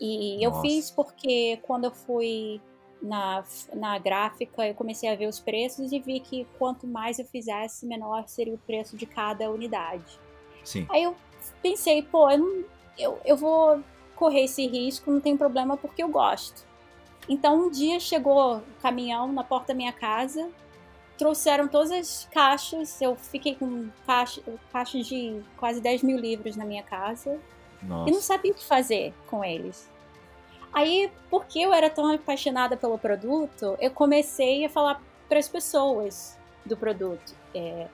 E 0.00 0.44
eu 0.44 0.50
Nossa. 0.50 0.62
fiz 0.62 0.90
porque 0.90 1.58
quando 1.62 1.84
eu 1.84 1.90
fui 1.90 2.60
na, 3.00 3.42
na 3.74 3.98
gráfica, 3.98 4.66
eu 4.66 4.74
comecei 4.74 5.08
a 5.08 5.14
ver 5.14 5.26
os 5.26 5.40
preços 5.40 5.92
e 5.92 5.98
vi 5.98 6.20
que 6.20 6.46
quanto 6.58 6.86
mais 6.86 7.18
eu 7.18 7.24
fizesse, 7.24 7.86
menor 7.86 8.28
seria 8.28 8.54
o 8.54 8.58
preço 8.58 8.96
de 8.96 9.06
cada 9.06 9.50
unidade. 9.50 10.18
Sim. 10.64 10.86
Aí 10.90 11.02
eu 11.02 11.16
pensei, 11.62 12.02
pô, 12.02 12.30
eu, 12.30 12.38
não, 12.38 12.64
eu, 12.98 13.20
eu 13.24 13.36
vou 13.36 13.80
correr 14.14 14.44
esse 14.44 14.66
risco, 14.66 15.10
não 15.10 15.20
tem 15.20 15.36
problema, 15.36 15.76
porque 15.76 16.02
eu 16.02 16.08
gosto. 16.08 16.66
Então 17.28 17.66
um 17.66 17.70
dia 17.70 17.98
chegou 17.98 18.58
o 18.58 18.62
caminhão 18.80 19.32
na 19.32 19.42
porta 19.42 19.68
da 19.68 19.74
minha 19.74 19.92
casa, 19.92 20.50
trouxeram 21.18 21.68
todas 21.68 21.90
as 21.90 22.28
caixas, 22.30 23.00
eu 23.00 23.16
fiquei 23.16 23.54
com 23.54 23.88
caixa, 24.06 24.42
caixas 24.70 25.06
de 25.06 25.40
quase 25.56 25.80
10 25.80 26.02
mil 26.02 26.18
livros 26.18 26.56
na 26.56 26.64
minha 26.64 26.82
casa 26.82 27.40
e 27.82 27.86
não 27.86 28.06
Nossa. 28.06 28.20
sabia 28.20 28.52
o 28.52 28.54
que 28.54 28.64
fazer 28.64 29.12
com 29.26 29.44
eles. 29.44 29.90
Aí, 30.72 31.10
porque 31.30 31.58
eu 31.58 31.72
era 31.72 31.88
tão 31.88 32.12
apaixonada 32.12 32.76
pelo 32.76 32.98
produto, 32.98 33.76
eu 33.80 33.90
comecei 33.90 34.64
a 34.64 34.68
falar 34.68 35.00
para 35.28 35.38
as 35.38 35.48
pessoas 35.48 36.38
do 36.64 36.76
produto. 36.76 37.34
É, 37.54 37.86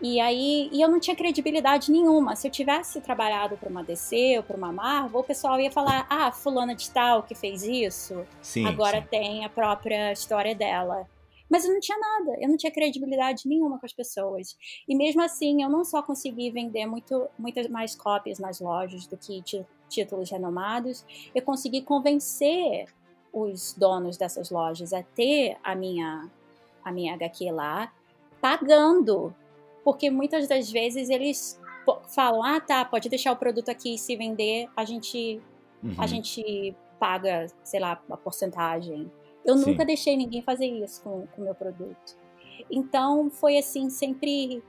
e 0.00 0.18
aí, 0.18 0.68
e 0.72 0.80
eu 0.80 0.88
não 0.88 0.98
tinha 0.98 1.14
credibilidade 1.14 1.92
nenhuma. 1.92 2.34
Se 2.34 2.48
eu 2.48 2.50
tivesse 2.50 3.00
trabalhado 3.00 3.56
para 3.56 3.68
uma 3.68 3.84
DC 3.84 4.38
ou 4.38 4.42
para 4.42 4.56
uma 4.56 4.72
Marvel, 4.72 5.20
o 5.20 5.24
pessoal 5.24 5.60
ia 5.60 5.70
falar: 5.70 6.06
"Ah, 6.10 6.32
fulana 6.32 6.74
de 6.74 6.90
tal 6.90 7.22
que 7.22 7.34
fez 7.34 7.62
isso, 7.62 8.26
Sim, 8.40 8.66
agora 8.66 9.00
sim. 9.00 9.06
tem 9.08 9.44
a 9.44 9.48
própria 9.48 10.12
história 10.12 10.54
dela". 10.54 11.06
Mas 11.52 11.66
eu 11.66 11.74
não 11.74 11.80
tinha 11.80 11.98
nada, 11.98 12.38
eu 12.40 12.48
não 12.48 12.56
tinha 12.56 12.72
credibilidade 12.72 13.46
nenhuma 13.46 13.78
com 13.78 13.84
as 13.84 13.92
pessoas. 13.92 14.56
E 14.88 14.94
mesmo 14.94 15.20
assim, 15.20 15.62
eu 15.62 15.68
não 15.68 15.84
só 15.84 16.02
consegui 16.02 16.50
vender 16.50 16.86
muito, 16.86 17.28
muitas 17.38 17.68
mais 17.68 17.94
cópias 17.94 18.38
nas 18.38 18.58
lojas 18.60 19.06
do 19.06 19.18
que 19.18 19.44
títulos 19.86 20.30
renomados, 20.30 21.04
eu 21.34 21.42
consegui 21.42 21.82
convencer 21.82 22.86
os 23.30 23.74
donos 23.74 24.16
dessas 24.16 24.50
lojas 24.50 24.94
a 24.94 25.02
ter 25.02 25.58
a 25.62 25.74
minha, 25.74 26.30
a 26.82 26.90
minha 26.90 27.12
HQ 27.12 27.52
lá, 27.52 27.92
pagando. 28.40 29.34
Porque 29.84 30.10
muitas 30.10 30.48
das 30.48 30.70
vezes 30.70 31.10
eles 31.10 31.60
falam: 32.08 32.42
ah, 32.42 32.60
tá, 32.60 32.82
pode 32.82 33.10
deixar 33.10 33.32
o 33.32 33.36
produto 33.36 33.68
aqui, 33.68 33.98
se 33.98 34.16
vender, 34.16 34.70
a 34.74 34.84
gente 34.86 35.42
Uhum. 35.82 35.94
a 35.98 36.06
gente 36.06 36.74
paga, 36.98 37.46
sei 37.64 37.80
lá, 37.80 38.00
uma 38.06 38.16
porcentagem. 38.16 39.10
Eu 39.44 39.56
Sim. 39.58 39.70
nunca 39.70 39.84
deixei 39.84 40.16
ninguém 40.16 40.42
fazer 40.42 40.66
isso 40.66 41.02
com 41.02 41.26
o 41.36 41.40
meu 41.40 41.54
produto. 41.54 42.16
Então 42.70 43.30
foi 43.30 43.58
assim, 43.58 43.90
sempre 43.90 44.62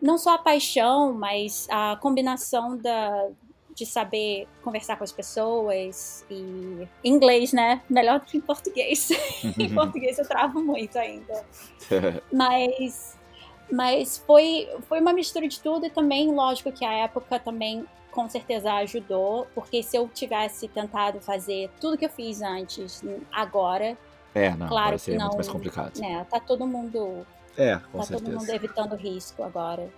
não 0.00 0.16
só 0.16 0.34
a 0.34 0.38
paixão, 0.38 1.12
mas 1.12 1.66
a 1.70 1.96
combinação 2.00 2.76
da, 2.76 3.28
de 3.74 3.86
saber 3.86 4.46
conversar 4.62 4.96
com 4.96 5.04
as 5.04 5.12
pessoas 5.12 6.24
e 6.30 6.88
inglês, 7.04 7.52
né? 7.52 7.82
Melhor 7.88 8.20
do 8.20 8.26
que 8.26 8.36
em 8.36 8.40
português. 8.40 9.10
em 9.58 9.74
português 9.74 10.18
eu 10.18 10.26
travo 10.26 10.62
muito 10.62 10.98
ainda. 10.98 11.44
Mas, 12.32 13.18
mas 13.70 14.18
foi, 14.18 14.68
foi 14.88 15.00
uma 15.00 15.12
mistura 15.12 15.48
de 15.48 15.60
tudo 15.60 15.86
e 15.86 15.90
também, 15.90 16.32
lógico 16.32 16.70
que 16.70 16.84
a 16.84 16.92
época 16.92 17.38
também 17.38 17.84
com 18.10 18.28
certeza 18.28 18.72
ajudou, 18.74 19.46
porque 19.54 19.82
se 19.82 19.96
eu 19.96 20.08
tivesse 20.08 20.68
tentado 20.68 21.20
fazer 21.20 21.70
tudo 21.80 21.96
que 21.96 22.04
eu 22.04 22.10
fiz 22.10 22.42
antes, 22.42 23.02
agora, 23.32 23.96
É, 24.34 24.50
não, 24.56 24.68
Claro 24.68 24.90
vai 24.90 24.98
ser 24.98 25.12
que 25.12 25.16
muito 25.18 25.28
não, 25.30 25.34
mais 25.36 25.48
complicado. 25.48 25.98
né, 25.98 26.26
tá 26.30 26.38
todo 26.40 26.66
mundo, 26.66 27.26
É, 27.56 27.80
com 27.92 27.98
tá 27.98 28.06
todo 28.06 28.22
mundo 28.24 28.40
certeza. 28.40 28.54
evitando 28.56 28.94
risco 28.96 29.42
agora. 29.42 29.88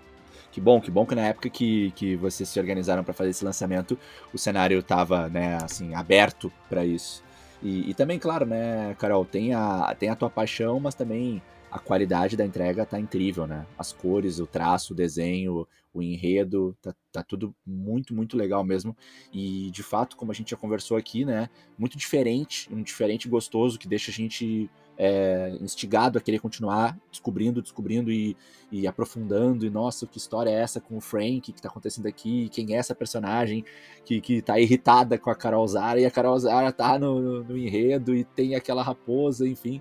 Que 0.50 0.60
bom, 0.60 0.80
que 0.80 0.90
bom 0.90 1.06
que 1.06 1.14
na 1.14 1.22
época 1.22 1.48
que, 1.48 1.90
que 1.92 2.14
vocês 2.16 2.48
se 2.48 2.58
organizaram 2.60 3.02
para 3.04 3.14
fazer 3.14 3.30
esse 3.30 3.44
lançamento, 3.44 3.98
o 4.34 4.38
cenário 4.38 4.82
tava, 4.82 5.28
né, 5.28 5.58
assim, 5.62 5.94
aberto 5.94 6.52
para 6.68 6.84
isso. 6.84 7.22
E, 7.62 7.90
e 7.90 7.94
também, 7.94 8.18
claro, 8.18 8.44
né, 8.44 8.94
Carol, 8.98 9.24
tem 9.24 9.54
a, 9.54 9.94
tem 9.98 10.08
a 10.10 10.14
tua 10.16 10.28
paixão, 10.28 10.78
mas 10.80 10.94
também 10.94 11.40
a 11.72 11.78
qualidade 11.78 12.36
da 12.36 12.44
entrega 12.44 12.84
tá 12.84 13.00
incrível, 13.00 13.46
né? 13.46 13.66
As 13.78 13.94
cores, 13.94 14.38
o 14.38 14.46
traço, 14.46 14.92
o 14.92 14.96
desenho, 14.96 15.66
o 15.94 16.02
enredo, 16.02 16.76
tá, 16.82 16.94
tá 17.10 17.22
tudo 17.22 17.54
muito, 17.66 18.14
muito 18.14 18.36
legal 18.36 18.62
mesmo. 18.62 18.94
E 19.32 19.70
de 19.70 19.82
fato, 19.82 20.14
como 20.14 20.30
a 20.30 20.34
gente 20.34 20.50
já 20.50 20.56
conversou 20.56 20.98
aqui, 20.98 21.24
né? 21.24 21.48
Muito 21.78 21.96
diferente, 21.96 22.68
um 22.70 22.82
diferente 22.82 23.26
gostoso 23.26 23.78
que 23.78 23.88
deixa 23.88 24.10
a 24.10 24.14
gente 24.14 24.70
é, 24.98 25.56
instigado 25.62 26.18
a 26.18 26.20
querer 26.20 26.40
continuar 26.40 26.98
descobrindo, 27.10 27.62
descobrindo 27.62 28.12
e, 28.12 28.36
e 28.70 28.86
aprofundando. 28.86 29.64
E 29.64 29.70
nossa, 29.70 30.06
que 30.06 30.18
história 30.18 30.50
é 30.50 30.60
essa 30.60 30.78
com 30.78 30.98
o 30.98 31.00
Frank? 31.00 31.50
O 31.50 31.54
que 31.54 31.62
tá 31.62 31.70
acontecendo 31.70 32.06
aqui? 32.06 32.50
Quem 32.50 32.74
é 32.74 32.76
essa 32.76 32.94
personagem 32.94 33.64
que, 34.04 34.20
que 34.20 34.42
tá 34.42 34.60
irritada 34.60 35.16
com 35.16 35.30
a 35.30 35.34
Carol 35.34 35.66
Zara? 35.66 35.98
E 35.98 36.04
a 36.04 36.10
Carol 36.10 36.38
Zara 36.38 36.70
tá 36.70 36.98
no, 36.98 37.18
no, 37.18 37.44
no 37.44 37.56
enredo 37.56 38.14
e 38.14 38.24
tem 38.24 38.54
aquela 38.54 38.82
raposa, 38.82 39.48
enfim 39.48 39.80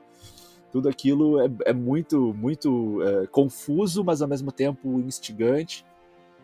tudo 0.71 0.87
aquilo 0.89 1.41
é, 1.41 1.49
é 1.65 1.73
muito, 1.73 2.33
muito 2.33 3.01
é, 3.03 3.27
confuso, 3.27 4.03
mas 4.03 4.21
ao 4.21 4.27
mesmo 4.27 4.51
tempo 4.51 4.99
instigante. 4.99 5.85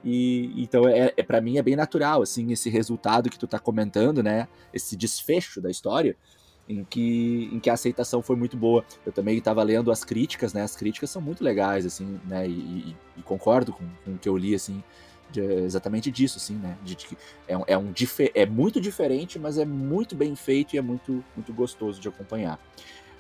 E 0.04 0.54
então 0.62 0.88
é, 0.88 1.14
é 1.18 1.24
para 1.24 1.42
mim 1.42 1.58
é 1.58 1.62
bem 1.62 1.76
natural 1.76 2.22
assim 2.22 2.52
esse 2.52 2.70
resultado 2.70 3.30
que 3.30 3.40
tu 3.40 3.48
tá 3.48 3.60
comentando, 3.60 4.22
né? 4.22 4.48
Esse 4.74 4.96
desfecho 4.96 5.60
da 5.60 5.72
história 5.72 6.16
em 6.70 6.84
que, 6.84 7.50
em 7.52 7.60
que 7.60 7.70
a 7.70 7.74
aceitação 7.74 8.22
foi 8.22 8.36
muito 8.36 8.58
boa. 8.58 8.84
Eu 9.06 9.12
também 9.12 9.38
estava 9.38 9.64
lendo 9.64 9.92
as 9.92 10.04
críticas, 10.04 10.54
né? 10.54 10.64
As 10.64 10.76
críticas 10.76 11.10
são 11.10 11.22
muito 11.22 11.44
legais, 11.44 11.86
assim, 11.86 12.20
né? 12.26 12.48
E, 12.48 12.52
e, 12.52 12.96
e 13.18 13.22
concordo 13.24 13.72
com, 13.72 13.86
com, 14.04 14.14
o 14.14 14.18
que 14.18 14.28
eu 14.28 14.38
li, 14.38 14.54
assim, 14.54 14.84
de, 15.32 15.42
exatamente 15.42 16.12
disso, 16.12 16.38
assim, 16.38 16.56
né? 16.56 16.78
De, 16.84 16.96
de, 16.96 17.08
é, 17.48 17.58
um, 17.58 17.64
é, 17.68 17.78
um, 17.78 17.94
é 18.34 18.46
muito 18.46 18.82
diferente, 18.82 19.40
mas 19.40 19.58
é 19.58 19.66
muito 19.66 20.16
bem 20.16 20.36
feito 20.36 20.76
e 20.76 20.78
é 20.78 20.82
muito, 20.82 21.24
muito 21.36 21.54
gostoso 21.54 22.02
de 22.02 22.08
acompanhar. 22.08 22.60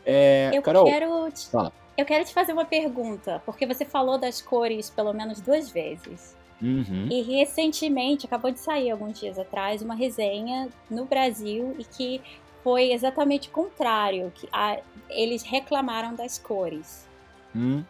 É, 0.10 0.52
eu 0.54 0.62
Carol, 0.62 0.86
quero 0.86 1.30
te, 1.32 1.50
fala. 1.50 1.74
eu 1.98 2.06
quero 2.06 2.24
te 2.24 2.34
fazer 2.34 2.54
uma 2.54 2.64
pergunta, 2.64 3.42
porque 3.46 3.66
você 3.66 3.84
falou 3.84 4.18
das 4.18 4.42
cores 4.42 4.90
pelo 4.90 5.12
menos 5.12 5.42
duas 5.42 5.70
vezes. 5.70 6.34
Uhum. 6.62 7.10
E 7.12 7.22
recentemente, 7.22 8.26
acabou 8.26 8.50
de 8.50 8.60
sair 8.60 8.90
alguns 8.90 9.20
dias 9.20 9.38
atrás, 9.38 9.82
uma 9.82 9.94
resenha 9.94 10.70
no 10.90 11.06
Brasil 11.06 11.76
e 11.78 11.84
que 11.84 12.22
foi 12.64 12.94
exatamente 12.94 13.50
o 13.50 13.52
contrário, 13.52 14.32
que 14.34 14.48
a, 14.52 14.80
eles 15.10 15.44
reclamaram 15.44 16.16
das 16.16 16.40
cores. 16.40 17.06
Hum. 17.54 17.84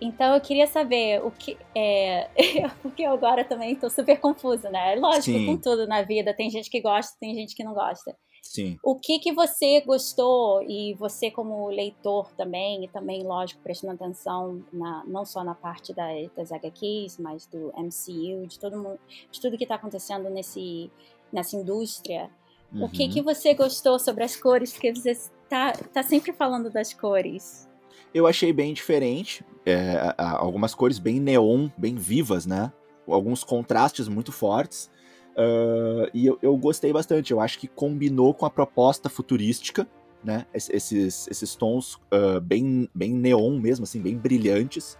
Então 0.00 0.34
eu 0.34 0.40
queria 0.40 0.66
saber 0.66 1.22
o 1.22 1.30
que 1.30 1.56
é, 1.74 2.28
porque 2.82 3.02
eu 3.02 3.12
agora 3.12 3.44
também 3.44 3.72
estou 3.72 3.88
super 3.88 4.18
confusa, 4.18 4.68
né? 4.68 4.96
Lógico, 4.96 5.38
Sim. 5.38 5.46
com 5.46 5.56
tudo 5.56 5.86
na 5.86 6.02
vida, 6.02 6.34
tem 6.34 6.50
gente 6.50 6.68
que 6.68 6.80
gosta, 6.80 7.16
tem 7.20 7.34
gente 7.34 7.54
que 7.54 7.62
não 7.62 7.72
gosta. 7.72 8.16
Sim. 8.42 8.78
O 8.82 8.96
que 8.96 9.18
que 9.18 9.32
você 9.32 9.80
gostou 9.80 10.62
e 10.62 10.94
você 10.94 11.30
como 11.30 11.68
leitor 11.68 12.32
também 12.32 12.84
e 12.84 12.88
também 12.88 13.22
lógico 13.22 13.60
prestando 13.62 13.94
atenção 13.94 14.64
na, 14.72 15.04
não 15.06 15.24
só 15.24 15.44
na 15.44 15.54
parte 15.54 15.94
da, 15.94 16.08
das 16.36 16.50
HQs, 16.50 17.18
mas 17.18 17.46
do 17.46 17.72
MCU, 17.76 18.46
de 18.46 18.58
todo 18.58 18.76
mundo, 18.76 18.98
de 19.30 19.40
tudo 19.40 19.56
que 19.56 19.64
está 19.64 19.76
acontecendo 19.76 20.28
nesse 20.28 20.90
nessa 21.32 21.56
indústria. 21.56 22.30
Uhum. 22.72 22.84
O 22.84 22.88
que 22.88 23.08
que 23.08 23.22
você 23.22 23.54
gostou 23.54 23.98
sobre 23.98 24.24
as 24.24 24.36
cores? 24.36 24.72
Porque 24.72 24.94
você 24.94 25.10
está 25.10 25.72
tá 25.72 26.02
sempre 26.02 26.32
falando 26.32 26.70
das 26.70 26.92
cores. 26.92 27.68
Eu 28.12 28.26
achei 28.26 28.52
bem 28.52 28.74
diferente, 28.74 29.44
é, 29.64 30.14
algumas 30.16 30.74
cores 30.74 30.98
bem 30.98 31.20
neon, 31.20 31.68
bem 31.76 31.94
vivas, 31.94 32.46
né? 32.46 32.72
Alguns 33.06 33.44
contrastes 33.44 34.08
muito 34.08 34.32
fortes. 34.32 34.90
Uh, 35.36 36.10
e 36.12 36.26
eu, 36.26 36.38
eu, 36.42 36.56
gostei 36.56 36.92
bastante, 36.92 37.32
eu 37.32 37.40
acho 37.40 37.58
que 37.58 37.68
combinou 37.68 38.34
com 38.34 38.44
a 38.44 38.50
proposta 38.50 39.08
futurística, 39.08 39.86
né? 40.22 40.44
Esses, 40.52 41.26
esses 41.28 41.54
tons 41.54 41.94
uh, 41.94 42.40
bem, 42.42 42.88
bem 42.94 43.12
neon 43.12 43.58
mesmo, 43.58 43.84
assim, 43.84 44.00
bem 44.00 44.16
brilhantes 44.16 44.98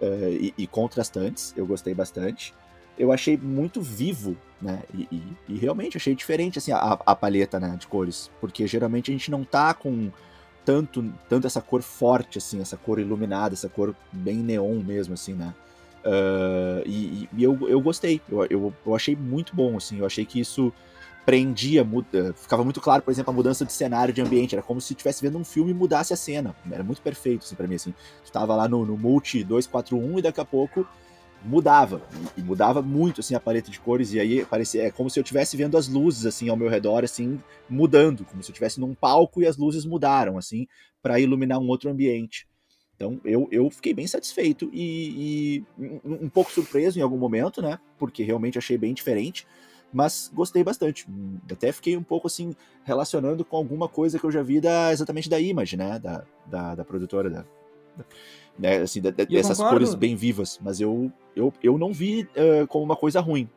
uh, 0.00 0.28
e, 0.30 0.54
e, 0.56 0.66
contrastantes, 0.66 1.52
eu 1.56 1.66
gostei 1.66 1.94
bastante. 1.94 2.54
Eu 2.98 3.10
achei 3.10 3.36
muito 3.36 3.80
vivo, 3.80 4.36
né? 4.60 4.82
E, 4.94 5.08
e, 5.10 5.22
e 5.48 5.56
realmente 5.56 5.96
achei 5.96 6.14
diferente, 6.14 6.58
assim, 6.58 6.70
a, 6.70 6.98
a, 7.04 7.16
paleta 7.16 7.58
né, 7.58 7.76
de 7.78 7.86
cores, 7.86 8.30
porque 8.40 8.66
geralmente 8.66 9.10
a 9.10 9.14
gente 9.14 9.30
não 9.30 9.42
tá 9.42 9.74
com 9.74 10.12
tanto, 10.64 11.12
tanto 11.28 11.46
essa 11.46 11.60
cor 11.60 11.82
forte, 11.82 12.38
assim, 12.38 12.60
essa 12.60 12.76
cor 12.76 13.00
iluminada, 13.00 13.54
essa 13.54 13.68
cor 13.68 13.96
bem 14.12 14.36
neon 14.36 14.80
mesmo, 14.80 15.14
assim, 15.14 15.32
né? 15.32 15.54
Uh, 16.04 16.82
e, 16.84 17.28
e 17.36 17.44
eu, 17.44 17.68
eu 17.68 17.80
gostei, 17.80 18.20
eu, 18.28 18.44
eu, 18.46 18.74
eu, 18.84 18.94
achei 18.94 19.14
muito 19.14 19.54
bom, 19.54 19.76
assim, 19.76 19.98
eu 19.98 20.06
achei 20.06 20.24
que 20.24 20.40
isso 20.40 20.72
prendia, 21.24 21.84
muda, 21.84 22.34
ficava 22.34 22.64
muito 22.64 22.80
claro, 22.80 23.02
por 23.02 23.12
exemplo, 23.12 23.30
a 23.30 23.34
mudança 23.34 23.64
de 23.64 23.72
cenário, 23.72 24.12
de 24.12 24.20
ambiente, 24.20 24.56
era 24.56 24.62
como 24.62 24.80
se 24.80 24.92
estivesse 24.92 25.22
vendo 25.22 25.38
um 25.38 25.44
filme 25.44 25.70
e 25.70 25.74
mudasse 25.74 26.12
a 26.12 26.16
cena, 26.16 26.56
era 26.70 26.82
muito 26.82 27.00
perfeito, 27.00 27.44
assim, 27.44 27.54
pra 27.54 27.68
mim, 27.68 27.76
assim, 27.76 27.94
tu 28.24 28.32
tava 28.32 28.56
lá 28.56 28.66
no, 28.66 28.84
no 28.84 28.98
Multi 28.98 29.44
241 29.44 30.18
e 30.18 30.22
daqui 30.22 30.40
a 30.40 30.44
pouco 30.44 30.84
mudava, 31.44 32.02
e, 32.36 32.40
e 32.40 32.42
mudava 32.42 32.82
muito, 32.82 33.20
assim, 33.20 33.36
a 33.36 33.40
paleta 33.40 33.70
de 33.70 33.78
cores, 33.78 34.12
e 34.12 34.18
aí 34.18 34.44
parecia, 34.44 34.82
é 34.84 34.90
como 34.90 35.08
se 35.08 35.20
eu 35.20 35.22
estivesse 35.22 35.56
vendo 35.56 35.76
as 35.76 35.86
luzes, 35.86 36.26
assim, 36.26 36.48
ao 36.48 36.56
meu 36.56 36.68
redor, 36.68 37.04
assim, 37.04 37.40
mudando, 37.70 38.24
como 38.24 38.42
se 38.42 38.50
eu 38.50 38.52
estivesse 38.52 38.80
num 38.80 38.92
palco 38.94 39.40
e 39.40 39.46
as 39.46 39.56
luzes 39.56 39.84
mudaram, 39.84 40.36
assim, 40.36 40.66
para 41.00 41.20
iluminar 41.20 41.60
um 41.60 41.68
outro 41.68 41.88
ambiente. 41.88 42.46
Então 43.02 43.20
eu, 43.24 43.48
eu 43.50 43.68
fiquei 43.68 43.92
bem 43.92 44.06
satisfeito 44.06 44.70
e, 44.72 45.64
e, 45.76 45.90
um 46.04 46.28
pouco 46.28 46.52
surpreso 46.52 46.96
em 46.96 47.02
algum 47.02 47.18
momento, 47.18 47.60
né? 47.60 47.80
Porque 47.98 48.22
realmente 48.22 48.56
achei 48.56 48.78
bem 48.78 48.94
diferente, 48.94 49.44
mas 49.92 50.30
gostei 50.32 50.62
bastante. 50.62 51.04
Até 51.50 51.72
fiquei 51.72 51.96
um 51.96 52.02
pouco 52.02 52.28
assim 52.28 52.54
relacionando 52.84 53.44
com 53.44 53.56
alguma 53.56 53.88
coisa 53.88 54.20
que 54.20 54.24
eu 54.24 54.30
já 54.30 54.40
vi 54.40 54.60
da, 54.60 54.92
exatamente 54.92 55.28
da 55.28 55.40
Image, 55.40 55.76
né? 55.76 55.98
Da, 55.98 56.24
da, 56.46 56.74
da 56.76 56.84
produtora, 56.84 57.28
da, 57.28 57.44
né? 58.56 58.76
assim, 58.76 59.00
dessas 59.00 59.56
concordo. 59.56 59.78
cores 59.80 59.94
bem 59.96 60.14
vivas. 60.14 60.60
Mas 60.62 60.80
eu, 60.80 61.10
eu, 61.34 61.52
eu 61.60 61.76
não 61.76 61.92
vi 61.92 62.22
uh, 62.22 62.68
como 62.68 62.84
uma 62.84 62.96
coisa 62.96 63.18
ruim. 63.18 63.50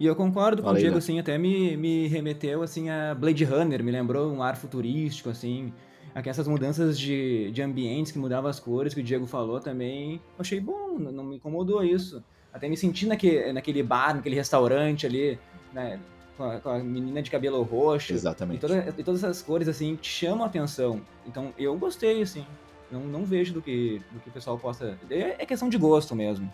E 0.00 0.06
eu 0.06 0.16
concordo 0.16 0.62
com 0.62 0.70
o 0.70 0.74
Diego, 0.74 0.96
assim, 0.96 1.18
até 1.18 1.36
me, 1.36 1.76
me 1.76 2.06
remeteu, 2.06 2.62
assim, 2.62 2.88
a 2.88 3.14
Blade 3.14 3.44
Runner, 3.44 3.82
me 3.82 3.90
lembrou 3.90 4.32
um 4.32 4.42
ar 4.42 4.56
futurístico, 4.56 5.28
assim, 5.28 5.72
aqui 6.14 6.28
essas 6.28 6.48
mudanças 6.48 6.98
de, 6.98 7.50
de 7.50 7.62
ambientes 7.62 8.12
que 8.12 8.18
mudavam 8.18 8.50
as 8.50 8.58
cores 8.58 8.94
que 8.94 9.00
o 9.00 9.02
Diego 9.02 9.26
falou 9.26 9.60
também, 9.60 10.20
achei 10.38 10.60
bom, 10.60 10.98
não, 10.98 11.24
me 11.24 11.36
incomodou 11.36 11.82
isso. 11.84 12.22
Até 12.52 12.68
me 12.68 12.76
senti 12.76 13.06
naquele, 13.06 13.52
naquele 13.52 13.82
bar, 13.82 14.14
naquele 14.14 14.34
restaurante 14.34 15.06
ali, 15.06 15.38
né, 15.72 16.00
com, 16.36 16.44
a, 16.44 16.60
com 16.60 16.70
a 16.70 16.78
menina 16.78 17.20
de 17.20 17.30
cabelo 17.30 17.62
roxo. 17.62 18.12
Exatamente. 18.12 18.58
E, 18.58 18.60
toda, 18.60 18.94
e 18.98 19.04
todas 19.04 19.22
essas 19.22 19.42
cores, 19.42 19.68
assim, 19.68 19.96
te 19.96 20.08
chamam 20.08 20.44
a 20.44 20.46
atenção. 20.46 21.02
Então, 21.26 21.52
eu 21.58 21.76
gostei, 21.76 22.22
assim. 22.22 22.46
Não, 22.90 23.00
não 23.00 23.24
vejo 23.24 23.52
do 23.52 23.60
que, 23.60 24.00
do 24.10 24.20
que 24.20 24.30
o 24.30 24.32
pessoal 24.32 24.58
possa... 24.58 24.98
É, 25.10 25.42
é 25.42 25.46
questão 25.46 25.68
de 25.68 25.76
gosto 25.76 26.16
mesmo. 26.16 26.50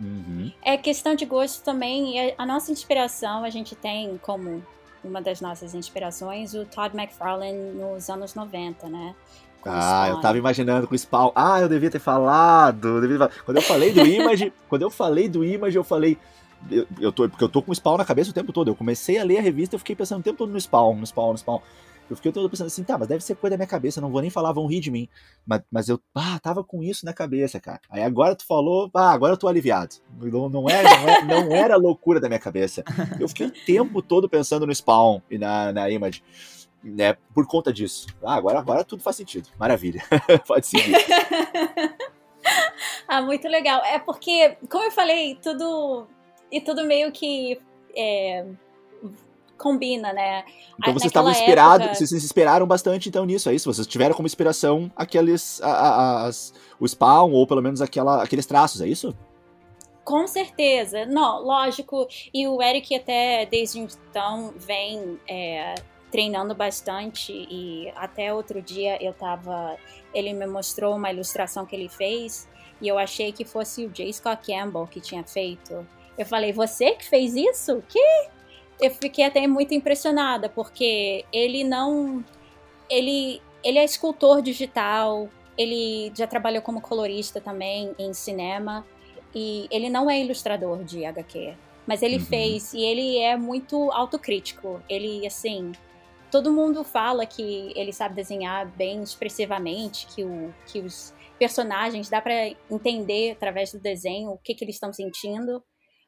Uhum. 0.00 0.52
É 0.62 0.76
questão 0.76 1.14
de 1.14 1.24
gosto 1.24 1.62
também. 1.62 2.18
E 2.18 2.34
a 2.36 2.44
nossa 2.44 2.72
inspiração, 2.72 3.44
a 3.44 3.50
gente 3.50 3.76
tem 3.76 4.18
como 4.18 4.62
uma 5.04 5.20
das 5.20 5.40
nossas 5.40 5.74
inspirações 5.74 6.54
o 6.54 6.64
Todd 6.64 6.96
McFarlane 6.96 7.72
nos 7.74 8.08
anos 8.08 8.34
90, 8.34 8.88
né? 8.88 9.14
Ah, 9.66 10.08
eu 10.08 10.20
tava 10.20 10.36
imaginando 10.36 10.86
com 10.86 10.94
o 10.94 10.98
Spawn. 10.98 11.32
Ah, 11.34 11.60
eu 11.60 11.68
devia 11.68 11.90
ter 11.90 11.98
falado. 11.98 13.00
devia 13.00 13.18
ter. 13.18 13.42
Quando 13.44 13.56
eu 13.56 13.62
falei 13.62 13.92
do 13.92 14.06
Image, 14.06 14.52
quando 14.68 14.82
eu 14.82 14.90
falei 14.90 15.28
do 15.28 15.44
Image, 15.44 15.76
eu 15.76 15.84
falei. 15.84 16.18
Eu, 16.70 16.86
eu 17.00 17.12
tô, 17.12 17.28
porque 17.28 17.44
eu 17.44 17.48
tô 17.48 17.62
com 17.62 17.72
o 17.72 17.74
Spawn 17.74 17.96
na 17.96 18.04
cabeça 18.04 18.30
o 18.30 18.34
tempo 18.34 18.52
todo. 18.52 18.68
Eu 18.68 18.74
comecei 18.74 19.18
a 19.18 19.24
ler 19.24 19.38
a 19.38 19.42
revista 19.42 19.76
e 19.76 19.78
fiquei 19.78 19.96
pensando 19.96 20.20
o 20.20 20.22
tempo 20.22 20.38
todo 20.38 20.52
no 20.52 20.60
Spawn, 20.60 20.96
no 20.96 21.06
Spawn, 21.06 21.32
no 21.32 21.38
Spawn. 21.38 21.60
Eu 22.08 22.16
fiquei 22.16 22.32
todo 22.32 22.50
pensando 22.50 22.66
assim, 22.66 22.84
tá, 22.84 22.98
mas 22.98 23.08
deve 23.08 23.24
ser 23.24 23.34
coisa 23.34 23.52
da 23.52 23.58
minha 23.58 23.66
cabeça, 23.66 24.00
não 24.00 24.10
vou 24.10 24.20
nem 24.20 24.30
falar, 24.30 24.52
vão 24.52 24.66
rir 24.66 24.80
de 24.80 24.90
mim. 24.90 25.08
Mas, 25.46 25.62
mas 25.70 25.88
eu, 25.88 25.98
ah, 26.14 26.38
tava 26.38 26.62
com 26.62 26.82
isso 26.82 27.06
na 27.06 27.14
cabeça, 27.14 27.58
cara. 27.58 27.80
Aí 27.88 28.02
agora 28.02 28.34
tu 28.34 28.46
falou, 28.46 28.90
ah, 28.94 29.10
agora 29.10 29.32
eu 29.32 29.38
tô 29.38 29.48
aliviado. 29.48 29.96
Não, 30.20 30.48
não, 30.48 30.68
era, 30.68 30.90
não, 30.90 31.08
era, 31.08 31.24
não 31.24 31.52
era 31.52 31.76
loucura 31.76 32.20
da 32.20 32.28
minha 32.28 32.38
cabeça. 32.38 32.84
Eu 33.18 33.28
fiquei 33.28 33.46
o 33.46 33.50
tempo 33.50 34.02
todo 34.02 34.28
pensando 34.28 34.66
no 34.66 34.74
Spawn 34.74 35.20
e 35.30 35.38
na, 35.38 35.72
na 35.72 35.90
Image. 35.90 36.22
Né, 36.82 37.16
por 37.34 37.46
conta 37.46 37.72
disso. 37.72 38.08
Ah, 38.22 38.34
agora, 38.34 38.58
agora 38.58 38.84
tudo 38.84 39.02
faz 39.02 39.16
sentido. 39.16 39.48
Maravilha. 39.58 40.02
Pode 40.46 40.66
seguir. 40.66 40.94
ah, 43.08 43.22
muito 43.22 43.48
legal. 43.48 43.82
É 43.82 43.98
porque, 43.98 44.58
como 44.68 44.84
eu 44.84 44.90
falei, 44.90 45.36
tudo. 45.36 46.06
E 46.52 46.60
tudo 46.60 46.84
meio 46.84 47.10
que. 47.10 47.58
É, 47.96 48.44
combina, 49.58 50.12
né? 50.12 50.44
Então 50.78 50.92
vocês 50.92 51.10
estavam 51.10 51.30
inspirados, 51.30 51.86
época... 51.86 51.94
vocês 51.94 52.10
se 52.10 52.16
inspiraram 52.16 52.66
bastante 52.66 53.08
então 53.08 53.24
nisso, 53.24 53.48
é 53.48 53.54
isso? 53.54 53.72
Vocês 53.72 53.86
tiveram 53.86 54.14
como 54.14 54.26
inspiração 54.26 54.90
aqueles, 54.96 55.60
a, 55.62 56.26
as, 56.26 56.52
o 56.78 56.86
Spawn, 56.86 57.32
ou 57.32 57.46
pelo 57.46 57.62
menos 57.62 57.80
aquela, 57.80 58.22
aqueles 58.22 58.46
traços, 58.46 58.80
é 58.80 58.88
isso? 58.88 59.14
Com 60.04 60.26
certeza, 60.26 61.06
não, 61.06 61.42
lógico, 61.42 62.06
e 62.32 62.46
o 62.46 62.60
Eric 62.60 62.94
até 62.94 63.46
desde 63.46 63.78
então 63.78 64.52
vem 64.54 65.18
é, 65.26 65.74
treinando 66.10 66.54
bastante 66.54 67.32
e 67.32 67.90
até 67.96 68.32
outro 68.32 68.60
dia 68.60 69.02
eu 69.02 69.14
tava, 69.14 69.76
ele 70.12 70.34
me 70.34 70.46
mostrou 70.46 70.94
uma 70.94 71.10
ilustração 71.10 71.64
que 71.64 71.74
ele 71.74 71.88
fez 71.88 72.46
e 72.80 72.88
eu 72.88 72.98
achei 72.98 73.32
que 73.32 73.44
fosse 73.46 73.86
o 73.86 73.90
J. 73.90 74.12
Scott 74.12 74.46
Campbell 74.46 74.86
que 74.86 75.00
tinha 75.00 75.24
feito. 75.24 75.86
Eu 76.18 76.26
falei, 76.26 76.52
você 76.52 76.92
que 76.92 77.04
fez 77.04 77.34
isso? 77.34 77.82
Que? 77.88 78.28
Eu 78.80 78.90
fiquei 78.90 79.24
até 79.24 79.46
muito 79.46 79.74
impressionada, 79.74 80.48
porque 80.48 81.24
ele 81.32 81.64
não. 81.64 82.24
Ele, 82.88 83.40
ele 83.62 83.78
é 83.78 83.84
escultor 83.84 84.42
digital, 84.42 85.28
ele 85.56 86.12
já 86.14 86.26
trabalhou 86.26 86.62
como 86.62 86.80
colorista 86.80 87.40
também 87.40 87.94
em 87.98 88.12
cinema, 88.12 88.86
e 89.34 89.66
ele 89.70 89.88
não 89.88 90.10
é 90.10 90.20
ilustrador 90.20 90.84
de 90.84 91.04
HQ. 91.04 91.54
Mas 91.86 92.02
ele 92.02 92.16
uhum. 92.16 92.24
fez, 92.24 92.72
e 92.72 92.82
ele 92.82 93.18
é 93.18 93.36
muito 93.36 93.90
autocrítico. 93.92 94.82
Ele, 94.88 95.26
assim. 95.26 95.72
Todo 96.30 96.52
mundo 96.52 96.82
fala 96.82 97.24
que 97.24 97.72
ele 97.76 97.92
sabe 97.92 98.16
desenhar 98.16 98.66
bem 98.66 99.00
expressivamente, 99.04 100.04
que, 100.08 100.24
o, 100.24 100.52
que 100.66 100.80
os 100.80 101.14
personagens 101.38 102.08
dá 102.08 102.20
para 102.20 102.48
entender 102.68 103.30
através 103.30 103.70
do 103.70 103.78
desenho 103.78 104.30
o 104.32 104.38
que, 104.38 104.52
que 104.52 104.64
eles 104.64 104.74
estão 104.74 104.92
sentindo 104.92 105.62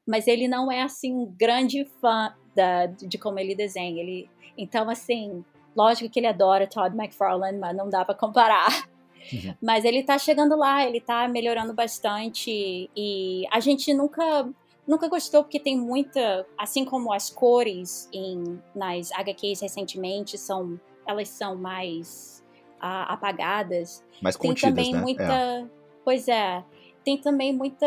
mas 0.06 0.28
ele 0.28 0.46
não 0.46 0.70
é 0.70 0.82
assim 0.82 1.12
um 1.12 1.26
grande 1.26 1.84
fã 2.00 2.32
da, 2.56 2.86
de 2.86 3.18
como 3.18 3.38
ele 3.38 3.54
desenha. 3.54 4.00
Ele, 4.00 4.28
então, 4.56 4.88
assim, 4.88 5.44
lógico 5.76 6.10
que 6.10 6.18
ele 6.18 6.26
adora 6.26 6.66
Todd 6.66 6.96
McFarlane, 6.96 7.58
mas 7.58 7.76
não 7.76 7.88
dá 7.88 8.04
para 8.04 8.14
comparar. 8.14 8.88
Uhum. 9.32 9.54
Mas 9.60 9.84
ele 9.84 10.04
tá 10.04 10.16
chegando 10.18 10.56
lá, 10.56 10.86
ele 10.86 11.00
tá 11.00 11.26
melhorando 11.26 11.74
bastante 11.74 12.88
e 12.96 13.44
a 13.50 13.58
gente 13.58 13.92
nunca 13.92 14.48
nunca 14.86 15.08
gostou 15.08 15.42
porque 15.42 15.58
tem 15.58 15.76
muita, 15.76 16.46
assim 16.56 16.84
como 16.84 17.12
as 17.12 17.28
cores 17.28 18.08
em 18.12 18.62
nas 18.72 19.10
HQs 19.10 19.62
recentemente 19.62 20.38
são 20.38 20.78
elas 21.04 21.28
são 21.28 21.56
mais 21.56 22.44
uh, 22.76 23.10
apagadas. 23.10 24.04
Mais 24.22 24.36
contidas, 24.36 24.62
tem 24.62 24.70
também 24.70 24.92
né? 24.92 25.00
muita, 25.00 25.24
é. 25.24 25.66
pois 26.04 26.28
é, 26.28 26.64
tem 27.04 27.18
também 27.18 27.52
muita, 27.52 27.86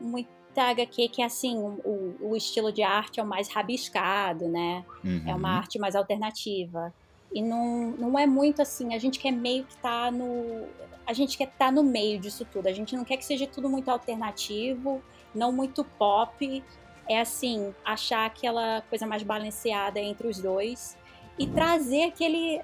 muita 0.00 0.37
da 0.54 0.70
HQ 0.70 1.08
que, 1.08 1.22
assim, 1.22 1.56
o, 1.56 2.16
o 2.20 2.36
estilo 2.36 2.72
de 2.72 2.82
arte 2.82 3.20
é 3.20 3.22
o 3.22 3.26
mais 3.26 3.48
rabiscado, 3.48 4.48
né? 4.48 4.84
Uhum. 5.04 5.22
É 5.26 5.34
uma 5.34 5.50
uhum. 5.50 5.56
arte 5.56 5.78
mais 5.78 5.94
alternativa. 5.94 6.92
E 7.32 7.42
não, 7.42 7.90
não 7.92 8.18
é 8.18 8.26
muito 8.26 8.62
assim, 8.62 8.94
a 8.94 8.98
gente 8.98 9.18
quer 9.18 9.32
meio 9.32 9.64
que 9.64 9.76
tá 9.76 10.10
no. 10.10 10.66
A 11.06 11.12
gente 11.12 11.36
quer 11.36 11.44
estar 11.44 11.66
tá 11.66 11.72
no 11.72 11.82
meio 11.82 12.18
disso 12.18 12.44
tudo. 12.44 12.66
A 12.66 12.72
gente 12.72 12.96
não 12.96 13.04
quer 13.04 13.16
que 13.16 13.24
seja 13.24 13.46
tudo 13.46 13.68
muito 13.68 13.90
alternativo, 13.90 15.02
não 15.34 15.52
muito 15.52 15.84
pop. 15.84 16.64
É 17.08 17.20
assim, 17.20 17.74
achar 17.84 18.26
aquela 18.26 18.82
coisa 18.82 19.06
mais 19.06 19.22
balanceada 19.22 19.98
entre 19.98 20.28
os 20.28 20.38
dois 20.38 20.96
e 21.38 21.46
trazer 21.46 22.04
aquele 22.04 22.60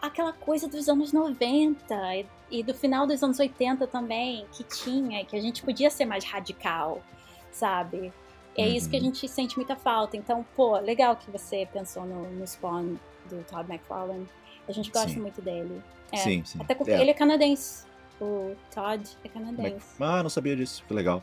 aquela 0.00 0.32
coisa 0.32 0.68
dos 0.68 0.88
anos 0.88 1.12
90 1.12 1.94
e, 2.52 2.62
do 2.62 2.74
final 2.74 3.06
dos 3.06 3.22
anos 3.22 3.38
80 3.38 3.86
também, 3.86 4.46
que 4.52 4.62
tinha, 4.62 5.24
que 5.24 5.34
a 5.36 5.40
gente 5.40 5.62
podia 5.62 5.90
ser 5.90 6.04
mais 6.04 6.24
radical 6.24 7.02
sabe? 7.52 8.12
É 8.56 8.62
uhum. 8.66 8.72
isso 8.74 8.90
que 8.90 8.96
a 8.96 8.98
uhum. 8.98 9.06
gente 9.06 9.28
sente 9.28 9.56
muita 9.56 9.76
falta. 9.76 10.16
Então, 10.16 10.44
pô, 10.56 10.78
legal 10.78 11.14
que 11.16 11.30
você 11.30 11.68
pensou 11.72 12.04
no, 12.04 12.30
no 12.30 12.46
Spawn 12.46 12.96
do 13.30 13.44
Todd 13.44 13.70
McFarlane. 13.70 14.26
A 14.68 14.72
gente 14.72 14.90
gosta 14.90 15.10
sim. 15.10 15.20
muito 15.20 15.40
dele. 15.40 15.82
É, 16.10 16.16
sim, 16.16 16.44
sim. 16.44 16.58
Até 16.60 16.74
porque 16.74 16.90
é. 16.90 17.00
ele 17.00 17.10
é 17.10 17.14
canadense. 17.14 17.86
O 18.20 18.54
Todd 18.74 19.08
é 19.24 19.28
canadense. 19.28 19.86
Ah, 20.00 20.22
não 20.22 20.30
sabia 20.30 20.56
disso. 20.56 20.84
Que 20.86 20.94
legal. 20.94 21.22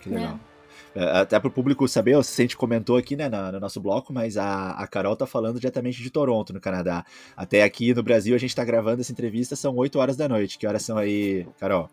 Que 0.00 0.08
legal. 0.08 0.38
É. 0.48 0.51
Até 0.94 1.38
para 1.38 1.48
o 1.48 1.50
público 1.50 1.88
saber, 1.88 2.16
a 2.16 2.22
gente 2.22 2.56
comentou 2.56 2.96
aqui 2.96 3.16
né, 3.16 3.28
no, 3.28 3.52
no 3.52 3.60
nosso 3.60 3.80
bloco, 3.80 4.12
mas 4.12 4.36
a, 4.36 4.72
a 4.72 4.86
Carol 4.86 5.16
tá 5.16 5.26
falando 5.26 5.58
diretamente 5.58 6.02
de 6.02 6.10
Toronto, 6.10 6.52
no 6.52 6.60
Canadá. 6.60 7.04
Até 7.36 7.62
aqui 7.62 7.94
no 7.94 8.02
Brasil, 8.02 8.34
a 8.34 8.38
gente 8.38 8.54
tá 8.54 8.64
gravando 8.64 9.00
essa 9.00 9.12
entrevista, 9.12 9.56
são 9.56 9.74
8 9.76 9.98
horas 9.98 10.16
da 10.16 10.28
noite. 10.28 10.58
Que 10.58 10.66
horas 10.66 10.82
são 10.82 10.98
aí, 10.98 11.46
Carol? 11.58 11.88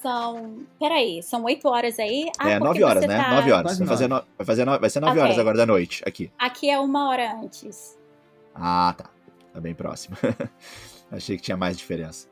São. 0.00 0.64
Peraí, 0.78 1.20
são 1.24 1.42
oito 1.44 1.68
horas 1.68 1.98
aí? 1.98 2.30
Ah, 2.38 2.50
é, 2.50 2.58
nove 2.60 2.84
horas, 2.84 3.04
né? 3.04 3.18
Tá... 3.18 3.34
Nove 3.34 3.50
horas. 3.50 3.78
Vai, 3.78 3.88
fazer 3.88 4.06
no... 4.06 4.22
vai, 4.36 4.46
fazer 4.46 4.64
no... 4.64 4.78
vai 4.78 4.90
ser 4.90 5.00
nove 5.00 5.12
okay. 5.12 5.22
horas 5.24 5.38
agora 5.38 5.56
da 5.56 5.66
noite, 5.66 6.04
aqui. 6.06 6.30
Aqui 6.38 6.70
é 6.70 6.78
uma 6.78 7.08
hora 7.08 7.34
antes. 7.34 7.98
Ah, 8.54 8.94
tá. 8.96 9.10
Tá 9.52 9.60
bem 9.60 9.74
próximo. 9.74 10.16
Achei 11.10 11.36
que 11.36 11.42
tinha 11.42 11.56
mais 11.56 11.76
diferença. 11.76 12.28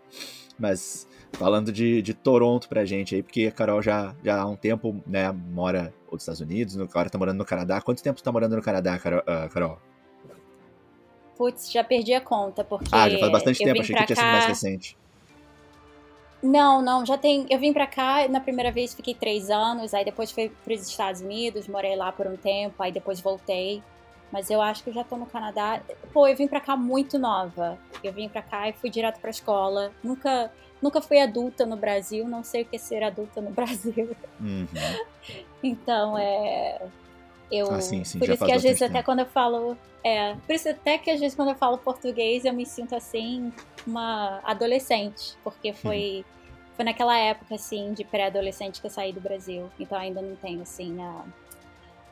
Mas 0.57 1.09
falando 1.33 1.73
de, 1.73 2.03
de 2.03 2.15
Toronto 2.15 2.69
pra 2.69 2.85
gente 2.85 3.15
aí, 3.15 3.23
porque 3.23 3.47
a 3.47 3.53
Carol 3.53 3.83
já, 3.83 4.15
já 4.25 4.41
há 4.41 4.47
um 4.47 4.57
tempo, 4.57 5.01
né, 5.07 5.31
mora 5.33 5.93
nos 6.11 6.23
Estados 6.23 6.41
Unidos, 6.41 6.79
agora 6.79 7.11
tá 7.11 7.19
morando 7.19 7.39
no 7.39 7.45
Canadá. 7.45 7.81
Quanto 7.81 8.03
tempo 8.03 8.19
tu 8.19 8.25
tá 8.25 8.33
morando 8.33 8.57
no 8.57 8.63
Canadá, 8.63 8.99
Carol? 8.99 9.21
Uh, 9.21 9.49
Carol? 9.51 9.79
Putz, 11.37 11.71
já 11.71 11.85
perdi 11.85 12.15
a 12.15 12.21
conta, 12.21 12.65
porque. 12.65 12.89
Ah, 12.91 13.09
já 13.09 13.19
faz 13.19 13.31
bastante 13.31 13.59
tempo, 13.59 13.81
achei 13.81 13.95
que 13.95 14.07
tinha 14.07 14.17
cá... 14.17 14.23
sido 14.23 14.33
mais 14.33 14.47
recente. 14.47 14.97
Não, 16.43 16.81
não, 16.81 17.05
já 17.05 17.19
tem. 17.19 17.47
Eu 17.51 17.59
vim 17.59 17.73
pra 17.73 17.87
cá, 17.87 18.27
na 18.29 18.41
primeira 18.41 18.71
vez 18.71 18.95
fiquei 18.95 19.15
três 19.15 19.51
anos, 19.51 19.93
aí 19.93 20.05
depois 20.05 20.31
fui 20.31 20.51
pros 20.65 20.89
Estados 20.89 21.21
Unidos, 21.21 21.69
morei 21.69 21.95
lá 21.97 22.11
por 22.13 22.27
um 22.27 22.37
tempo, 22.37 22.83
aí 22.83 22.91
depois 22.91 23.21
voltei. 23.21 23.83
Mas 24.33 24.51
eu 24.51 24.61
acho 24.61 24.83
que 24.83 24.91
eu 24.91 24.95
já 24.95 25.05
tô 25.05 25.17
no 25.17 25.27
Canadá. 25.27 25.81
Pô, 26.13 26.27
eu 26.27 26.37
vim 26.37 26.49
pra 26.49 26.61
cá 26.61 26.77
muito 26.77 27.19
nova. 27.19 27.79
Eu 28.03 28.13
vim 28.13 28.29
pra 28.29 28.43
cá 28.43 28.69
e 28.69 28.73
fui 28.73 28.91
direto 28.91 29.21
pra 29.21 29.31
escola. 29.31 29.93
Nunca, 30.03 30.51
nunca 30.81 31.01
fui 31.01 31.19
adulta 31.19 31.65
no 31.65 31.77
Brasil, 31.77 32.27
não 32.29 32.43
sei 32.43 32.63
o 32.63 32.65
que 32.65 32.77
é 32.77 32.79
ser 32.79 33.03
adulta 33.03 33.41
no 33.41 33.51
Brasil. 33.53 34.17
Uhum. 34.41 34.67
então, 35.63 36.19
é. 36.19 36.81
Eu, 37.51 37.71
ah, 37.71 37.81
sim, 37.81 38.03
sim, 38.03 38.19
por 38.19 38.29
isso 38.29 38.45
que 38.45 38.51
às 38.53 38.63
vezes 38.63 38.81
tempo. 38.81 38.91
até 38.91 39.03
quando 39.03 39.21
eu 39.21 39.27
falo. 39.27 39.77
É, 40.03 40.35
por 40.35 40.55
isso 40.55 40.69
até 40.69 40.99
que 40.99 41.11
às 41.11 41.21
vezes 41.21 41.35
quando 41.37 41.51
eu 41.51 41.55
falo 41.55 41.79
português 41.79 42.45
eu 42.45 42.53
me 42.53 42.67
sinto 42.67 42.95
assim, 42.95 43.53
uma 43.87 44.41
adolescente, 44.45 45.37
porque 45.43 45.73
foi. 45.73 46.19
Uhum. 46.19 46.37
Foi 46.77 46.85
naquela 46.85 47.17
época, 47.17 47.55
assim, 47.55 47.95
de 47.95 48.05
pré-adolescente 48.05 48.83
que 48.83 48.87
eu 48.87 48.91
saí 48.91 49.11
do 49.11 49.19
Brasil. 49.19 49.71
Então 49.81 49.97
ainda 49.97 50.21
não 50.21 50.37
tenho, 50.37 50.61
assim, 50.61 51.01
a, 51.01 51.25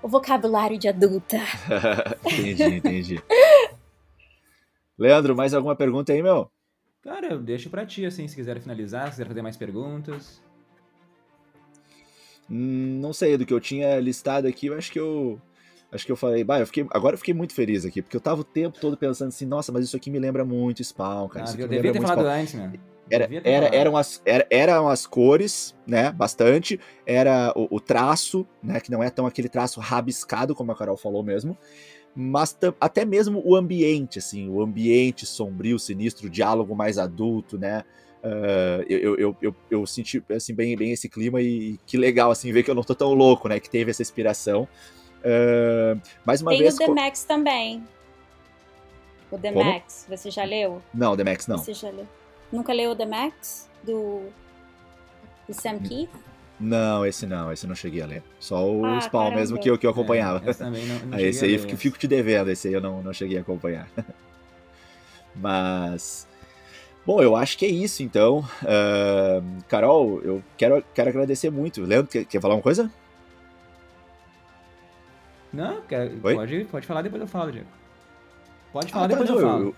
o 0.02 0.08
vocabulário 0.08 0.78
de 0.78 0.88
adulta. 0.88 1.36
entendi, 2.24 2.76
entendi. 2.76 3.22
Leandro, 4.98 5.36
mais 5.36 5.52
alguma 5.52 5.76
pergunta 5.76 6.14
aí, 6.14 6.22
meu? 6.22 6.50
Cara, 7.04 7.26
eu 7.26 7.38
deixo 7.38 7.68
pra 7.68 7.84
ti, 7.84 8.06
assim, 8.06 8.26
se 8.26 8.34
quiser 8.34 8.58
finalizar, 8.60 9.04
se 9.04 9.10
quiser 9.12 9.26
fazer 9.26 9.42
mais 9.42 9.58
perguntas. 9.58 10.42
Hum, 12.50 12.98
não 13.00 13.12
sei, 13.12 13.36
do 13.36 13.44
que 13.44 13.52
eu 13.52 13.60
tinha 13.60 14.00
listado 14.00 14.48
aqui, 14.48 14.68
eu 14.68 14.76
acho 14.76 14.90
que 14.90 14.98
eu. 14.98 15.40
Acho 15.92 16.04
que 16.04 16.10
eu 16.10 16.16
falei, 16.16 16.42
bah, 16.42 16.58
eu 16.58 16.66
fiquei, 16.66 16.84
agora 16.90 17.14
eu 17.14 17.18
fiquei 17.18 17.32
muito 17.32 17.54
feliz 17.54 17.84
aqui, 17.84 18.02
porque 18.02 18.16
eu 18.16 18.20
tava 18.20 18.40
o 18.40 18.44
tempo 18.44 18.80
todo 18.80 18.96
pensando 18.96 19.28
assim, 19.28 19.46
nossa, 19.46 19.70
mas 19.70 19.84
isso 19.84 19.96
aqui 19.96 20.10
me 20.10 20.18
lembra 20.18 20.44
muito 20.44 20.82
Spawn, 20.82 21.28
cara. 21.28 21.46
Ah, 21.48 21.54
eu 21.56 21.68
devia 21.68 21.92
ter 21.92 22.00
falado 22.00 22.22
Spawn. 22.22 22.40
antes, 22.40 22.54
né? 22.54 22.72
Era, 23.08 23.28
era, 23.44 23.66
eram, 23.66 23.96
as, 23.96 24.20
era, 24.24 24.46
eram 24.50 24.88
as 24.88 25.06
cores, 25.06 25.74
né? 25.86 26.10
Bastante. 26.10 26.80
Era 27.06 27.52
o, 27.54 27.76
o, 27.76 27.80
traço, 27.80 28.46
né? 28.62 28.80
Que 28.80 28.90
não 28.90 29.02
é 29.02 29.10
tão 29.10 29.26
aquele 29.26 29.48
traço 29.48 29.78
rabiscado, 29.78 30.54
como 30.54 30.72
a 30.72 30.74
Carol 30.74 30.96
falou 30.96 31.22
mesmo. 31.22 31.56
Mas 32.14 32.56
até 32.80 33.04
mesmo 33.04 33.42
o 33.44 33.56
ambiente, 33.56 34.20
assim, 34.20 34.48
o 34.48 34.62
ambiente 34.62 35.26
sombrio, 35.26 35.78
sinistro, 35.78 36.28
o 36.28 36.30
diálogo 36.30 36.74
mais 36.74 36.96
adulto, 36.96 37.58
né? 37.58 37.84
Uh, 38.22 38.82
eu, 38.88 39.18
eu, 39.18 39.36
eu, 39.42 39.56
eu, 39.70 39.86
senti 39.86 40.22
assim, 40.30 40.54
bem, 40.54 40.74
bem 40.76 40.92
esse 40.92 41.10
clima 41.10 41.42
e 41.42 41.78
que 41.84 41.98
legal 41.98 42.30
assim 42.30 42.52
ver 42.52 42.62
que 42.62 42.70
eu 42.70 42.74
não 42.74 42.82
tô 42.82 42.94
tão 42.94 43.12
louco, 43.12 43.48
né? 43.48 43.58
Que 43.58 43.68
teve 43.68 43.90
essa 43.90 44.00
inspiração. 44.00 44.68
Uh, 45.20 46.00
mais 46.24 46.40
uma 46.40 46.52
Tem 46.52 46.60
vez. 46.60 46.76
Tem 46.76 46.86
o 46.88 46.94
The 46.94 47.00
Max 47.02 47.24
também. 47.24 47.84
O 49.30 49.38
The 49.38 49.52
Como? 49.52 49.64
Max, 49.64 50.06
você 50.08 50.30
já 50.30 50.44
leu? 50.44 50.80
Não, 50.92 51.16
The 51.16 51.24
Max 51.24 51.46
não. 51.46 51.58
Você 51.58 51.74
já 51.74 51.90
leu? 51.90 52.06
Nunca 52.52 52.72
leu 52.72 52.94
The 52.94 53.06
Max? 53.06 53.68
Do, 53.82 54.22
do 55.48 55.52
Sam 55.52 55.80
Keith? 55.80 56.10
Não, 56.58 57.04
esse 57.04 57.26
não, 57.26 57.52
esse 57.52 57.64
eu 57.64 57.68
não 57.68 57.74
cheguei 57.74 58.00
a 58.00 58.06
ler. 58.06 58.22
Só 58.38 58.64
o 58.64 58.84
Ah, 58.86 59.00
Spawn 59.00 59.22
caramba. 59.24 59.40
mesmo 59.40 59.58
que 59.58 59.68
eu, 59.68 59.76
que 59.76 59.86
eu 59.86 59.90
acompanhava. 59.90 60.42
É, 60.48 60.52
também 60.54 60.86
não, 60.86 60.98
não 61.00 61.08
Ah, 61.18 61.20
esse 61.22 61.44
a 61.44 61.48
aí 61.48 61.56
ler 61.58 61.76
fico, 61.76 61.98
te 61.98 62.06
devendo, 62.06 62.50
esse 62.50 62.68
aí 62.68 62.74
eu 62.74 62.80
não, 62.80 63.02
não 63.02 63.12
cheguei 63.12 63.36
a 63.38 63.40
acompanhar. 63.40 63.88
Mas. 65.34 66.28
Bom, 67.04 67.20
eu 67.20 67.36
acho 67.36 67.58
que 67.58 67.66
é 67.66 67.68
isso 67.68 68.02
então. 68.02 68.44
Ahn, 68.62 69.58
Carol, 69.68 70.20
eu 70.22 70.42
quero, 70.56 70.82
quero 70.94 71.10
agradecer 71.10 71.50
muito. 71.50 71.82
Leandro, 71.82 72.10
quer, 72.10 72.24
quer 72.24 72.40
falar 72.40 72.54
uma 72.54 72.62
coisa? 72.62 72.90
Não, 75.52 75.82
quer- 75.82 76.10
pode, 76.20 76.64
pode 76.64 76.86
falar, 76.86 77.02
depois 77.02 77.20
eu 77.20 77.28
falo, 77.28 77.52
Diego. 77.52 77.68
Pode 78.72 78.90
falar, 78.90 79.04
Ah, 79.04 79.08
tá, 79.08 79.14
depois 79.18 79.28
não, 79.28 79.36
eu 79.36 79.42
falo. 79.42 79.64
Eu, 79.68 79.74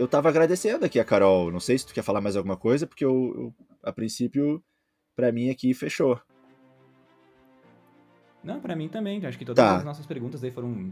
eu 0.00 0.08
tava 0.08 0.28
agradecendo 0.28 0.84
aqui 0.84 1.00
a 1.00 1.04
Carol. 1.04 1.50
Não 1.50 1.58
sei 1.60 1.78
se 1.78 1.86
tu 1.86 1.94
quer 1.94 2.02
falar 2.02 2.20
mais 2.20 2.36
alguma 2.36 2.56
coisa, 2.56 2.86
porque 2.86 3.04
eu, 3.04 3.10
eu- 3.36 3.54
a 3.82 3.92
princípio, 3.92 4.62
pra 5.16 5.32
mim 5.32 5.50
aqui 5.50 5.72
fechou. 5.74 6.20
Não, 8.42 8.60
pra 8.60 8.74
mim 8.74 8.88
também. 8.88 9.24
Acho 9.24 9.38
que 9.38 9.44
todas 9.44 9.64
Tá. 9.64 9.76
as 9.76 9.84
nossas 9.84 10.06
perguntas 10.06 10.42
aí 10.42 10.50
foram 10.50 10.90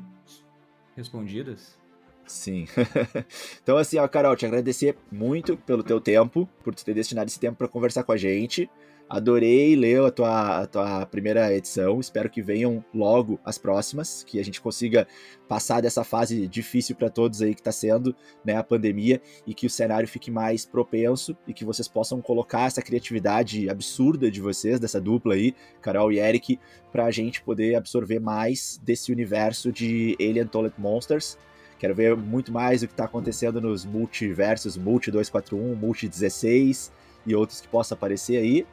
respondidas. 0.96 1.78
Sim. 2.26 2.66
então, 3.62 3.76
assim, 3.76 3.98
ó, 3.98 4.06
Carol, 4.06 4.36
te 4.36 4.46
agradecer 4.46 4.96
muito 5.10 5.56
pelo 5.56 5.82
teu 5.82 6.00
tempo, 6.00 6.48
por 6.62 6.74
ter 6.74 6.94
destinado 6.94 7.28
esse 7.28 7.40
tempo 7.40 7.58
para 7.58 7.66
conversar 7.66 8.04
com 8.04 8.12
a 8.12 8.16
gente. 8.16 8.70
Adorei 9.10 9.74
ler 9.74 10.00
a 10.04 10.10
tua, 10.12 10.60
a 10.60 10.66
tua 10.68 11.04
primeira 11.04 11.52
edição. 11.52 11.98
Espero 11.98 12.30
que 12.30 12.40
venham 12.40 12.84
logo 12.94 13.40
as 13.44 13.58
próximas, 13.58 14.22
que 14.22 14.38
a 14.38 14.44
gente 14.44 14.60
consiga 14.60 15.04
passar 15.48 15.82
dessa 15.82 16.04
fase 16.04 16.46
difícil 16.46 16.94
para 16.94 17.10
todos 17.10 17.42
aí 17.42 17.52
que 17.52 17.60
está 17.60 17.72
sendo, 17.72 18.14
né, 18.44 18.54
a 18.54 18.62
pandemia, 18.62 19.20
e 19.44 19.52
que 19.52 19.66
o 19.66 19.70
cenário 19.70 20.06
fique 20.06 20.30
mais 20.30 20.64
propenso 20.64 21.36
e 21.44 21.52
que 21.52 21.64
vocês 21.64 21.88
possam 21.88 22.22
colocar 22.22 22.68
essa 22.68 22.80
criatividade 22.80 23.68
absurda 23.68 24.30
de 24.30 24.40
vocês, 24.40 24.78
dessa 24.78 25.00
dupla 25.00 25.34
aí, 25.34 25.56
Carol 25.82 26.12
e 26.12 26.20
Eric, 26.20 26.60
para 26.92 27.06
a 27.06 27.10
gente 27.10 27.42
poder 27.42 27.74
absorver 27.74 28.20
mais 28.20 28.80
desse 28.80 29.10
universo 29.10 29.72
de 29.72 30.16
Alien 30.20 30.46
Toilet 30.46 30.74
Monsters. 30.78 31.36
Quero 31.80 31.96
ver 31.96 32.16
muito 32.16 32.52
mais 32.52 32.84
o 32.84 32.86
que 32.86 32.92
está 32.92 33.06
acontecendo 33.06 33.60
nos 33.60 33.84
multiversos, 33.84 34.76
Multi 34.76 35.10
241, 35.10 35.74
Multi 35.74 36.06
16 36.08 36.92
e 37.26 37.34
outros 37.34 37.60
que 37.60 37.66
possam 37.66 37.96
aparecer 37.96 38.36
aí. 38.36 38.64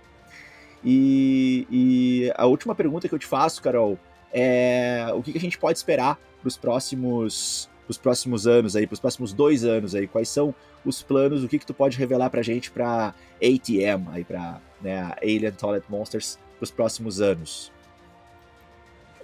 E, 0.84 1.68
e 1.70 2.34
a 2.36 2.46
última 2.46 2.76
pergunta 2.76 3.08
que 3.08 3.14
eu 3.16 3.20
te 3.20 3.26
faço, 3.26 3.62
Carol, 3.62 3.98
é 4.32 5.08
o 5.14 5.22
que, 5.22 5.32
que 5.32 5.38
a 5.38 5.42
gente 5.42 5.58
pode 5.58 5.78
esperar 5.78 6.20
para 6.42 6.48
os 6.48 6.58
próximos, 6.58 7.70
pros 7.86 7.98
próximos 7.98 8.48
anos 8.48 8.76
aí, 8.76 8.86
para 8.86 8.94
os 8.94 9.00
próximos 9.00 9.34
dois 9.34 9.64
anos 9.64 9.96
aí? 9.96 10.08
Quais 10.08 10.30
são 10.30 10.54
os 10.86 11.02
planos? 11.02 11.44
O 11.44 11.48
que, 11.48 11.60
que 11.60 11.66
tu 11.66 11.74
pode 11.74 11.98
revelar 11.98 12.30
para 12.30 12.42
a 12.42 12.44
gente 12.44 12.72
para 12.72 13.14
ATM, 13.42 14.08
aí 14.12 14.24
para 14.24 14.62
né, 14.82 15.14
Alien 15.22 15.52
Toilet 15.52 15.86
Monsters 15.90 16.38
para 16.58 16.64
os 16.64 16.72
próximos 16.72 17.22
anos? 17.22 17.72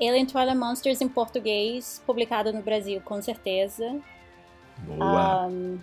Alien 0.01 0.25
Twilight 0.25 0.57
Monsters 0.57 1.01
em 1.01 1.07
português, 1.07 2.01
publicado 2.05 2.51
no 2.51 2.61
Brasil, 2.61 3.01
com 3.05 3.21
certeza. 3.21 3.95
Boa. 4.79 5.47
Um, 5.47 5.79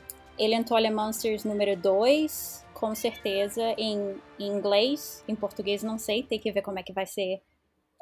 Twilight 0.64 0.94
Monsters 0.94 1.44
número 1.44 1.76
2, 1.76 2.66
com 2.72 2.94
certeza, 2.94 3.62
em, 3.76 4.16
em 4.38 4.46
inglês. 4.46 5.22
Em 5.28 5.34
português, 5.34 5.82
não 5.82 5.98
sei, 5.98 6.22
tem 6.22 6.38
que 6.38 6.50
ver 6.50 6.62
como 6.62 6.78
é 6.78 6.82
que 6.82 6.92
vai 6.92 7.04
ser 7.04 7.42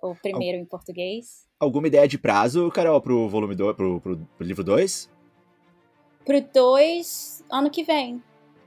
o 0.00 0.14
primeiro 0.14 0.56
em 0.56 0.64
português. 0.64 1.46
Alguma 1.58 1.88
ideia 1.88 2.06
de 2.06 2.16
prazo, 2.16 2.70
Carol, 2.70 3.00
pro 3.00 3.28
volume 3.28 3.56
2, 3.56 3.74
pro, 3.74 4.00
pro, 4.00 4.16
pro 4.16 4.46
livro 4.46 4.62
2? 4.62 5.10
Pro 6.24 6.40
2, 6.40 7.44
ano 7.50 7.70
que 7.70 7.82
vem. 7.82 8.22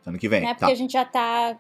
Ano 0.06 0.18
que 0.18 0.28
vem. 0.28 0.42
né? 0.42 0.48
tá. 0.48 0.60
Porque 0.60 0.74
a 0.74 0.76
gente 0.76 0.92
já 0.92 1.06
tá, 1.06 1.58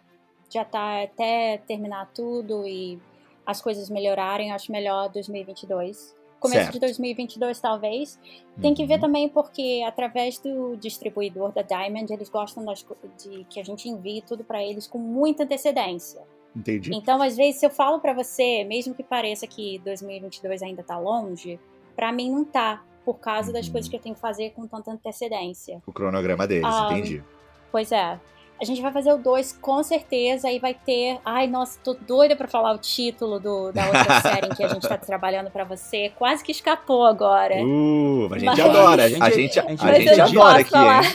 já 0.49 0.65
tá 0.65 1.03
até 1.03 1.59
terminar 1.59 2.11
tudo 2.13 2.67
e 2.67 2.99
as 3.45 3.61
coisas 3.61 3.89
melhorarem, 3.89 4.51
acho 4.51 4.71
melhor 4.71 5.09
2022. 5.09 6.13
Começo 6.41 6.59
Certo. 6.63 6.73
de 6.73 6.79
2022, 6.79 7.59
talvez. 7.59 8.19
Tem 8.59 8.73
que 8.73 8.83
ver 8.85 8.95
Uhum. 8.95 8.99
também 9.01 9.29
porque 9.29 9.83
através 9.87 10.39
do 10.39 10.75
distribuidor 10.75 11.51
da 11.53 11.61
Diamond, 11.61 12.11
eles 12.11 12.27
gostam 12.29 12.65
das 12.65 12.83
de 13.23 13.45
que 13.47 13.59
a 13.59 13.63
gente 13.63 13.87
envie 13.87 14.21
tudo 14.23 14.43
pra 14.43 14.61
eles 14.63 14.87
com 14.87 14.97
muita 14.97 15.43
antecedência. 15.43 16.19
Entendi. 16.55 16.93
Então, 16.93 17.21
às 17.21 17.37
vezes, 17.37 17.59
se 17.59 17.65
eu 17.65 17.69
falo 17.69 17.99
pra 17.99 18.11
você, 18.13 18.63
mesmo 18.63 18.93
que 18.95 19.03
pareça 19.03 19.45
que 19.45 19.79
2022 19.85 20.61
ainda 20.63 20.81
tá 20.83 20.97
longe, 20.97 21.59
pra 21.95 22.11
mim 22.11 22.29
não 22.31 22.43
tá, 22.43 22.83
por 23.05 23.19
causa 23.19 23.53
das 23.53 23.67
Uhum. 23.67 23.71
coisas 23.73 23.89
que 23.89 23.95
eu 23.95 24.01
tenho 24.01 24.15
que 24.15 24.21
fazer 24.21 24.49
com 24.49 24.67
tanta 24.67 24.91
antecedência. 24.91 25.81
O 25.87 25.93
cronograma 25.93 26.45
deles, 26.47 26.65
Ah, 26.65 26.89
entendi. 26.91 27.23
Pois 27.71 27.91
é. 27.91 28.19
A 28.61 28.65
gente 28.65 28.79
vai 28.81 28.91
fazer 28.91 29.11
o 29.11 29.17
2 29.17 29.57
com 29.59 29.81
certeza 29.81 30.49
e 30.51 30.59
vai 30.59 30.73
ter. 30.75 31.17
Ai, 31.25 31.47
nossa, 31.47 31.79
tô 31.83 31.95
doida 31.95 32.35
pra 32.35 32.47
falar 32.47 32.73
o 32.73 32.77
título 32.77 33.39
do, 33.39 33.71
da 33.71 33.85
outra 33.87 34.21
série 34.21 34.45
em 34.47 34.55
que 34.55 34.63
a 34.63 34.67
gente 34.67 34.87
tá 34.87 34.97
trabalhando 34.97 35.49
pra 35.49 35.63
você. 35.63 36.11
Quase 36.15 36.43
que 36.43 36.51
escapou 36.51 37.03
agora. 37.05 37.55
Uh, 37.55 38.29
a 38.31 38.37
gente 38.37 38.45
Mas- 38.45 38.59
adora, 38.59 39.01
a 39.03 39.05
A 39.05 39.09
gente, 39.09 39.35
gente- 39.35 39.59
a 39.59 39.63
a 39.63 39.67
gente- 39.69 39.81
gente, 39.81 40.05
Mas 40.05 40.07
eu 40.07 40.17
não 40.17 40.25
adora 40.43 40.61
aqui, 40.61 40.69
falar. 40.69 41.03
hein? 41.05 41.11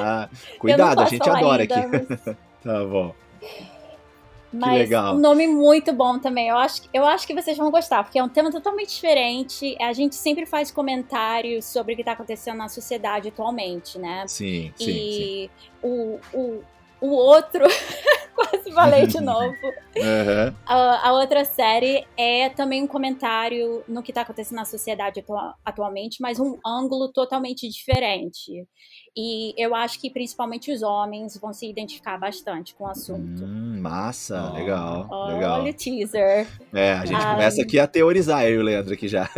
Ah, 0.00 0.28
cuidado, 0.58 1.00
a 1.00 1.04
gente 1.06 1.28
adora 1.30 1.62
ainda, 1.62 1.74
aqui. 1.74 2.06
Mas, 2.10 2.36
Tá 2.62 2.84
bom. 2.84 3.14
Mas 4.58 4.90
um 4.92 5.18
nome 5.18 5.46
muito 5.46 5.92
bom 5.92 6.18
também. 6.18 6.48
Eu 6.48 6.56
acho, 6.56 6.82
eu 6.92 7.06
acho 7.06 7.26
que 7.26 7.34
vocês 7.34 7.56
vão 7.56 7.70
gostar, 7.70 8.02
porque 8.02 8.18
é 8.18 8.22
um 8.22 8.28
tema 8.28 8.50
totalmente 8.50 8.94
diferente. 8.94 9.76
A 9.80 9.92
gente 9.92 10.14
sempre 10.14 10.46
faz 10.46 10.70
comentários 10.70 11.64
sobre 11.64 11.94
o 11.94 11.96
que 11.96 12.04
tá 12.04 12.12
acontecendo 12.12 12.58
na 12.58 12.68
sociedade 12.68 13.28
atualmente, 13.28 13.98
né? 13.98 14.24
Sim, 14.26 14.72
sim, 14.76 14.84
sim. 14.84 14.90
e 14.92 15.50
O, 15.82 16.18
o, 16.32 16.62
o 17.00 17.08
outro. 17.08 17.64
Quase 18.36 18.70
falei 18.72 19.06
de 19.06 19.18
novo. 19.22 19.56
Aham. 19.96 20.54
A, 20.66 21.08
a 21.08 21.12
outra 21.14 21.44
série 21.44 22.06
é 22.16 22.48
também 22.50 22.82
um 22.82 22.86
comentário 22.86 23.82
no 23.88 24.02
que 24.02 24.10
está 24.10 24.20
acontecendo 24.20 24.56
na 24.58 24.64
sociedade 24.64 25.20
atua- 25.20 25.54
atualmente, 25.64 26.20
mas 26.20 26.38
um 26.38 26.58
ângulo 26.64 27.10
totalmente 27.12 27.68
diferente. 27.68 28.66
E 29.16 29.54
eu 29.56 29.74
acho 29.74 29.98
que 29.98 30.10
principalmente 30.10 30.70
os 30.70 30.82
homens 30.82 31.38
vão 31.40 31.52
se 31.52 31.66
identificar 31.68 32.18
bastante 32.18 32.74
com 32.74 32.84
o 32.84 32.88
assunto. 32.88 33.42
Hum, 33.44 33.80
massa, 33.80 34.50
Ó. 34.52 34.54
legal, 34.54 35.08
legal. 35.28 35.60
Olha 35.62 35.70
o 35.70 35.74
teaser. 35.74 36.46
É, 36.74 36.92
a 36.92 37.06
gente 37.06 37.24
Ah, 37.24 37.30
começa 37.32 37.62
aqui 37.62 37.78
a 37.80 37.86
teorizar, 37.86 38.44
eu 38.44 38.56
e 38.56 38.58
o 38.58 38.62
Leandro 38.62 38.92
aqui 38.92 39.08
já. 39.08 39.28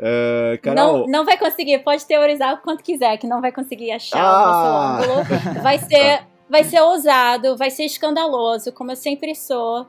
Ah, 0.00 0.58
Carol, 0.60 0.98
Não, 1.02 1.06
não 1.06 1.24
vai 1.24 1.38
conseguir, 1.38 1.78
pode 1.78 2.04
teorizar 2.04 2.54
o 2.54 2.58
quanto 2.58 2.82
quiser, 2.82 3.16
que 3.16 3.26
não 3.28 3.40
vai 3.40 3.52
conseguir 3.52 3.92
achar 3.92 4.20
Ah! 4.20 4.98
o 4.98 5.06
nosso 5.06 5.06
ângulo. 5.22 5.62
Vai 5.62 5.78
ser, 5.86 6.24
vai 6.54 6.64
ser 6.64 6.80
ousado, 6.80 7.56
vai 7.56 7.70
ser 7.70 7.84
escandaloso, 7.84 8.72
como 8.72 8.92
eu 8.92 8.96
sempre 8.96 9.34
sou. 9.34 9.86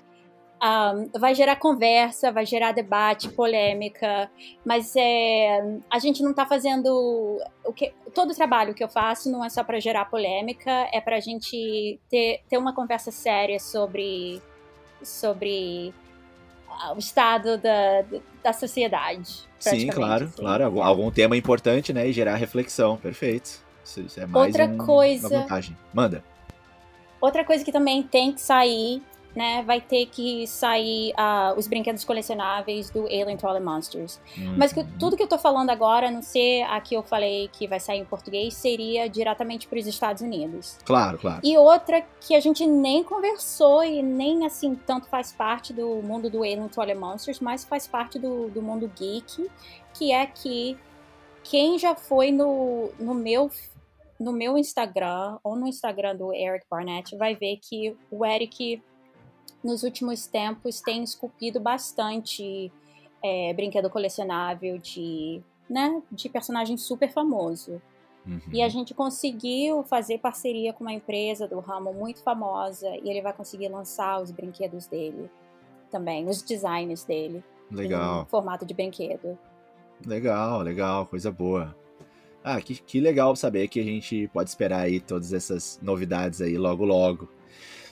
Um, 0.63 1.19
vai 1.19 1.35
gerar 1.35 1.57
conversa, 1.57 2.31
vai 2.31 2.45
gerar 2.45 2.71
debate, 2.71 3.27
polêmica, 3.29 4.31
mas 4.65 4.93
é, 4.95 5.77
a 5.91 5.99
gente 5.99 6.23
não 6.23 6.33
tá 6.33 6.45
fazendo 6.45 7.39
o 7.63 7.73
que 7.73 7.93
todo 8.15 8.31
o 8.31 8.35
trabalho 8.35 8.73
que 8.73 8.83
eu 8.83 8.87
faço 8.87 9.29
não 9.29 9.43
é 9.45 9.49
só 9.49 9.63
para 9.63 9.79
gerar 9.81 10.05
polêmica, 10.05 10.71
é 10.93 11.01
pra 11.01 11.19
gente 11.19 11.99
ter, 12.09 12.41
ter 12.49 12.57
uma 12.57 12.73
conversa 12.73 13.11
séria 13.11 13.59
sobre 13.59 14.41
sobre 15.03 15.93
ah, 16.69 16.93
o 16.93 16.99
estado 16.99 17.57
da, 17.57 18.03
da 18.41 18.53
sociedade. 18.53 19.43
sim, 19.59 19.87
claro, 19.87 20.25
assim. 20.25 20.37
claro, 20.41 20.63
algum, 20.65 20.81
algum 20.81 21.11
tema 21.11 21.35
importante, 21.37 21.91
né, 21.93 22.07
e 22.07 22.13
gerar 22.13 22.35
reflexão, 22.37 22.97
perfeito. 22.97 23.63
Isso, 23.83 23.99
isso 24.01 24.19
é 24.19 24.25
mais 24.25 24.47
Outra 24.47 24.65
um- 24.65 24.77
coisa- 24.77 25.27
uma 25.27 25.41
vantagem. 25.41 25.77
Manda. 25.93 26.23
Outra 27.21 27.43
coisa 27.43 27.63
que 27.63 27.71
também 27.71 28.03
tem 28.03 28.31
que 28.33 28.41
sair, 28.41 29.01
né? 29.35 29.63
Vai 29.63 29.81
ter 29.81 30.05
que 30.05 30.47
sair 30.47 31.13
ah, 31.17 31.53
os 31.57 31.67
brinquedos 31.67 32.05
colecionáveis 32.05 32.89
do 32.89 33.05
Alien 33.05 33.35
Trolley 33.35 33.61
Monsters. 33.61 34.17
Mas 34.57 34.71
que, 34.71 34.79
Uhum. 34.79 34.87
tudo 34.97 35.17
que 35.17 35.23
eu 35.23 35.27
tô 35.27 35.37
falando 35.37 35.69
agora, 35.71 36.07
a 36.07 36.11
não 36.11 36.21
ser 36.21 36.61
a 36.63 36.79
que 36.79 36.95
eu 36.95 37.03
falei 37.03 37.49
que 37.51 37.67
vai 37.67 37.79
sair 37.79 37.99
em 37.99 38.05
português, 38.05 38.53
seria 38.53 39.09
diretamente 39.09 39.67
para 39.67 39.77
os 39.77 39.85
Estados 39.87 40.21
Unidos. 40.21 40.77
Claro, 40.85 41.17
claro. 41.17 41.41
E 41.43 41.57
outra 41.57 42.01
que 42.21 42.33
a 42.33 42.39
gente 42.39 42.65
nem 42.65 43.03
conversou 43.03 43.83
e 43.83 44.01
nem 44.01 44.45
assim 44.45 44.73
tanto 44.73 45.07
faz 45.07 45.33
parte 45.33 45.73
do 45.73 46.01
mundo 46.01 46.29
do 46.29 46.37
Alien 46.39 46.69
Trolley 46.69 46.95
Monsters, 46.95 47.41
mas 47.41 47.65
faz 47.65 47.85
parte 47.85 48.17
do, 48.17 48.49
do 48.49 48.61
mundo 48.61 48.89
geek, 48.97 49.49
que 49.93 50.13
é 50.13 50.25
que 50.25 50.77
quem 51.43 51.77
já 51.77 51.93
foi 51.93 52.31
no, 52.31 52.89
no 52.97 53.13
meu 53.13 53.51
no 54.19 54.31
meu 54.31 54.57
Instagram 54.57 55.37
ou 55.43 55.55
no 55.55 55.67
Instagram 55.67 56.15
do 56.15 56.33
Eric 56.33 56.65
Barnett 56.69 57.15
vai 57.17 57.35
ver 57.35 57.57
que 57.57 57.95
o 58.09 58.25
Eric 58.25 58.81
nos 59.63 59.83
últimos 59.83 60.27
tempos 60.27 60.79
tem 60.79 61.03
esculpido 61.03 61.59
bastante 61.59 62.71
é, 63.23 63.53
brinquedo 63.53 63.89
colecionável 63.89 64.77
de 64.77 65.41
né, 65.69 66.01
de 66.11 66.29
personagem 66.29 66.77
super 66.77 67.11
famoso. 67.11 67.81
Uhum. 68.25 68.39
E 68.51 68.61
a 68.61 68.69
gente 68.69 68.93
conseguiu 68.93 69.83
fazer 69.83 70.19
parceria 70.19 70.73
com 70.73 70.83
uma 70.83 70.93
empresa 70.93 71.47
do 71.47 71.59
ramo 71.59 71.93
muito 71.93 72.23
famosa 72.23 72.87
e 72.97 73.09
ele 73.09 73.21
vai 73.21 73.33
conseguir 73.33 73.67
lançar 73.67 74.21
os 74.21 74.31
brinquedos 74.31 74.87
dele 74.87 75.29
também, 75.91 76.27
os 76.27 76.41
designs 76.41 77.03
dele 77.03 77.43
Legal. 77.71 78.23
em 78.23 78.25
formato 78.25 78.65
de 78.65 78.73
brinquedo. 78.73 79.37
Legal, 80.05 80.61
legal, 80.61 81.05
coisa 81.05 81.31
boa. 81.31 81.75
Ah, 82.47 82.61
que, 82.61 82.75
que 82.75 82.99
legal 82.99 83.35
saber 83.35 83.67
que 83.67 83.79
a 83.79 83.83
gente 83.83 84.29
pode 84.31 84.51
esperar 84.51 84.81
aí 84.81 84.99
todas 84.99 85.33
essas 85.33 85.79
novidades 85.81 86.41
aí 86.41 86.59
logo 86.59 86.85
logo. 86.85 87.27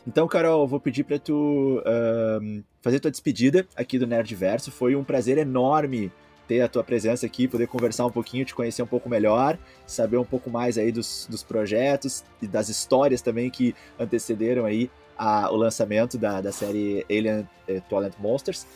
Então, 0.05 0.27
Carol, 0.27 0.67
vou 0.67 0.79
pedir 0.79 1.03
para 1.03 1.17
tu 1.17 1.79
uh, 1.79 2.63
fazer 2.79 2.99
tua 2.99 3.09
despedida 3.09 3.65
aqui 3.75 3.97
do 3.97 4.05
Nerdverso. 4.05 4.69
Foi 4.69 4.95
um 4.95 5.03
prazer 5.03 5.39
enorme 5.39 6.11
ter 6.47 6.61
a 6.61 6.67
tua 6.67 6.83
presença 6.83 7.25
aqui, 7.25 7.47
poder 7.47 7.65
conversar 7.65 8.05
um 8.05 8.11
pouquinho, 8.11 8.45
te 8.45 8.53
conhecer 8.53 8.83
um 8.83 8.87
pouco 8.87 9.09
melhor, 9.09 9.57
saber 9.87 10.17
um 10.17 10.25
pouco 10.25 10.51
mais 10.51 10.77
aí 10.77 10.91
dos, 10.91 11.27
dos 11.27 11.41
projetos 11.41 12.23
e 12.39 12.45
das 12.45 12.69
histórias 12.69 13.23
também 13.23 13.49
que 13.49 13.73
antecederam 13.99 14.65
aí 14.65 14.87
a, 15.17 15.49
o 15.49 15.55
lançamento 15.55 16.15
da, 16.15 16.41
da 16.41 16.51
série 16.51 17.03
Alien 17.09 17.49
eh, 17.67 17.81
Twilight 17.89 18.21
Monsters. 18.21 18.67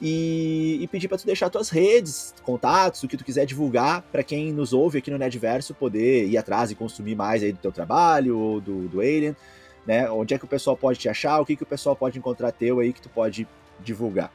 E, 0.00 0.78
e 0.82 0.86
pedir 0.88 1.08
para 1.08 1.16
tu 1.16 1.24
deixar 1.24 1.48
tuas 1.48 1.70
redes, 1.70 2.34
contatos, 2.42 3.02
o 3.02 3.08
que 3.08 3.16
tu 3.16 3.24
quiser 3.24 3.46
divulgar 3.46 4.02
para 4.02 4.22
quem 4.22 4.52
nos 4.52 4.74
ouve 4.74 4.98
aqui 4.98 5.10
no 5.10 5.16
Nerdverso 5.16 5.74
poder 5.74 6.26
ir 6.26 6.36
atrás 6.36 6.70
e 6.70 6.74
consumir 6.74 7.14
mais 7.14 7.42
aí 7.42 7.50
do 7.50 7.58
teu 7.58 7.72
trabalho 7.72 8.38
ou 8.38 8.60
do, 8.60 8.88
do 8.88 9.00
Alien, 9.00 9.34
né? 9.86 10.10
Onde 10.10 10.34
é 10.34 10.38
que 10.38 10.44
o 10.44 10.48
pessoal 10.48 10.76
pode 10.76 10.98
te 10.98 11.08
achar, 11.08 11.40
o 11.40 11.46
que, 11.46 11.56
que 11.56 11.62
o 11.62 11.66
pessoal 11.66 11.96
pode 11.96 12.18
encontrar 12.18 12.52
teu 12.52 12.78
aí 12.78 12.92
que 12.92 13.00
tu 13.00 13.08
pode 13.08 13.48
divulgar. 13.80 14.30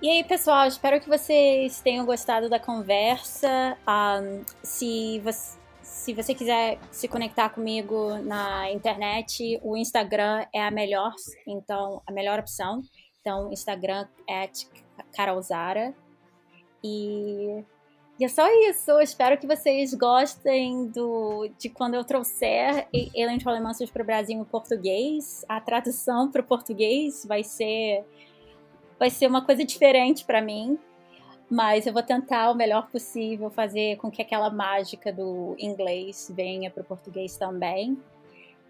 E 0.00 0.10
aí, 0.10 0.22
pessoal, 0.22 0.66
espero 0.68 1.00
que 1.00 1.08
vocês 1.08 1.80
tenham 1.80 2.04
gostado 2.04 2.50
da 2.50 2.60
conversa. 2.60 3.76
Um, 3.88 4.44
se, 4.62 5.20
você, 5.20 5.58
se 5.82 6.12
você 6.12 6.34
quiser 6.34 6.78
se 6.92 7.08
conectar 7.08 7.48
comigo 7.48 8.18
na 8.18 8.70
internet, 8.70 9.58
o 9.62 9.74
Instagram 9.74 10.44
é 10.52 10.62
a 10.62 10.70
melhor, 10.70 11.14
então, 11.46 12.02
a 12.06 12.12
melhor 12.12 12.38
opção. 12.38 12.82
Então, 13.26 13.52
Instagram 13.52 14.06
é 14.30 14.48
Carolzara. 15.12 15.92
E, 16.84 17.64
e 18.20 18.24
é 18.24 18.28
só 18.28 18.46
isso. 18.70 18.88
Eu 18.88 19.00
espero 19.00 19.36
que 19.36 19.48
vocês 19.48 19.92
gostem 19.94 20.86
do, 20.86 21.50
de 21.58 21.68
quando 21.68 21.94
eu 21.94 22.04
trouxer 22.04 22.86
Alien 22.94 23.38
Trollemansers 23.38 23.90
para 23.90 24.04
o 24.04 24.06
Brasil 24.06 24.38
em 24.38 24.44
português. 24.44 25.44
A 25.48 25.60
tradução 25.60 26.30
para 26.30 26.40
o 26.40 26.44
português 26.44 27.26
vai 27.26 27.42
ser 27.42 28.04
vai 28.96 29.10
ser 29.10 29.26
uma 29.26 29.44
coisa 29.44 29.64
diferente 29.64 30.24
para 30.24 30.40
mim, 30.40 30.78
mas 31.50 31.86
eu 31.86 31.92
vou 31.92 32.02
tentar 32.04 32.50
o 32.50 32.54
melhor 32.54 32.88
possível 32.90 33.50
fazer 33.50 33.96
com 33.96 34.08
que 34.08 34.22
aquela 34.22 34.50
mágica 34.50 35.12
do 35.12 35.56
inglês 35.58 36.32
venha 36.34 36.70
para 36.70 36.82
o 36.82 36.86
português 36.86 37.36
também. 37.36 37.98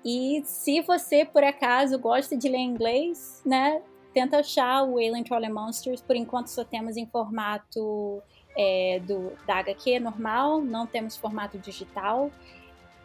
E 0.03 0.43
se 0.45 0.81
você, 0.81 1.27
por 1.27 1.45
acaso, 1.45 1.99
gosta 1.99 2.37
de 2.37 2.49
ler 2.49 2.59
inglês, 2.59 3.41
né, 3.45 3.83
tenta 4.17 4.39
achar 4.39 4.83
o 4.83 4.97
Alien 4.97 5.23
Trolley 5.23 5.51
Monsters. 5.51 6.01
Por 6.01 6.17
enquanto 6.17 6.47
só 6.47 6.65
temos 6.65 6.97
em 6.97 7.05
formato 7.05 8.23
é, 8.57 8.99
do, 9.07 9.31
da 9.47 9.57
HQ 9.57 10.01
normal, 10.01 10.63
não 10.63 10.87
temos 10.87 11.19
formato 11.19 11.59
digital. 11.59 12.31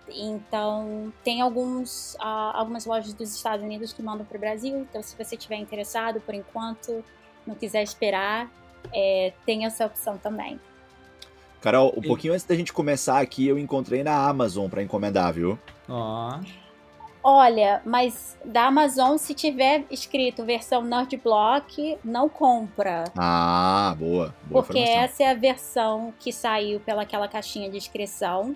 Então, 0.08 1.12
tem 1.22 1.42
alguns, 1.42 2.14
uh, 2.16 2.54
algumas 2.54 2.86
lojas 2.86 3.14
dos 3.14 3.36
Estados 3.36 3.62
Unidos 3.62 3.92
que 3.92 4.02
mandam 4.02 4.26
para 4.26 4.38
o 4.38 4.40
Brasil. 4.40 4.78
Então, 4.80 5.04
se 5.04 5.14
você 5.22 5.36
estiver 5.36 5.58
interessado, 5.58 6.22
por 6.22 6.34
enquanto, 6.34 7.04
não 7.46 7.56
quiser 7.56 7.84
esperar, 7.84 8.50
é, 8.94 9.34
tem 9.46 9.66
essa 9.66 9.86
opção 9.86 10.18
também. 10.18 10.62
Carol, 11.60 11.94
um 11.94 12.00
e... 12.02 12.08
pouquinho 12.08 12.34
antes 12.34 12.46
da 12.46 12.56
gente 12.56 12.72
começar 12.72 13.20
aqui, 13.20 13.46
eu 13.46 13.60
encontrei 13.60 14.02
na 14.02 14.16
Amazon 14.30 14.70
para 14.70 14.82
encomendar, 14.82 15.34
viu? 15.34 15.60
Ó. 15.90 16.38
Oh. 16.38 16.62
Olha, 17.24 17.82
mas 17.86 18.38
da 18.44 18.66
Amazon, 18.66 19.18
se 19.18 19.36
tiver 19.36 19.86
escrito 19.92 20.44
versão 20.44 20.82
Nerd 20.82 21.18
Block, 21.18 21.98
não 22.04 22.28
compra. 22.28 23.04
Ah, 23.16 23.96
boa. 23.98 24.34
boa 24.44 24.64
porque 24.64 24.80
informação. 24.80 25.04
essa 25.04 25.24
é 25.24 25.30
a 25.30 25.36
versão 25.36 26.14
que 26.20 26.34
saiu 26.34 26.80
pelaquela 26.80 27.28
caixinha 27.28 27.70
de 27.70 27.78
inscrição. 27.78 28.56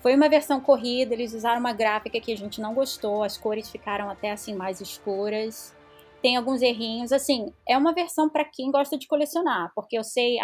Foi 0.00 0.14
uma 0.14 0.28
versão 0.28 0.60
corrida, 0.60 1.14
eles 1.14 1.32
usaram 1.32 1.58
uma 1.58 1.72
gráfica 1.72 2.20
que 2.20 2.32
a 2.32 2.36
gente 2.36 2.60
não 2.60 2.74
gostou, 2.74 3.24
as 3.24 3.36
cores 3.36 3.70
ficaram 3.70 4.08
até 4.08 4.30
assim 4.30 4.54
mais 4.54 4.80
escuras. 4.80 5.74
Tem 6.22 6.36
alguns 6.36 6.62
errinhos, 6.62 7.10
assim, 7.10 7.52
é 7.68 7.76
uma 7.76 7.92
versão 7.92 8.28
para 8.28 8.44
quem 8.44 8.70
gosta 8.70 8.96
de 8.96 9.06
colecionar, 9.08 9.72
porque 9.74 9.98
eu 9.98 10.04
sei 10.04 10.38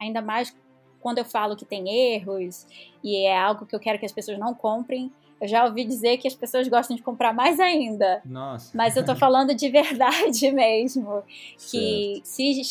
ainda 0.00 0.20
mais 0.20 0.54
quando 1.00 1.18
eu 1.18 1.24
falo 1.24 1.56
que 1.56 1.64
tem 1.64 1.88
erros 1.88 2.66
e 3.02 3.24
é 3.24 3.38
algo 3.38 3.66
que 3.66 3.74
eu 3.74 3.80
quero 3.80 3.98
que 3.98 4.06
as 4.06 4.12
pessoas 4.12 4.38
não 4.38 4.52
comprem, 4.52 5.12
eu 5.40 5.48
já 5.48 5.64
ouvi 5.64 5.84
dizer 5.84 6.18
que 6.18 6.26
as 6.26 6.34
pessoas 6.34 6.66
gostam 6.68 6.96
de 6.96 7.02
comprar 7.02 7.32
mais 7.32 7.60
ainda. 7.60 8.20
Nossa. 8.24 8.76
Mas 8.76 8.96
eu 8.96 9.04
tô 9.04 9.14
falando 9.16 9.54
de 9.54 9.68
verdade 9.68 10.50
mesmo. 10.52 11.22
Que 11.70 12.20
se, 12.24 12.62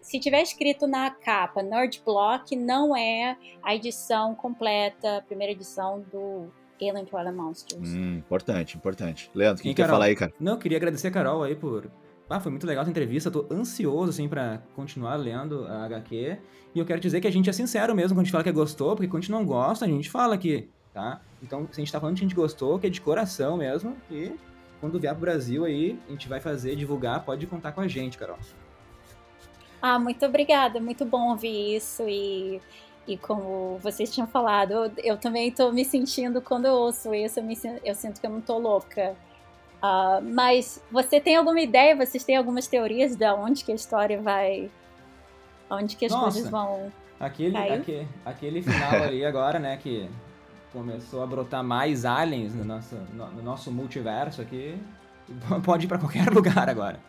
se 0.00 0.18
tiver 0.18 0.42
escrito 0.42 0.86
na 0.86 1.10
capa 1.10 1.62
Nerd 1.62 2.02
Block, 2.04 2.54
não 2.54 2.96
é 2.96 3.36
a 3.62 3.74
edição 3.74 4.34
completa, 4.34 5.18
a 5.18 5.22
primeira 5.22 5.52
edição 5.52 6.04
do 6.12 6.52
Alien 6.80 7.04
Twilight 7.04 7.36
Monsters. 7.36 7.88
Hum, 7.88 8.18
importante, 8.18 8.76
importante. 8.76 9.30
Leandro, 9.34 9.60
o 9.60 9.62
que 9.62 9.74
quer 9.74 9.88
falar 9.88 10.06
aí, 10.06 10.16
cara? 10.16 10.32
Não, 10.38 10.52
eu 10.52 10.58
queria 10.58 10.78
agradecer 10.78 11.08
a 11.08 11.10
Carol 11.10 11.42
aí 11.42 11.54
por 11.54 11.90
ah, 12.30 12.38
foi 12.38 12.52
muito 12.52 12.64
legal 12.64 12.82
essa 12.82 12.90
entrevista, 12.90 13.28
tô 13.28 13.44
ansioso, 13.50 14.10
assim, 14.10 14.28
para 14.28 14.62
continuar 14.76 15.16
lendo 15.16 15.66
a 15.66 15.84
HQ. 15.86 16.38
E 16.72 16.78
eu 16.78 16.86
quero 16.86 17.00
dizer 17.00 17.20
que 17.20 17.26
a 17.26 17.30
gente 17.30 17.50
é 17.50 17.52
sincero 17.52 17.92
mesmo 17.92 18.10
quando 18.10 18.20
a 18.20 18.22
gente 18.22 18.30
fala 18.30 18.44
que 18.44 18.52
gostou, 18.52 18.94
porque 18.94 19.08
quando 19.08 19.18
a 19.18 19.20
gente 19.22 19.32
não 19.32 19.44
gosta, 19.44 19.84
a 19.84 19.88
gente 19.88 20.08
fala 20.08 20.38
que 20.38 20.68
tá? 20.92 21.20
Então, 21.42 21.66
se 21.70 21.80
a 21.80 21.84
gente 21.84 21.92
tá 21.92 22.00
falando 22.00 22.16
que 22.16 22.24
a 22.24 22.26
gente 22.28 22.34
gostou, 22.34 22.78
que 22.78 22.86
é 22.86 22.90
de 22.90 23.00
coração 23.00 23.56
mesmo, 23.56 23.96
e 24.10 24.34
quando 24.80 24.98
vier 24.98 25.12
pro 25.12 25.22
Brasil 25.22 25.64
aí, 25.64 25.98
a 26.08 26.10
gente 26.10 26.28
vai 26.28 26.40
fazer, 26.40 26.76
divulgar, 26.76 27.24
pode 27.24 27.46
contar 27.46 27.72
com 27.72 27.80
a 27.80 27.88
gente, 27.88 28.18
Carol. 28.18 28.38
Ah, 29.80 29.98
muito 29.98 30.24
obrigada, 30.26 30.80
muito 30.80 31.04
bom 31.04 31.30
ouvir 31.30 31.76
isso 31.76 32.02
e, 32.06 32.60
e 33.06 33.16
como 33.16 33.78
vocês 33.78 34.12
tinham 34.12 34.26
falado, 34.26 34.72
eu, 34.72 34.92
eu 34.98 35.16
também 35.16 35.50
tô 35.50 35.72
me 35.72 35.84
sentindo, 35.84 36.40
quando 36.40 36.66
eu 36.66 36.74
ouço 36.74 37.14
isso, 37.14 37.40
eu, 37.40 37.44
me, 37.44 37.58
eu 37.84 37.94
sinto 37.94 38.20
que 38.20 38.26
eu 38.26 38.30
não 38.30 38.40
tô 38.40 38.58
louca. 38.58 39.16
Uh, 39.82 40.22
mas 40.34 40.84
você 40.90 41.18
tem 41.18 41.36
alguma 41.36 41.60
ideia, 41.60 41.96
vocês 41.96 42.22
têm 42.22 42.36
algumas 42.36 42.66
teorias 42.66 43.16
de 43.16 43.24
onde 43.30 43.64
que 43.64 43.72
a 43.72 43.74
história 43.74 44.20
vai, 44.20 44.70
onde 45.70 45.96
que 45.96 46.04
as 46.04 46.12
Nossa, 46.12 46.24
coisas 46.24 46.50
vão 46.50 46.92
aquele, 47.18 47.56
aquele, 47.56 48.08
aquele 48.24 48.62
final 48.62 48.92
ali 49.04 49.24
agora, 49.24 49.58
né, 49.58 49.78
que 49.78 50.08
começou 50.72 51.22
a 51.22 51.26
brotar 51.26 51.62
mais 51.64 52.04
aliens 52.04 52.54
no 52.54 52.64
nosso, 52.64 52.96
no, 53.14 53.30
no 53.32 53.42
nosso 53.42 53.70
multiverso 53.70 54.40
aqui. 54.40 54.76
Pode 55.64 55.86
ir 55.86 55.88
para 55.88 55.98
qualquer 55.98 56.28
lugar 56.32 56.68
agora. 56.68 57.00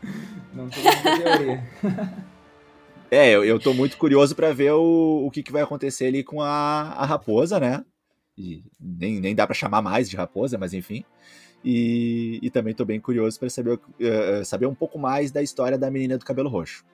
Não 0.53 0.69
tem 0.69 0.83
teoria. 0.83 1.63
É, 3.13 3.29
eu, 3.29 3.43
eu 3.43 3.59
tô 3.59 3.73
muito 3.73 3.97
curioso 3.97 4.33
para 4.33 4.53
ver 4.53 4.71
o, 4.71 5.25
o 5.25 5.29
que, 5.29 5.43
que 5.43 5.51
vai 5.51 5.61
acontecer 5.61 6.05
ali 6.05 6.23
com 6.23 6.41
a, 6.41 6.93
a 6.93 7.05
raposa, 7.05 7.59
né? 7.59 7.83
E 8.37 8.63
nem, 8.79 9.19
nem 9.19 9.35
dá 9.35 9.45
para 9.45 9.53
chamar 9.53 9.81
mais 9.81 10.09
de 10.09 10.15
raposa, 10.15 10.57
mas 10.57 10.73
enfim. 10.73 11.03
E, 11.61 12.39
e 12.41 12.49
também 12.49 12.73
tô 12.73 12.85
bem 12.85 13.01
curioso 13.01 13.37
para 13.37 13.49
saber, 13.49 13.73
uh, 13.73 14.45
saber 14.45 14.65
um 14.65 14.73
pouco 14.73 14.97
mais 14.97 15.29
da 15.29 15.43
história 15.43 15.77
da 15.77 15.91
menina 15.91 16.17
do 16.17 16.23
cabelo 16.23 16.47
roxo. 16.47 16.85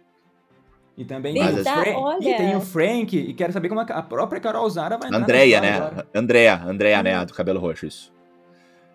E 0.98 1.06
também 1.06 1.36
tem, 1.36 1.44
o 1.44 1.64
Frank, 1.64 2.28
e 2.28 2.36
tem 2.36 2.56
o 2.56 2.62
Frank, 2.62 3.18
e 3.18 3.34
quero 3.36 3.54
saber 3.54 3.70
como 3.70 3.82
a 3.82 4.02
própria 4.02 4.42
Carol 4.42 4.68
Zara 4.68 4.98
vai 4.98 5.14
Andrea, 5.14 5.62
né? 5.62 5.74
Agora. 5.78 6.08
Andrea, 6.14 6.64
Andrea, 6.66 7.04
né? 7.04 7.24
Do 7.24 7.34
cabelo 7.36 7.60
roxo, 7.60 7.86
isso. 7.86 8.12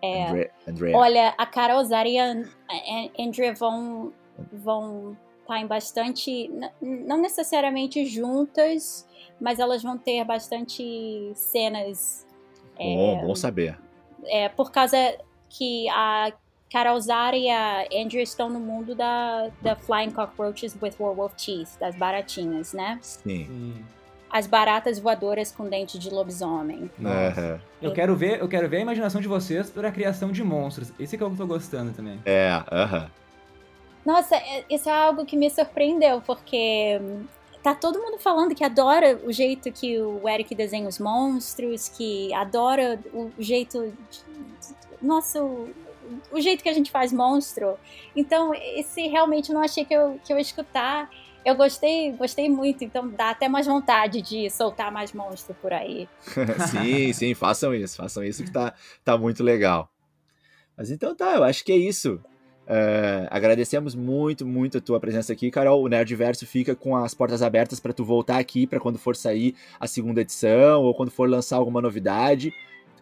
É. 0.02 0.50
Andrea. 0.66 0.96
Olha, 0.96 1.34
a 1.38 1.46
Carol 1.46 1.84
Zara 1.84 2.08
e 2.08 2.18
a 2.18 2.34
Andrea 3.16 3.54
vão 3.54 4.12
vão 4.52 5.16
estar 5.42 5.54
tá 5.54 5.60
em 5.60 5.66
bastante, 5.66 6.50
não 6.80 7.20
necessariamente 7.20 8.04
juntas, 8.06 9.06
mas 9.40 9.60
elas 9.60 9.80
vão 9.82 9.96
ter 9.96 10.24
bastante 10.24 11.30
cenas. 11.34 12.26
Bom, 12.76 13.18
é, 13.20 13.24
bom 13.24 13.34
saber. 13.36 13.78
É, 14.24 14.48
por 14.48 14.72
causa 14.72 14.96
que 15.48 15.88
a 15.90 16.32
Carol 16.72 16.98
Zara 16.98 17.36
e 17.36 17.50
a 17.50 17.84
Andrew 17.92 18.22
estão 18.22 18.48
no 18.48 18.58
mundo 18.58 18.94
da, 18.94 19.50
da 19.60 19.76
Flying 19.76 20.10
Cockroaches 20.10 20.74
with 20.80 20.94
Werewolf 20.98 21.34
Teeth, 21.34 21.78
das 21.78 21.94
baratinhas, 21.94 22.72
né? 22.72 22.98
Sim. 23.02 23.84
As 24.30 24.46
baratas 24.46 24.98
voadoras 24.98 25.52
com 25.52 25.68
dente 25.68 25.98
de 25.98 26.08
lobisomem. 26.08 26.90
Uhum. 26.98 27.60
Eu 27.82 27.92
quero 27.92 28.16
ver, 28.16 28.40
eu 28.40 28.48
quero 28.48 28.70
ver 28.70 28.78
a 28.78 28.80
imaginação 28.80 29.20
de 29.20 29.28
vocês 29.28 29.68
para 29.68 29.88
a 29.88 29.92
criação 29.92 30.32
de 30.32 30.42
monstros. 30.42 30.90
Esse 30.98 31.14
é 31.14 31.18
que 31.18 31.22
eu 31.22 31.36
tô 31.36 31.46
gostando 31.46 31.92
também. 31.92 32.18
É, 32.24 32.48
aham. 32.72 33.02
Uhum. 33.02 33.10
Nossa, 34.06 34.34
é, 34.34 34.64
isso 34.70 34.88
é 34.88 34.92
algo 34.92 35.26
que 35.26 35.36
me 35.36 35.50
surpreendeu, 35.50 36.22
porque 36.22 36.98
tá 37.62 37.74
todo 37.74 38.00
mundo 38.00 38.18
falando 38.18 38.54
que 38.54 38.64
adora 38.64 39.20
o 39.22 39.30
jeito 39.30 39.70
que 39.70 40.00
o 40.00 40.26
Eric 40.26 40.54
desenha 40.54 40.88
os 40.88 40.98
monstros, 40.98 41.90
que 41.90 42.32
adora 42.32 42.98
o 43.12 43.30
jeito. 43.38 43.92
De... 44.10 45.06
Nossa, 45.06 45.42
o 45.42 45.68
jeito 46.40 46.62
que 46.62 46.68
a 46.68 46.72
gente 46.72 46.90
faz 46.90 47.12
monstro. 47.12 47.76
Então, 48.14 48.52
esse 48.54 49.06
realmente 49.08 49.52
não 49.52 49.62
achei 49.62 49.84
que 49.84 49.94
eu, 49.94 50.18
que 50.24 50.32
eu 50.32 50.36
ia 50.36 50.42
escutar. 50.42 51.10
Eu 51.44 51.56
gostei, 51.56 52.12
gostei 52.12 52.48
muito, 52.48 52.84
então 52.84 53.08
dá 53.08 53.30
até 53.30 53.48
mais 53.48 53.66
vontade 53.66 54.22
de 54.22 54.48
soltar 54.48 54.92
mais 54.92 55.12
monstro 55.12 55.54
por 55.60 55.72
aí. 55.72 56.08
sim, 56.70 57.12
sim, 57.12 57.34
façam 57.34 57.74
isso, 57.74 57.96
façam 57.96 58.22
isso 58.22 58.44
que 58.44 58.50
tá, 58.50 58.74
tá 59.04 59.18
muito 59.18 59.42
legal. 59.42 59.90
Mas 60.76 60.90
então 60.90 61.14
tá, 61.14 61.34
eu 61.34 61.44
acho 61.44 61.64
que 61.64 61.72
é 61.72 61.76
isso. 61.76 62.20
Uh, 62.62 63.26
agradecemos 63.28 63.94
muito, 63.94 64.46
muito 64.46 64.78
a 64.78 64.80
tua 64.80 65.00
presença 65.00 65.32
aqui, 65.32 65.50
Carol. 65.50 65.82
O 65.82 65.88
Nerdverso 65.88 66.46
fica 66.46 66.76
com 66.76 66.96
as 66.96 67.12
portas 67.12 67.42
abertas 67.42 67.80
para 67.80 67.92
tu 67.92 68.04
voltar 68.04 68.38
aqui 68.38 68.66
para 68.66 68.78
quando 68.78 68.98
for 68.98 69.16
sair 69.16 69.56
a 69.80 69.88
segunda 69.88 70.20
edição 70.20 70.82
ou 70.82 70.94
quando 70.94 71.10
for 71.10 71.28
lançar 71.28 71.56
alguma 71.56 71.82
novidade 71.82 72.54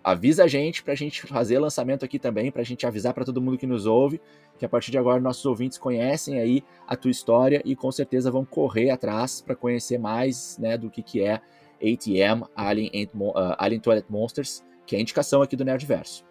avisa 0.03 0.45
a 0.45 0.49
gente 0.49 0.83
pra 0.83 0.95
gente 0.95 1.23
fazer 1.27 1.59
lançamento 1.59 2.05
aqui 2.05 2.19
também, 2.19 2.51
pra 2.51 2.63
gente 2.63 2.87
avisar 2.87 3.13
para 3.13 3.25
todo 3.25 3.41
mundo 3.41 3.59
que 3.59 3.67
nos 3.67 3.87
ouve, 3.87 4.21
que 4.59 4.65
a 4.65 4.69
partir 4.69 4.91
de 4.91 4.99
agora 4.99 5.21
nossos 5.21 5.45
ouvintes 5.45 5.79
conhecem 5.79 6.39
aí 6.39 6.63
a 6.87 6.97
tua 6.97 7.11
história 7.11 7.63
e 7.65 7.75
com 7.77 7.91
certeza 7.91 8.31
vão 8.31 8.45
correr 8.45 8.91
atrás 8.91 9.41
para 9.41 9.55
conhecer 9.55 9.99
mais, 9.99 10.59
né, 10.59 10.77
do 10.77 10.91
que 10.91 11.03
que 11.03 11.23
é 11.23 11.41
ATM, 11.83 12.45
Alien, 12.55 13.09
uh, 13.15 13.33
Alien 13.59 13.81
Toilet 13.81 14.07
Monsters, 14.11 14.63
que 14.87 14.95
é 14.95 14.99
a 14.99 15.03
indicação 15.03 15.43
aqui 15.43 15.57
do 15.57 15.65
Nerdverso. 15.65 16.25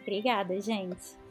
Obrigada, 0.00 0.58
gente. 0.60 1.21